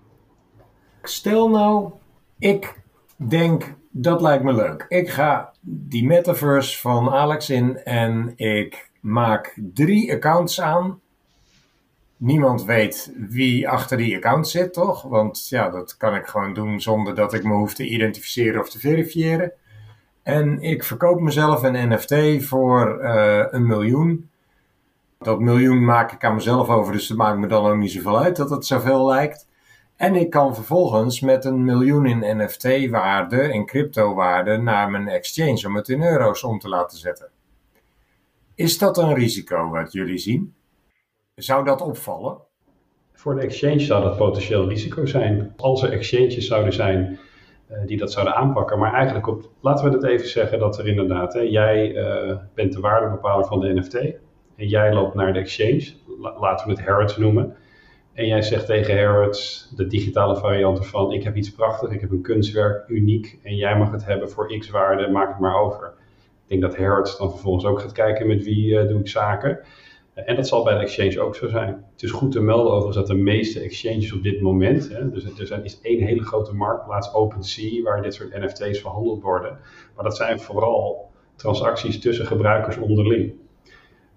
Stel 1.01 1.49
nou, 1.49 1.91
ik 2.39 2.83
denk 3.15 3.75
dat 3.91 4.21
lijkt 4.21 4.43
me 4.43 4.53
leuk. 4.53 4.85
Ik 4.87 5.09
ga 5.09 5.53
die 5.61 6.05
metaverse 6.05 6.79
van 6.79 7.09
Alex 7.09 7.49
in 7.49 7.77
en 7.77 8.33
ik 8.35 8.89
maak 9.01 9.57
drie 9.73 10.13
accounts 10.13 10.61
aan. 10.61 10.99
Niemand 12.17 12.65
weet 12.65 13.13
wie 13.29 13.69
achter 13.69 13.97
die 13.97 14.15
account 14.15 14.47
zit, 14.47 14.73
toch? 14.73 15.01
Want 15.01 15.47
ja, 15.49 15.69
dat 15.69 15.97
kan 15.97 16.15
ik 16.15 16.25
gewoon 16.25 16.53
doen 16.53 16.81
zonder 16.81 17.15
dat 17.15 17.33
ik 17.33 17.43
me 17.43 17.53
hoef 17.53 17.73
te 17.73 17.87
identificeren 17.87 18.61
of 18.61 18.69
te 18.69 18.79
verifiëren. 18.79 19.51
En 20.27 20.61
ik 20.61 20.83
verkoop 20.83 21.19
mezelf 21.19 21.63
een 21.63 21.93
NFT 21.93 22.43
voor 22.45 22.99
uh, 23.01 23.43
een 23.49 23.67
miljoen. 23.67 24.29
Dat 25.19 25.39
miljoen 25.39 25.85
maak 25.85 26.11
ik 26.11 26.23
aan 26.23 26.35
mezelf 26.35 26.69
over, 26.69 26.93
dus 26.93 27.07
dat 27.07 27.17
maakt 27.17 27.39
me 27.39 27.47
dan 27.47 27.65
ook 27.65 27.77
niet 27.77 27.91
zoveel 27.91 28.19
uit 28.19 28.35
dat 28.35 28.49
het 28.49 28.65
zoveel 28.65 29.05
lijkt. 29.05 29.47
En 29.95 30.15
ik 30.15 30.29
kan 30.29 30.55
vervolgens 30.55 31.19
met 31.19 31.45
een 31.45 31.63
miljoen 31.63 32.05
in 32.05 32.37
NFT-waarde 32.37 33.41
en 33.41 33.65
crypto-waarde 33.65 34.57
naar 34.57 34.89
mijn 34.89 35.07
exchange 35.07 35.67
om 35.67 35.75
het 35.75 35.89
in 35.89 36.03
euro's 36.03 36.43
om 36.43 36.59
te 36.59 36.69
laten 36.69 36.97
zetten. 36.97 37.29
Is 38.55 38.77
dat 38.77 38.97
een 38.97 39.13
risico 39.13 39.69
wat 39.69 39.91
jullie 39.91 40.17
zien? 40.17 40.53
Zou 41.35 41.65
dat 41.65 41.81
opvallen? 41.81 42.37
Voor 43.13 43.35
de 43.35 43.41
exchange 43.41 43.79
zou 43.79 44.03
dat 44.03 44.17
potentieel 44.17 44.69
risico 44.69 45.05
zijn. 45.05 45.53
Als 45.57 45.83
er 45.83 45.91
exchanges 45.91 46.47
zouden 46.47 46.73
zijn 46.73 47.19
die 47.85 47.97
dat 47.97 48.11
zouden 48.11 48.35
aanpakken. 48.35 48.79
Maar 48.79 48.93
eigenlijk, 48.93 49.27
op, 49.27 49.49
laten 49.61 49.89
we 49.89 49.95
het 49.95 50.03
even 50.03 50.27
zeggen 50.27 50.59
dat 50.59 50.77
er 50.77 50.87
inderdaad, 50.87 51.33
hè, 51.33 51.39
jij 51.39 51.95
uh, 51.95 52.37
bent 52.53 52.73
de 52.73 52.79
waardebepaler 52.79 53.45
van 53.45 53.59
de 53.59 53.73
NFT. 53.73 53.95
En 54.55 54.67
jij 54.67 54.93
loopt 54.93 55.15
naar 55.15 55.33
de 55.33 55.39
exchange, 55.39 55.93
laten 56.39 56.67
we 56.67 56.73
het 56.73 56.85
Harrods 56.85 57.17
noemen. 57.17 57.55
En 58.13 58.27
jij 58.27 58.41
zegt 58.41 58.65
tegen 58.65 58.97
Harrods, 58.97 59.69
de 59.75 59.87
digitale 59.87 60.35
variant 60.35 60.77
ervan, 60.77 61.11
ik 61.11 61.23
heb 61.23 61.35
iets 61.35 61.51
prachtigs, 61.51 61.93
ik 61.93 62.01
heb 62.01 62.11
een 62.11 62.21
kunstwerk, 62.21 62.87
uniek. 62.87 63.39
En 63.43 63.55
jij 63.55 63.77
mag 63.77 63.91
het 63.91 64.05
hebben 64.05 64.29
voor 64.29 64.57
x 64.57 64.69
waarde, 64.69 65.07
maak 65.07 65.29
het 65.29 65.39
maar 65.39 65.61
over. 65.61 65.93
Ik 66.43 66.47
denk 66.47 66.61
dat 66.61 66.77
Harrods 66.77 67.17
dan 67.17 67.29
vervolgens 67.29 67.65
ook 67.65 67.79
gaat 67.79 67.91
kijken 67.91 68.27
met 68.27 68.43
wie 68.43 68.67
uh, 68.67 68.87
doe 68.87 68.99
ik 68.99 69.07
zaken. 69.07 69.59
En 70.25 70.35
dat 70.35 70.47
zal 70.47 70.63
bij 70.63 70.73
de 70.73 70.79
exchange 70.79 71.19
ook 71.19 71.35
zo 71.35 71.47
zijn. 71.47 71.85
Het 71.91 72.03
is 72.03 72.11
goed 72.11 72.31
te 72.31 72.41
melden 72.41 72.71
overigens 72.71 72.95
dat 72.95 73.07
de 73.07 73.23
meeste 73.23 73.59
exchanges 73.59 74.13
op 74.13 74.23
dit 74.23 74.41
moment, 74.41 74.89
hè, 74.89 75.09
dus 75.09 75.39
er 75.49 75.63
is 75.63 75.81
één 75.81 76.01
hele 76.01 76.23
grote 76.23 76.53
marktplaats, 76.53 77.13
OpenSea, 77.13 77.83
waar 77.83 78.01
dit 78.01 78.13
soort 78.13 78.39
NFT's 78.39 78.79
verhandeld 78.79 79.21
worden. 79.21 79.59
Maar 79.95 80.03
dat 80.03 80.15
zijn 80.15 80.39
vooral 80.39 81.09
transacties 81.35 81.99
tussen 81.99 82.25
gebruikers 82.25 82.77
onderling. 82.77 83.33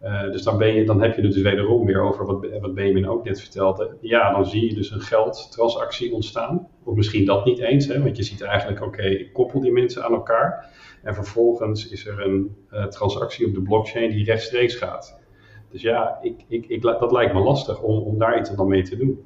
Uh, 0.02 0.30
dus 0.30 0.42
dan, 0.42 0.58
ben 0.58 0.74
je, 0.74 0.84
dan 0.84 1.02
heb 1.02 1.16
je 1.16 1.22
het 1.22 1.32
dus 1.32 1.42
wederom 1.42 1.86
weer 1.86 2.00
over 2.00 2.26
wat, 2.26 2.46
wat 2.60 2.74
Benjamin 2.74 3.08
ook 3.08 3.24
net 3.24 3.40
vertelde. 3.40 3.96
Ja, 4.00 4.32
dan 4.32 4.46
zie 4.46 4.68
je 4.68 4.74
dus 4.74 4.90
een 4.90 5.00
geldtransactie 5.00 6.12
ontstaan. 6.12 6.68
Of 6.84 6.94
misschien 6.94 7.24
dat 7.24 7.44
niet 7.44 7.58
eens, 7.58 7.86
hè, 7.86 8.02
want 8.02 8.16
je 8.16 8.22
ziet 8.22 8.42
eigenlijk, 8.42 8.82
oké, 8.82 9.02
ik 9.02 9.32
koppel 9.32 9.60
die 9.60 9.72
mensen 9.72 10.04
aan 10.04 10.12
elkaar. 10.12 10.70
En 11.02 11.14
vervolgens 11.14 11.88
is 11.88 12.06
er 12.06 12.20
een 12.20 12.56
uh, 12.72 12.84
transactie 12.84 13.46
op 13.46 13.54
de 13.54 13.62
blockchain 13.62 14.10
die 14.10 14.24
rechtstreeks 14.24 14.74
gaat. 14.74 15.19
Dus 15.70 15.82
ja, 15.82 16.18
ik, 16.22 16.44
ik, 16.48 16.66
ik, 16.66 16.82
dat 16.82 17.12
lijkt 17.12 17.34
me 17.34 17.40
lastig 17.40 17.80
om, 17.80 17.98
om 17.98 18.18
daar 18.18 18.38
iets 18.38 18.54
dan 18.54 18.68
mee 18.68 18.82
te 18.82 18.96
doen. 18.96 19.24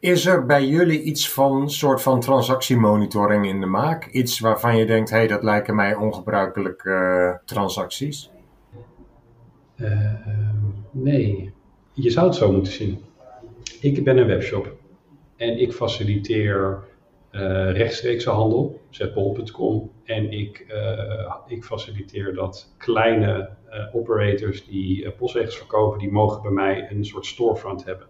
Is 0.00 0.26
er 0.26 0.46
bij 0.46 0.66
jullie 0.66 1.02
iets 1.02 1.32
van 1.32 1.70
soort 1.70 2.02
van 2.02 2.20
transactiemonitoring 2.20 3.46
in 3.46 3.60
de 3.60 3.66
maak? 3.66 4.06
Iets 4.06 4.40
waarvan 4.40 4.76
je 4.76 4.86
denkt, 4.86 5.10
hé, 5.10 5.16
hey, 5.16 5.26
dat 5.26 5.42
lijken 5.42 5.74
mij 5.74 5.94
ongebruikelijke 5.94 6.90
uh, 6.90 7.46
transacties? 7.46 8.30
Uh, 9.76 10.14
nee, 10.90 11.52
je 11.92 12.10
zou 12.10 12.26
het 12.26 12.36
zo 12.36 12.52
moeten 12.52 12.72
zien. 12.72 12.98
Ik 13.80 14.04
ben 14.04 14.18
een 14.18 14.26
webshop 14.26 14.72
en 15.36 15.60
ik 15.60 15.72
faciliteer 15.72 16.78
uh, 17.32 17.72
rechtstreekse 17.72 18.30
handel, 18.30 18.80
zetbol.com. 18.90 19.90
En 20.04 20.32
ik, 20.32 20.66
uh, 20.70 21.34
ik 21.46 21.64
faciliteer 21.64 22.34
dat 22.34 22.74
kleine 22.78 23.48
uh, 23.70 23.94
operators 23.94 24.66
die 24.66 25.10
postzegels 25.10 25.56
verkopen, 25.56 25.98
die 25.98 26.10
mogen 26.10 26.42
bij 26.42 26.50
mij 26.50 26.88
een 26.90 27.04
soort 27.04 27.26
storefront 27.26 27.84
hebben. 27.84 28.06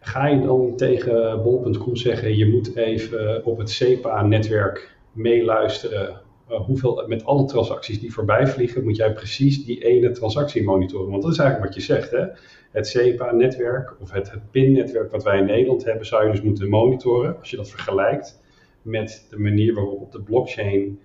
Ga 0.00 0.26
je 0.26 0.40
dan 0.40 0.76
tegen 0.76 1.42
bol.com 1.42 1.96
zeggen, 1.96 2.36
je 2.36 2.46
moet 2.46 2.76
even 2.76 3.44
op 3.44 3.58
het 3.58 3.70
SEPA-netwerk 3.70 4.96
meeluisteren 5.12 6.20
uh, 6.50 6.60
hoeveel, 6.60 7.04
met 7.06 7.24
alle 7.24 7.44
transacties 7.44 8.00
die 8.00 8.12
voorbij 8.12 8.46
vliegen, 8.46 8.84
moet 8.84 8.96
jij 8.96 9.12
precies 9.12 9.64
die 9.64 9.84
ene 9.84 10.10
transactie 10.10 10.64
monitoren. 10.64 11.10
Want 11.10 11.22
dat 11.22 11.32
is 11.32 11.38
eigenlijk 11.38 11.68
wat 11.74 11.82
je 11.82 11.92
zegt. 11.92 12.10
Hè? 12.10 12.24
Het 12.70 12.86
SEPA-netwerk 12.86 13.96
of 14.00 14.10
het, 14.10 14.30
het 14.30 14.50
PIN-netwerk 14.50 15.10
wat 15.10 15.24
wij 15.24 15.38
in 15.38 15.44
Nederland 15.44 15.84
hebben, 15.84 16.06
zou 16.06 16.24
je 16.24 16.30
dus 16.30 16.42
moeten 16.42 16.68
monitoren. 16.68 17.38
Als 17.38 17.50
je 17.50 17.56
dat 17.56 17.70
vergelijkt 17.70 18.42
met 18.82 19.26
de 19.30 19.38
manier 19.38 19.74
waarop 19.74 20.00
op 20.00 20.12
de 20.12 20.22
blockchain, 20.22 20.98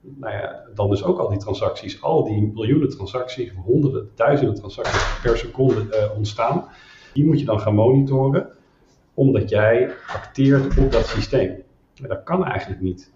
nou 0.00 0.32
ja, 0.32 0.64
dan 0.74 0.90
dus 0.90 1.04
ook 1.04 1.18
al 1.18 1.28
die 1.28 1.38
transacties, 1.38 2.02
al 2.02 2.24
die 2.24 2.50
miljoenen 2.54 2.88
transacties, 2.88 3.52
honderden, 3.64 4.10
duizenden 4.14 4.54
transacties 4.54 5.20
per 5.22 5.38
seconde 5.38 5.86
uh, 5.90 6.16
ontstaan, 6.16 6.68
die 7.12 7.24
moet 7.24 7.38
je 7.38 7.44
dan 7.44 7.60
gaan 7.60 7.74
monitoren, 7.74 8.48
omdat 9.14 9.48
jij 9.48 9.90
acteert 10.06 10.78
op 10.78 10.92
dat 10.92 11.06
systeem. 11.06 11.62
Dat 11.94 12.22
kan 12.22 12.44
eigenlijk 12.44 12.80
niet. 12.80 13.12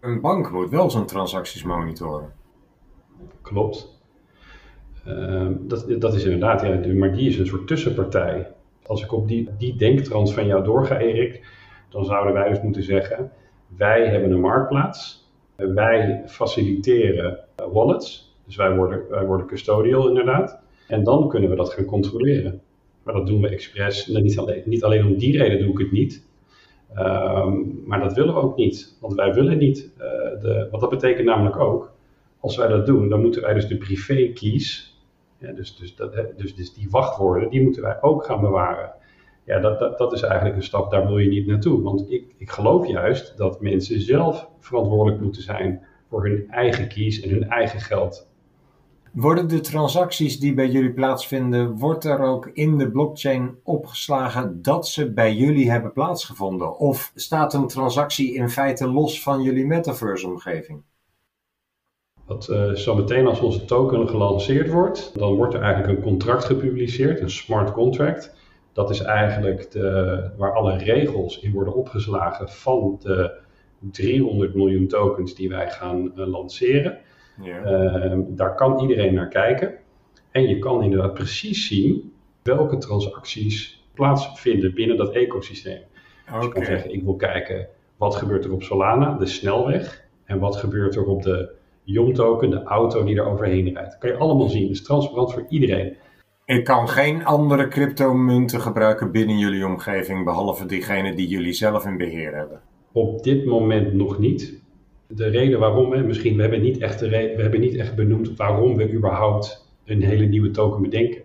Een 0.00 0.20
bank 0.20 0.50
moet 0.50 0.70
wel 0.70 0.90
zijn 0.90 1.06
transacties 1.06 1.62
monitoren. 1.62 2.32
Klopt. 3.42 3.96
Uh, 5.06 5.48
dat, 5.60 6.00
dat 6.00 6.14
is 6.14 6.24
inderdaad, 6.24 6.60
ja, 6.60 6.94
maar 6.94 7.12
die 7.12 7.28
is 7.28 7.38
een 7.38 7.46
soort 7.46 7.66
tussenpartij. 7.66 8.52
Als 8.86 9.02
ik 9.02 9.12
op 9.12 9.28
die, 9.28 9.48
die 9.58 9.76
denktrans 9.76 10.34
van 10.34 10.46
jou 10.46 10.64
doorga, 10.64 10.98
Erik, 10.98 11.46
dan 11.88 12.04
zouden 12.04 12.32
wij 12.32 12.48
dus 12.48 12.60
moeten 12.62 12.82
zeggen: 12.82 13.30
wij 13.76 14.06
hebben 14.06 14.30
een 14.30 14.40
marktplaats, 14.40 15.28
wij 15.56 16.22
faciliteren 16.26 17.38
wallets, 17.72 18.36
dus 18.44 18.56
wij 18.56 18.76
worden, 18.76 19.08
wij 19.10 19.24
worden 19.24 19.46
custodial 19.46 20.08
inderdaad, 20.08 20.60
en 20.88 21.04
dan 21.04 21.28
kunnen 21.28 21.50
we 21.50 21.56
dat 21.56 21.72
gaan 21.72 21.84
controleren. 21.84 22.60
Maar 23.02 23.14
dat 23.14 23.26
doen 23.26 23.40
we 23.40 23.48
expres, 23.48 24.06
niet 24.06 24.38
alleen, 24.38 24.62
niet 24.64 24.84
alleen 24.84 25.06
om 25.06 25.18
die 25.18 25.38
reden 25.38 25.58
doe 25.58 25.70
ik 25.72 25.78
het 25.78 25.92
niet, 25.92 26.27
Um, 26.96 27.82
maar 27.86 28.00
dat 28.00 28.12
willen 28.12 28.34
we 28.34 28.40
ook 28.40 28.56
niet, 28.56 28.96
want 29.00 29.14
wij 29.14 29.34
willen 29.34 29.58
niet. 29.58 29.90
Uh, 29.98 30.04
de, 30.40 30.68
wat 30.70 30.80
dat 30.80 30.90
betekent 30.90 31.26
namelijk 31.26 31.56
ook, 31.56 31.92
als 32.40 32.56
wij 32.56 32.68
dat 32.68 32.86
doen, 32.86 33.08
dan 33.08 33.20
moeten 33.20 33.42
wij 33.42 33.54
dus 33.54 33.66
de 33.66 33.76
privé 33.76 34.32
ja, 35.38 35.52
dus, 35.52 35.76
dus, 35.76 35.96
dat, 35.96 36.12
dus, 36.36 36.54
dus 36.54 36.74
die 36.74 36.90
wachtwoorden, 36.90 37.50
die 37.50 37.62
moeten 37.62 37.82
wij 37.82 38.02
ook 38.02 38.24
gaan 38.24 38.40
bewaren. 38.40 38.92
Ja, 39.44 39.58
dat, 39.60 39.98
dat, 39.98 40.12
is 40.12 40.22
eigenlijk 40.22 40.56
een 40.56 40.62
stap, 40.62 40.90
daar 40.90 41.06
wil 41.06 41.18
je 41.18 41.28
niet 41.28 41.46
naartoe. 41.46 41.82
Want 41.82 42.10
ik, 42.10 42.34
ik 42.38 42.50
geloof 42.50 42.86
juist 42.86 43.36
dat 43.36 43.60
mensen 43.60 44.00
zelf 44.00 44.50
verantwoordelijk 44.60 45.22
moeten 45.22 45.42
zijn 45.42 45.86
voor 46.08 46.24
hun 46.24 46.46
eigen 46.50 46.88
keys 46.88 47.20
en 47.20 47.30
hun 47.30 47.48
eigen 47.48 47.80
geld. 47.80 48.30
Worden 49.20 49.48
de 49.48 49.60
transacties 49.60 50.38
die 50.40 50.54
bij 50.54 50.68
jullie 50.68 50.92
plaatsvinden, 50.92 51.76
wordt 51.76 52.04
er 52.04 52.20
ook 52.20 52.50
in 52.52 52.78
de 52.78 52.90
blockchain 52.90 53.58
opgeslagen 53.62 54.62
dat 54.62 54.88
ze 54.88 55.12
bij 55.12 55.34
jullie 55.34 55.70
hebben 55.70 55.92
plaatsgevonden? 55.92 56.78
Of 56.78 57.12
staat 57.14 57.54
een 57.54 57.66
transactie 57.66 58.34
in 58.34 58.48
feite 58.50 58.88
los 58.88 59.22
van 59.22 59.42
jullie 59.42 59.66
metaverse-omgeving? 59.66 60.82
Dat 62.26 62.48
uh, 62.50 62.72
zo 62.72 62.94
meteen 62.94 63.26
als 63.26 63.40
onze 63.40 63.64
token 63.64 64.08
gelanceerd 64.08 64.70
wordt, 64.70 65.18
dan 65.18 65.34
wordt 65.34 65.54
er 65.54 65.62
eigenlijk 65.62 65.96
een 65.96 66.04
contract 66.04 66.44
gepubliceerd, 66.44 67.20
een 67.20 67.30
smart 67.30 67.72
contract. 67.72 68.36
Dat 68.72 68.90
is 68.90 69.00
eigenlijk 69.00 69.70
de, 69.70 70.30
waar 70.36 70.54
alle 70.54 70.76
regels 70.76 71.40
in 71.40 71.52
worden 71.52 71.74
opgeslagen 71.74 72.48
van 72.48 72.98
de 73.02 73.38
300 73.80 74.54
miljoen 74.54 74.86
tokens 74.86 75.34
die 75.34 75.48
wij 75.48 75.70
gaan 75.70 76.12
uh, 76.16 76.26
lanceren. 76.26 76.98
Ja. 77.42 77.64
Uh, 78.04 78.18
daar 78.28 78.54
kan 78.54 78.80
iedereen 78.80 79.14
naar 79.14 79.28
kijken. 79.28 79.74
En 80.30 80.48
je 80.48 80.58
kan 80.58 80.82
inderdaad 80.82 81.14
precies 81.14 81.66
zien 81.66 82.12
welke 82.42 82.76
transacties 82.78 83.84
plaatsvinden 83.94 84.74
binnen 84.74 84.96
dat 84.96 85.14
ecosysteem. 85.14 85.80
Okay. 86.26 86.38
Dus 86.38 86.44
je 86.44 86.52
kan 86.52 86.64
zeggen, 86.64 86.92
ik 86.92 87.02
wil 87.02 87.16
kijken 87.16 87.68
wat 87.96 88.14
gebeurt 88.16 88.44
er 88.44 88.52
op 88.52 88.62
Solana, 88.62 89.16
de 89.18 89.26
snelweg. 89.26 90.06
En 90.24 90.38
wat 90.38 90.56
gebeurt 90.56 90.96
er 90.96 91.06
op 91.06 91.22
de 91.22 91.50
YOM 91.82 92.14
token, 92.14 92.50
de 92.50 92.62
auto 92.62 93.04
die 93.04 93.16
er 93.16 93.26
overheen 93.26 93.72
rijdt. 93.72 93.90
Dat 93.90 93.98
kan 93.98 94.10
je 94.10 94.16
allemaal 94.16 94.48
zien. 94.48 94.62
Het 94.62 94.70
is 94.70 94.82
transparant 94.82 95.32
voor 95.32 95.46
iedereen. 95.48 95.96
Ik 96.44 96.64
kan 96.64 96.88
geen 96.88 97.24
andere 97.24 97.68
cryptomunten 97.68 98.60
gebruiken 98.60 99.10
binnen 99.12 99.38
jullie 99.38 99.66
omgeving, 99.66 100.24
behalve 100.24 100.66
diegene 100.66 101.14
die 101.14 101.28
jullie 101.28 101.52
zelf 101.52 101.84
in 101.84 101.96
beheer 101.96 102.34
hebben. 102.34 102.60
Op 102.92 103.22
dit 103.22 103.46
moment 103.46 103.92
nog 103.92 104.18
niet 104.18 104.62
de 105.08 105.28
reden 105.28 105.58
waarom, 105.58 105.92
hè, 105.92 106.02
misschien, 106.02 106.36
we 106.36 106.42
hebben, 106.42 106.60
niet 106.60 106.78
echt 106.78 106.98
de 106.98 107.08
we 107.08 107.42
hebben 107.42 107.60
niet 107.60 107.76
echt 107.76 107.94
benoemd 107.94 108.36
waarom 108.36 108.76
we 108.76 108.92
überhaupt 108.92 109.68
een 109.84 110.02
hele 110.02 110.24
nieuwe 110.24 110.50
token 110.50 110.82
bedenken. 110.82 111.22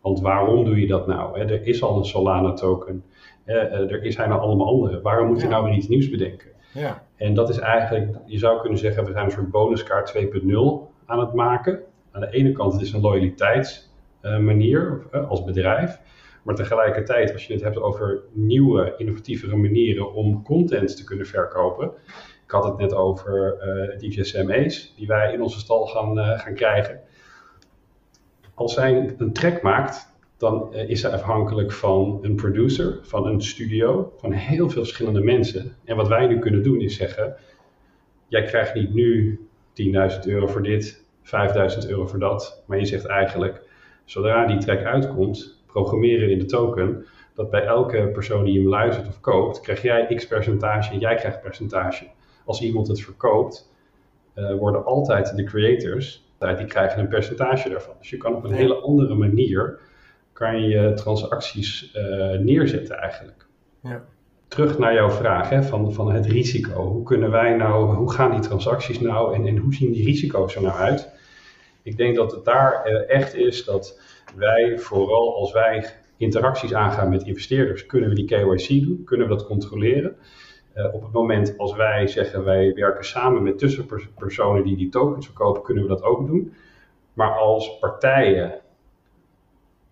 Want 0.00 0.20
waarom 0.20 0.64
doe 0.64 0.80
je 0.80 0.86
dat 0.86 1.06
nou? 1.06 1.38
Hè? 1.38 1.44
Er 1.44 1.66
is 1.66 1.82
al 1.82 1.96
een 1.96 2.04
Solana 2.04 2.52
token, 2.52 3.04
eh, 3.44 3.92
er 3.92 4.12
zijn 4.12 4.30
er 4.30 4.38
allemaal 4.38 4.66
andere. 4.66 5.00
Waarom 5.00 5.26
moet 5.26 5.40
je 5.40 5.48
nou 5.48 5.64
weer 5.64 5.74
iets 5.74 5.88
nieuws 5.88 6.10
bedenken? 6.10 6.48
Ja. 6.74 7.02
En 7.16 7.34
dat 7.34 7.48
is 7.48 7.58
eigenlijk, 7.58 8.16
je 8.26 8.38
zou 8.38 8.60
kunnen 8.60 8.78
zeggen, 8.78 9.04
we 9.04 9.12
zijn 9.12 9.24
een 9.24 9.30
soort 9.30 9.50
bonuskaart 9.50 10.08
2.0 10.08 10.90
aan 11.06 11.20
het 11.20 11.32
maken. 11.32 11.80
Aan 12.10 12.20
de 12.20 12.30
ene 12.30 12.52
kant, 12.52 12.72
het 12.72 12.82
is 12.82 12.92
een 12.92 13.00
loyaliteitsmanier 13.00 15.02
uh, 15.12 15.30
als 15.30 15.44
bedrijf. 15.44 16.00
Maar 16.42 16.54
tegelijkertijd, 16.54 17.32
als 17.32 17.46
je 17.46 17.52
het 17.52 17.62
hebt 17.62 17.80
over 17.80 18.22
nieuwe, 18.32 18.94
innovatievere 18.96 19.56
manieren 19.56 20.12
om 20.12 20.42
content 20.42 20.96
te 20.96 21.04
kunnen 21.04 21.26
verkopen, 21.26 21.92
ik 22.46 22.52
had 22.52 22.64
het 22.64 22.76
net 22.76 22.94
over 22.94 23.56
uh, 23.62 23.98
die 23.98 24.10
GSME's 24.10 24.94
die 24.96 25.06
wij 25.06 25.32
in 25.32 25.42
onze 25.42 25.58
stal 25.58 25.86
gaan, 25.86 26.18
uh, 26.18 26.38
gaan 26.38 26.54
krijgen. 26.54 27.00
Als 28.54 28.74
zij 28.74 29.14
een 29.18 29.32
track 29.32 29.62
maakt 29.62 30.14
dan 30.36 30.74
eh, 30.74 30.88
is 30.88 31.02
hij 31.02 31.12
afhankelijk 31.12 31.72
van 31.72 32.18
een 32.22 32.34
producer, 32.34 32.98
van 33.02 33.26
een 33.26 33.42
studio, 33.42 34.12
van 34.18 34.32
heel 34.32 34.70
veel 34.70 34.82
verschillende 34.82 35.20
mensen. 35.20 35.76
En 35.84 35.96
wat 35.96 36.08
wij 36.08 36.26
nu 36.26 36.38
kunnen 36.38 36.62
doen 36.62 36.80
is 36.80 36.96
zeggen, 36.96 37.36
jij 38.28 38.42
krijgt 38.42 38.74
niet 38.74 38.94
nu 38.94 39.40
10.000 39.72 40.20
euro 40.26 40.46
voor 40.46 40.62
dit, 40.62 41.04
5.000 41.24 41.88
euro 41.88 42.06
voor 42.06 42.18
dat, 42.18 42.62
maar 42.66 42.78
je 42.78 42.84
zegt 42.84 43.06
eigenlijk, 43.06 43.62
zodra 44.04 44.46
die 44.46 44.58
track 44.58 44.82
uitkomt, 44.82 45.64
programmeren 45.66 46.30
in 46.30 46.38
de 46.38 46.44
token 46.44 47.06
dat 47.34 47.50
bij 47.50 47.64
elke 47.64 48.10
persoon 48.12 48.44
die 48.44 48.58
hem 48.58 48.68
luistert 48.68 49.08
of 49.08 49.20
koopt, 49.20 49.60
krijg 49.60 49.82
jij 49.82 50.14
x 50.14 50.26
percentage 50.26 50.92
en 50.92 50.98
jij 50.98 51.14
krijgt 51.14 51.40
percentage. 51.40 52.06
Als 52.46 52.60
iemand 52.60 52.88
het 52.88 53.00
verkoopt, 53.00 53.70
uh, 54.34 54.58
worden 54.58 54.84
altijd 54.84 55.36
de 55.36 55.44
creators, 55.44 56.24
die 56.38 56.66
krijgen 56.66 57.00
een 57.00 57.08
percentage 57.08 57.68
daarvan. 57.68 57.94
Dus 57.98 58.10
je 58.10 58.16
kan 58.16 58.34
op 58.34 58.44
een 58.44 58.52
hele 58.52 58.74
andere 58.74 59.14
manier, 59.14 59.78
kan 60.32 60.62
je 60.62 60.92
transacties 60.94 61.94
uh, 61.96 62.38
neerzetten 62.38 62.96
eigenlijk. 62.98 63.46
Ja. 63.82 64.04
Terug 64.48 64.78
naar 64.78 64.94
jouw 64.94 65.10
vraag 65.10 65.48
hè, 65.48 65.62
van, 65.62 65.92
van 65.92 66.12
het 66.12 66.26
risico. 66.26 66.82
Hoe 66.82 67.02
kunnen 67.02 67.30
wij 67.30 67.56
nou, 67.56 67.94
hoe 67.94 68.12
gaan 68.12 68.30
die 68.30 68.40
transacties 68.40 69.00
nou 69.00 69.34
en, 69.34 69.46
en 69.46 69.56
hoe 69.56 69.74
zien 69.74 69.92
die 69.92 70.04
risico's 70.04 70.54
er 70.54 70.62
nou 70.62 70.78
uit? 70.78 71.10
Ik 71.82 71.96
denk 71.96 72.16
dat 72.16 72.32
het 72.32 72.44
daar 72.44 72.90
uh, 72.90 73.10
echt 73.10 73.34
is 73.34 73.64
dat 73.64 74.00
wij, 74.36 74.78
vooral 74.78 75.36
als 75.36 75.52
wij 75.52 75.86
interacties 76.16 76.74
aangaan 76.74 77.08
met 77.08 77.22
investeerders, 77.22 77.86
kunnen 77.86 78.08
we 78.08 78.14
die 78.14 78.24
KYC 78.24 78.82
doen, 78.82 79.02
kunnen 79.04 79.28
we 79.28 79.34
dat 79.34 79.46
controleren. 79.46 80.16
Uh, 80.76 80.94
op 80.94 81.02
het 81.02 81.12
moment 81.12 81.58
als 81.58 81.74
wij 81.74 82.06
zeggen 82.06 82.44
wij 82.44 82.74
werken 82.74 83.04
samen 83.04 83.42
met 83.42 83.58
tussenpersonen 83.58 84.64
die 84.64 84.76
die 84.76 84.88
tokens 84.88 85.26
verkopen, 85.26 85.62
kunnen 85.62 85.82
we 85.82 85.88
dat 85.88 86.02
ook 86.02 86.26
doen. 86.26 86.54
Maar 87.12 87.30
als 87.30 87.78
partijen 87.78 88.60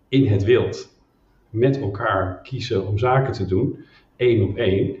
in 0.09 0.27
het 0.27 0.43
wild 0.43 0.99
met 1.49 1.79
elkaar 1.79 2.41
kiezen 2.41 2.87
om 2.87 2.97
zaken 2.97 3.33
te 3.33 3.45
doen, 3.45 3.85
één 4.15 4.49
op 4.49 4.57
één, 4.57 4.95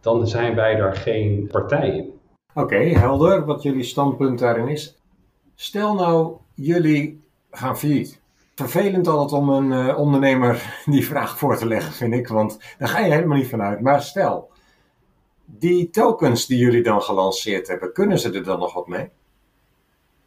dan 0.00 0.26
zijn 0.26 0.54
wij 0.54 0.74
daar 0.74 0.94
geen 0.94 1.46
partij 1.46 1.96
in. 1.96 2.12
Oké, 2.54 2.76
helder 2.76 3.44
wat 3.44 3.62
jullie 3.62 3.82
standpunt 3.82 4.38
daarin 4.38 4.68
is. 4.68 4.98
Stel 5.54 5.94
nou, 5.94 6.36
jullie 6.54 7.24
gaan 7.50 7.78
failliet 7.78 8.22
vervelend 8.54 9.06
altijd 9.06 9.40
om 9.40 9.48
een 9.48 9.86
uh, 9.86 9.98
ondernemer 9.98 10.74
die 10.84 11.06
vraag 11.06 11.38
voor 11.38 11.56
te 11.56 11.66
leggen, 11.66 11.92
vind 11.92 12.14
ik. 12.14 12.28
Want 12.28 12.58
daar 12.78 12.88
ga 12.88 12.98
je 12.98 13.12
helemaal 13.12 13.36
niet 13.36 13.48
vanuit. 13.48 13.80
Maar 13.80 14.02
stel, 14.02 14.50
die 15.44 15.90
tokens 15.90 16.46
die 16.46 16.58
jullie 16.58 16.82
dan 16.82 17.02
gelanceerd 17.02 17.68
hebben, 17.68 17.92
kunnen 17.92 18.18
ze 18.18 18.32
er 18.32 18.44
dan 18.44 18.58
nog 18.58 18.74
wat 18.74 18.88
mee? 18.88 19.08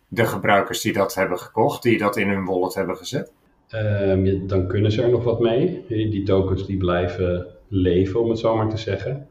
De 0.07 0.25
gebruikers 0.25 0.81
die 0.81 0.93
dat 0.93 1.15
hebben 1.15 1.39
gekocht, 1.39 1.83
die 1.83 1.97
dat 1.97 2.17
in 2.17 2.29
hun 2.29 2.45
wallet 2.45 2.73
hebben 2.73 2.97
gezet? 2.97 3.31
Um, 3.71 4.47
dan 4.47 4.67
kunnen 4.67 4.91
ze 4.91 5.03
er 5.03 5.09
nog 5.09 5.23
wat 5.23 5.39
mee. 5.39 5.85
Die 5.87 6.23
tokens 6.23 6.65
die 6.65 6.77
blijven 6.77 7.47
leven, 7.67 8.19
om 8.19 8.29
het 8.29 8.39
zo 8.39 8.55
maar 8.55 8.69
te 8.69 8.77
zeggen. 8.77 9.27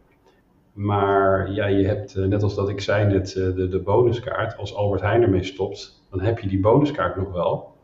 Maar 0.72 1.52
ja, 1.52 1.66
je 1.66 1.86
hebt, 1.86 2.14
eh, 2.14 2.24
net 2.24 2.42
als 2.42 2.54
dat 2.54 2.68
ik 2.68 2.80
zei 2.80 3.06
net, 3.06 3.28
eh, 3.28 3.54
de, 3.54 3.68
de 3.68 3.78
bonuskaart. 3.78 4.56
Als 4.56 4.74
Albert 4.74 5.00
Heijn 5.00 5.22
ermee 5.22 5.42
stopt, 5.42 6.02
dan 6.10 6.20
heb 6.20 6.38
je 6.38 6.48
die 6.48 6.60
bonuskaart 6.60 7.16
nog 7.16 7.32
wel. 7.32 7.74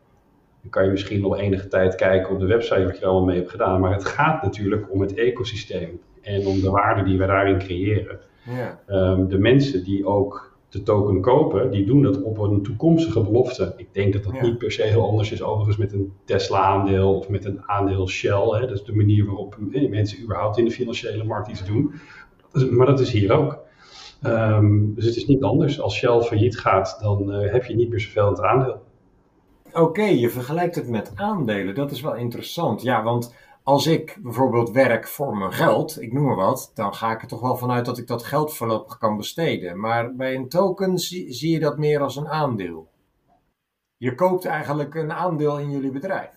Dan 0.61 0.71
kan 0.71 0.85
je 0.85 0.91
misschien 0.91 1.21
nog 1.21 1.37
enige 1.37 1.67
tijd 1.67 1.95
kijken 1.95 2.33
op 2.33 2.39
de 2.39 2.45
website 2.45 2.85
wat 2.85 2.99
je 2.99 3.05
allemaal 3.05 3.25
mee 3.25 3.37
hebt 3.37 3.51
gedaan. 3.51 3.79
Maar 3.79 3.93
het 3.93 4.05
gaat 4.05 4.43
natuurlijk 4.43 4.91
om 4.91 5.01
het 5.01 5.13
ecosysteem 5.13 5.99
en 6.23 6.47
om 6.47 6.61
de 6.61 6.69
waarde 6.69 7.03
die 7.03 7.17
we 7.17 7.25
daarin 7.25 7.59
creëren. 7.59 8.19
Ja. 8.45 8.79
Um, 8.87 9.27
de 9.29 9.37
mensen 9.37 9.83
die 9.83 10.05
ook 10.05 10.51
de 10.69 10.83
token 10.83 11.21
kopen, 11.21 11.71
die 11.71 11.85
doen 11.85 12.01
dat 12.01 12.21
op 12.21 12.37
een 12.37 12.61
toekomstige 12.63 13.21
belofte. 13.21 13.73
Ik 13.77 13.93
denk 13.93 14.13
dat 14.13 14.23
dat 14.23 14.33
Ja. 14.33 14.41
niet 14.41 14.57
per 14.57 14.71
se 14.71 14.83
heel 14.83 15.07
anders 15.07 15.31
is 15.31 15.41
overigens 15.41 15.77
met 15.77 15.93
een 15.93 16.13
Tesla-aandeel 16.25 17.17
of 17.17 17.29
met 17.29 17.45
een 17.45 17.61
aandeel 17.65 18.07
Shell. 18.07 18.47
Hè. 18.49 18.59
Dat 18.59 18.71
is 18.71 18.83
de 18.83 18.95
manier 18.95 19.25
waarop 19.25 19.57
eh, 19.73 19.89
mensen 19.89 20.23
überhaupt 20.23 20.57
in 20.57 20.65
de 20.65 20.71
financiële 20.71 21.23
markt 21.23 21.47
iets 21.47 21.65
doen. 21.65 21.93
Maar 22.71 22.85
dat 22.85 22.99
is 22.99 23.11
hier 23.11 23.31
ook. 23.31 23.59
Ehm, 24.21 24.93
dus 24.93 25.05
het 25.05 25.15
is 25.15 25.25
niet 25.25 25.43
anders. 25.43 25.81
Als 25.81 25.95
Shell 25.95 26.21
failliet 26.21 26.59
gaat, 26.59 26.97
dan 27.01 27.31
eh, 27.31 27.51
heb 27.51 27.65
je 27.65 27.75
niet 27.75 27.89
meer 27.89 27.99
zoveel 27.99 28.25
in 28.25 28.31
het 28.33 28.41
aandeel. 28.41 28.81
Oké, 29.73 30.03
je 30.03 30.29
vergelijkt 30.29 30.75
het 30.75 30.87
met 30.89 31.11
aandelen. 31.15 31.75
Dat 31.75 31.91
is 31.91 32.01
wel 32.01 32.15
interessant. 32.15 32.81
Ja, 32.81 33.03
want 33.03 33.35
als 33.63 33.87
ik 33.87 34.17
bijvoorbeeld 34.21 34.71
werk 34.71 35.07
voor 35.07 35.37
mijn 35.37 35.51
geld, 35.53 36.01
ik 36.01 36.13
noem 36.13 36.25
maar 36.25 36.35
wat, 36.35 36.71
dan 36.73 36.93
ga 36.93 37.11
ik 37.11 37.21
er 37.21 37.27
toch 37.27 37.41
wel 37.41 37.57
vanuit 37.57 37.85
dat 37.85 37.97
ik 37.97 38.07
dat 38.07 38.23
geld 38.23 38.53
voorlopig 38.55 38.97
kan 38.97 39.17
besteden. 39.17 39.79
Maar 39.79 40.15
bij 40.15 40.35
een 40.35 40.49
token 40.49 40.97
zie, 40.97 41.51
je 41.51 41.59
dat 41.59 41.77
meer 41.77 41.99
als 41.99 42.15
een 42.15 42.27
aandeel. 42.27 42.91
Je 43.97 44.15
koopt 44.15 44.45
eigenlijk 44.45 44.95
een 44.95 45.11
aandeel 45.11 45.59
in 45.59 45.71
jullie 45.71 45.91
bedrijf. 45.91 46.29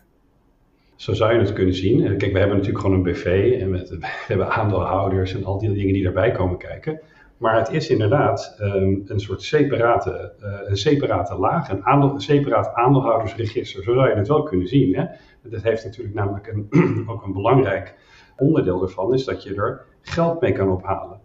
Zo 0.97 1.13
zou 1.13 1.33
je 1.33 1.39
het 1.39 1.53
kunnen 1.53 1.75
zien. 1.75 2.05
Eh, 2.05 2.17
Kijk, 2.17 2.33
we 2.33 2.39
hebben 2.39 2.57
natuurlijk 2.57 2.85
gewoon 2.85 2.97
een 2.97 3.13
BV 3.13 3.57
en 3.61 3.71
met, 3.71 3.89
we 3.99 4.07
hebben 4.27 4.51
aandeelhouders 4.51 5.35
en 5.35 5.45
al 5.45 5.59
die 5.59 5.73
dingen 5.73 5.95
die 5.95 6.03
daarbij 6.03 6.31
komen 6.31 6.59
kijken. 6.59 7.01
Maar 7.37 7.59
het 7.59 7.71
is 7.71 7.89
inderdaad 7.89 8.57
ehm, 8.59 8.95
een 9.05 9.21
soort 9.21 9.43
separate, 9.43 10.33
eh, 10.41 10.71
een 10.71 10.77
separate 10.77 11.35
laag, 11.39 11.69
een, 11.71 11.85
aandeel, 11.85 12.11
een 12.11 12.21
separaat 12.21 12.75
aandeelhoudersregister. 12.75 13.83
Zo 13.83 13.95
zou 13.95 14.09
je 14.09 14.15
het 14.15 14.29
wel 14.29 14.43
kunnen 14.43 14.67
zien. 14.67 14.97
Hè? 14.97 15.05
Dat 15.43 15.63
heeft 15.63 15.85
natuurlijk 15.85 16.15
namelijk 16.15 16.55
ook 17.11 17.25
een 17.25 17.33
belangrijk 17.33 17.95
onderdeel 18.37 18.83
ervan, 18.83 19.15
is 19.15 19.25
dat 19.25 19.43
je 19.43 19.55
er 19.55 19.85
geld 20.01 20.41
mee 20.41 20.53
kan 20.53 20.71
ophalen. 20.71 21.21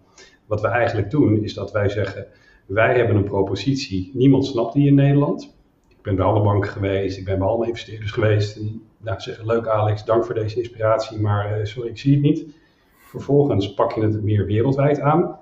Wat 0.46 0.62
we 0.62 0.68
eigenlijk 0.68 1.12
doen, 1.12 1.44
is 1.44 1.54
dat 1.54 1.72
wij 1.72 1.90
zeggen, 1.90 2.28
wij 2.66 2.98
hebben 2.98 3.16
een 3.16 3.24
propositie, 3.24 4.12
niemand 4.14 4.46
snapt 4.46 4.74
die 4.74 4.88
in 4.88 4.96
Nederland. 4.96 5.56
Ik 5.90 6.02
ben 6.02 6.16
bij 6.16 6.26
alle 6.26 6.42
banken 6.42 6.70
geweest, 6.70 7.18
ik 7.18 7.26
ben 7.26 7.40
bij 7.40 7.48
alle 7.48 7.68
investeerders 7.68 8.12
geweest. 8.12 8.60
Die 8.60 8.86
nou, 8.98 9.20
zeggen, 9.20 9.46
leuk 9.46 9.68
Alex, 9.68 10.06
dank 10.06 10.26
voor 10.26 10.36
deze 10.36 10.58
inspiratie, 10.58 11.20
maar 11.20 11.60
eh, 11.60 11.66
sorry, 11.66 11.90
ik 11.90 11.98
zie 11.98 12.14
het 12.14 12.22
niet. 12.22 12.46
Vervolgens 12.98 13.74
pak 13.74 13.92
je 13.92 14.02
het 14.02 14.24
meer 14.24 14.46
wereldwijd 14.46 15.00
aan. 15.00 15.40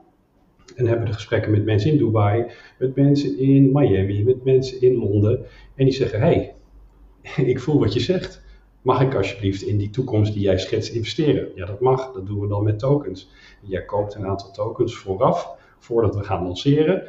En 0.76 0.88
hebben 0.88 1.06
de 1.06 1.14
gesprekken 1.14 1.52
met 1.52 1.66
mensen 1.66 1.92
in 1.92 1.98
Dubai, 1.98 2.46
met 2.80 2.96
mensen 2.96 3.38
in 3.38 3.72
Miami, 3.72 4.24
met 4.24 4.44
mensen 4.44 4.82
in 4.82 4.96
Londen. 4.96 5.46
En 5.76 5.86
die 5.86 5.94
zeggen, 5.94 6.20
hey, 6.20 6.54
ik 7.54 7.60
voel 7.60 7.80
wat 7.80 7.94
je 7.94 8.00
zegt. 8.00 8.42
Mag 8.82 9.02
ik 9.02 9.16
alsjeblieft 9.16 9.62
in 9.62 9.78
die 9.78 9.90
toekomst 9.90 10.34
die 10.34 10.42
jij 10.42 10.58
schetst 10.58 10.94
investeren? 10.94 11.48
Ja, 11.56 11.66
dat 11.66 11.80
mag. 11.80 12.12
Dat 12.14 12.26
doen 12.26 12.40
we 12.40 12.48
dan 12.48 12.64
met 12.64 12.80
tokens. 12.80 13.30
Jij 13.62 13.86
koopt 13.86 14.16
een 14.16 14.26
aantal 14.26 14.52
tokens 14.52 14.96
vooraf, 14.96 15.58
voordat 15.80 16.16
we 16.16 16.24
gaan 16.24 16.44
lanceren. 16.44 17.04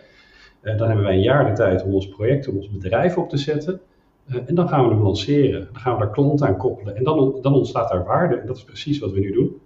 Eh, 0.61 0.79
dan 0.79 0.87
hebben 0.87 1.05
wij 1.05 1.15
een 1.15 1.23
jaar 1.23 1.47
de 1.47 1.53
tijd 1.53 1.83
om 1.83 1.95
ons 1.95 2.09
project, 2.09 2.49
om 2.49 2.57
ons 2.57 2.71
bedrijf 2.71 3.17
op 3.17 3.29
te 3.29 3.37
zetten. 3.37 3.81
Eh, 4.27 4.37
en 4.47 4.55
dan 4.55 4.69
gaan 4.69 4.85
we 4.89 4.95
hem 4.95 5.03
lanceren. 5.03 5.69
Dan 5.73 5.83
gaan 5.83 5.93
we 5.93 5.99
daar 5.99 6.11
klanten 6.11 6.47
aan 6.47 6.57
koppelen. 6.57 6.97
En 6.97 7.05
dan, 7.05 7.39
dan 7.41 7.55
ontstaat 7.55 7.91
daar 7.91 8.05
waarde. 8.05 8.37
En 8.37 8.47
dat 8.47 8.57
is 8.57 8.65
precies 8.65 8.99
wat 8.99 9.13
we 9.13 9.21
nu 9.21 9.33
doen. 9.33 9.61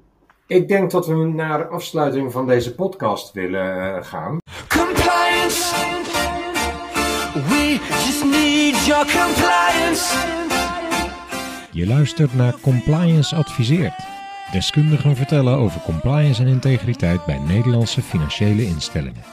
Ik 0.47 0.69
denk 0.69 0.91
dat 0.91 1.07
we 1.07 1.15
naar 1.15 1.69
afsluiting 1.69 2.33
van 2.33 2.47
deze 2.47 2.75
podcast 2.75 3.33
willen 3.33 3.97
eh, 3.97 4.05
gaan. 4.05 4.39
Compliance. 4.69 5.75
We 7.33 7.79
just 8.05 8.25
need 8.25 8.87
your 8.87 9.05
compliance. 9.05 10.15
Je 11.71 11.87
luistert 11.87 12.35
naar 12.35 12.55
Compliance 12.61 13.37
Adviseert. 13.37 13.95
Deskundigen 14.53 15.17
vertellen 15.17 15.57
over 15.57 15.81
compliance 15.81 16.43
en 16.43 16.49
integriteit 16.49 17.25
bij 17.25 17.39
Nederlandse 17.39 18.03
financiële 18.03 18.67
instellingen. 18.67 19.25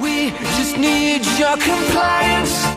We 0.00 0.32
just 0.56 0.76
need 0.76 1.36
your 1.38 1.58
compliance. 1.58 2.76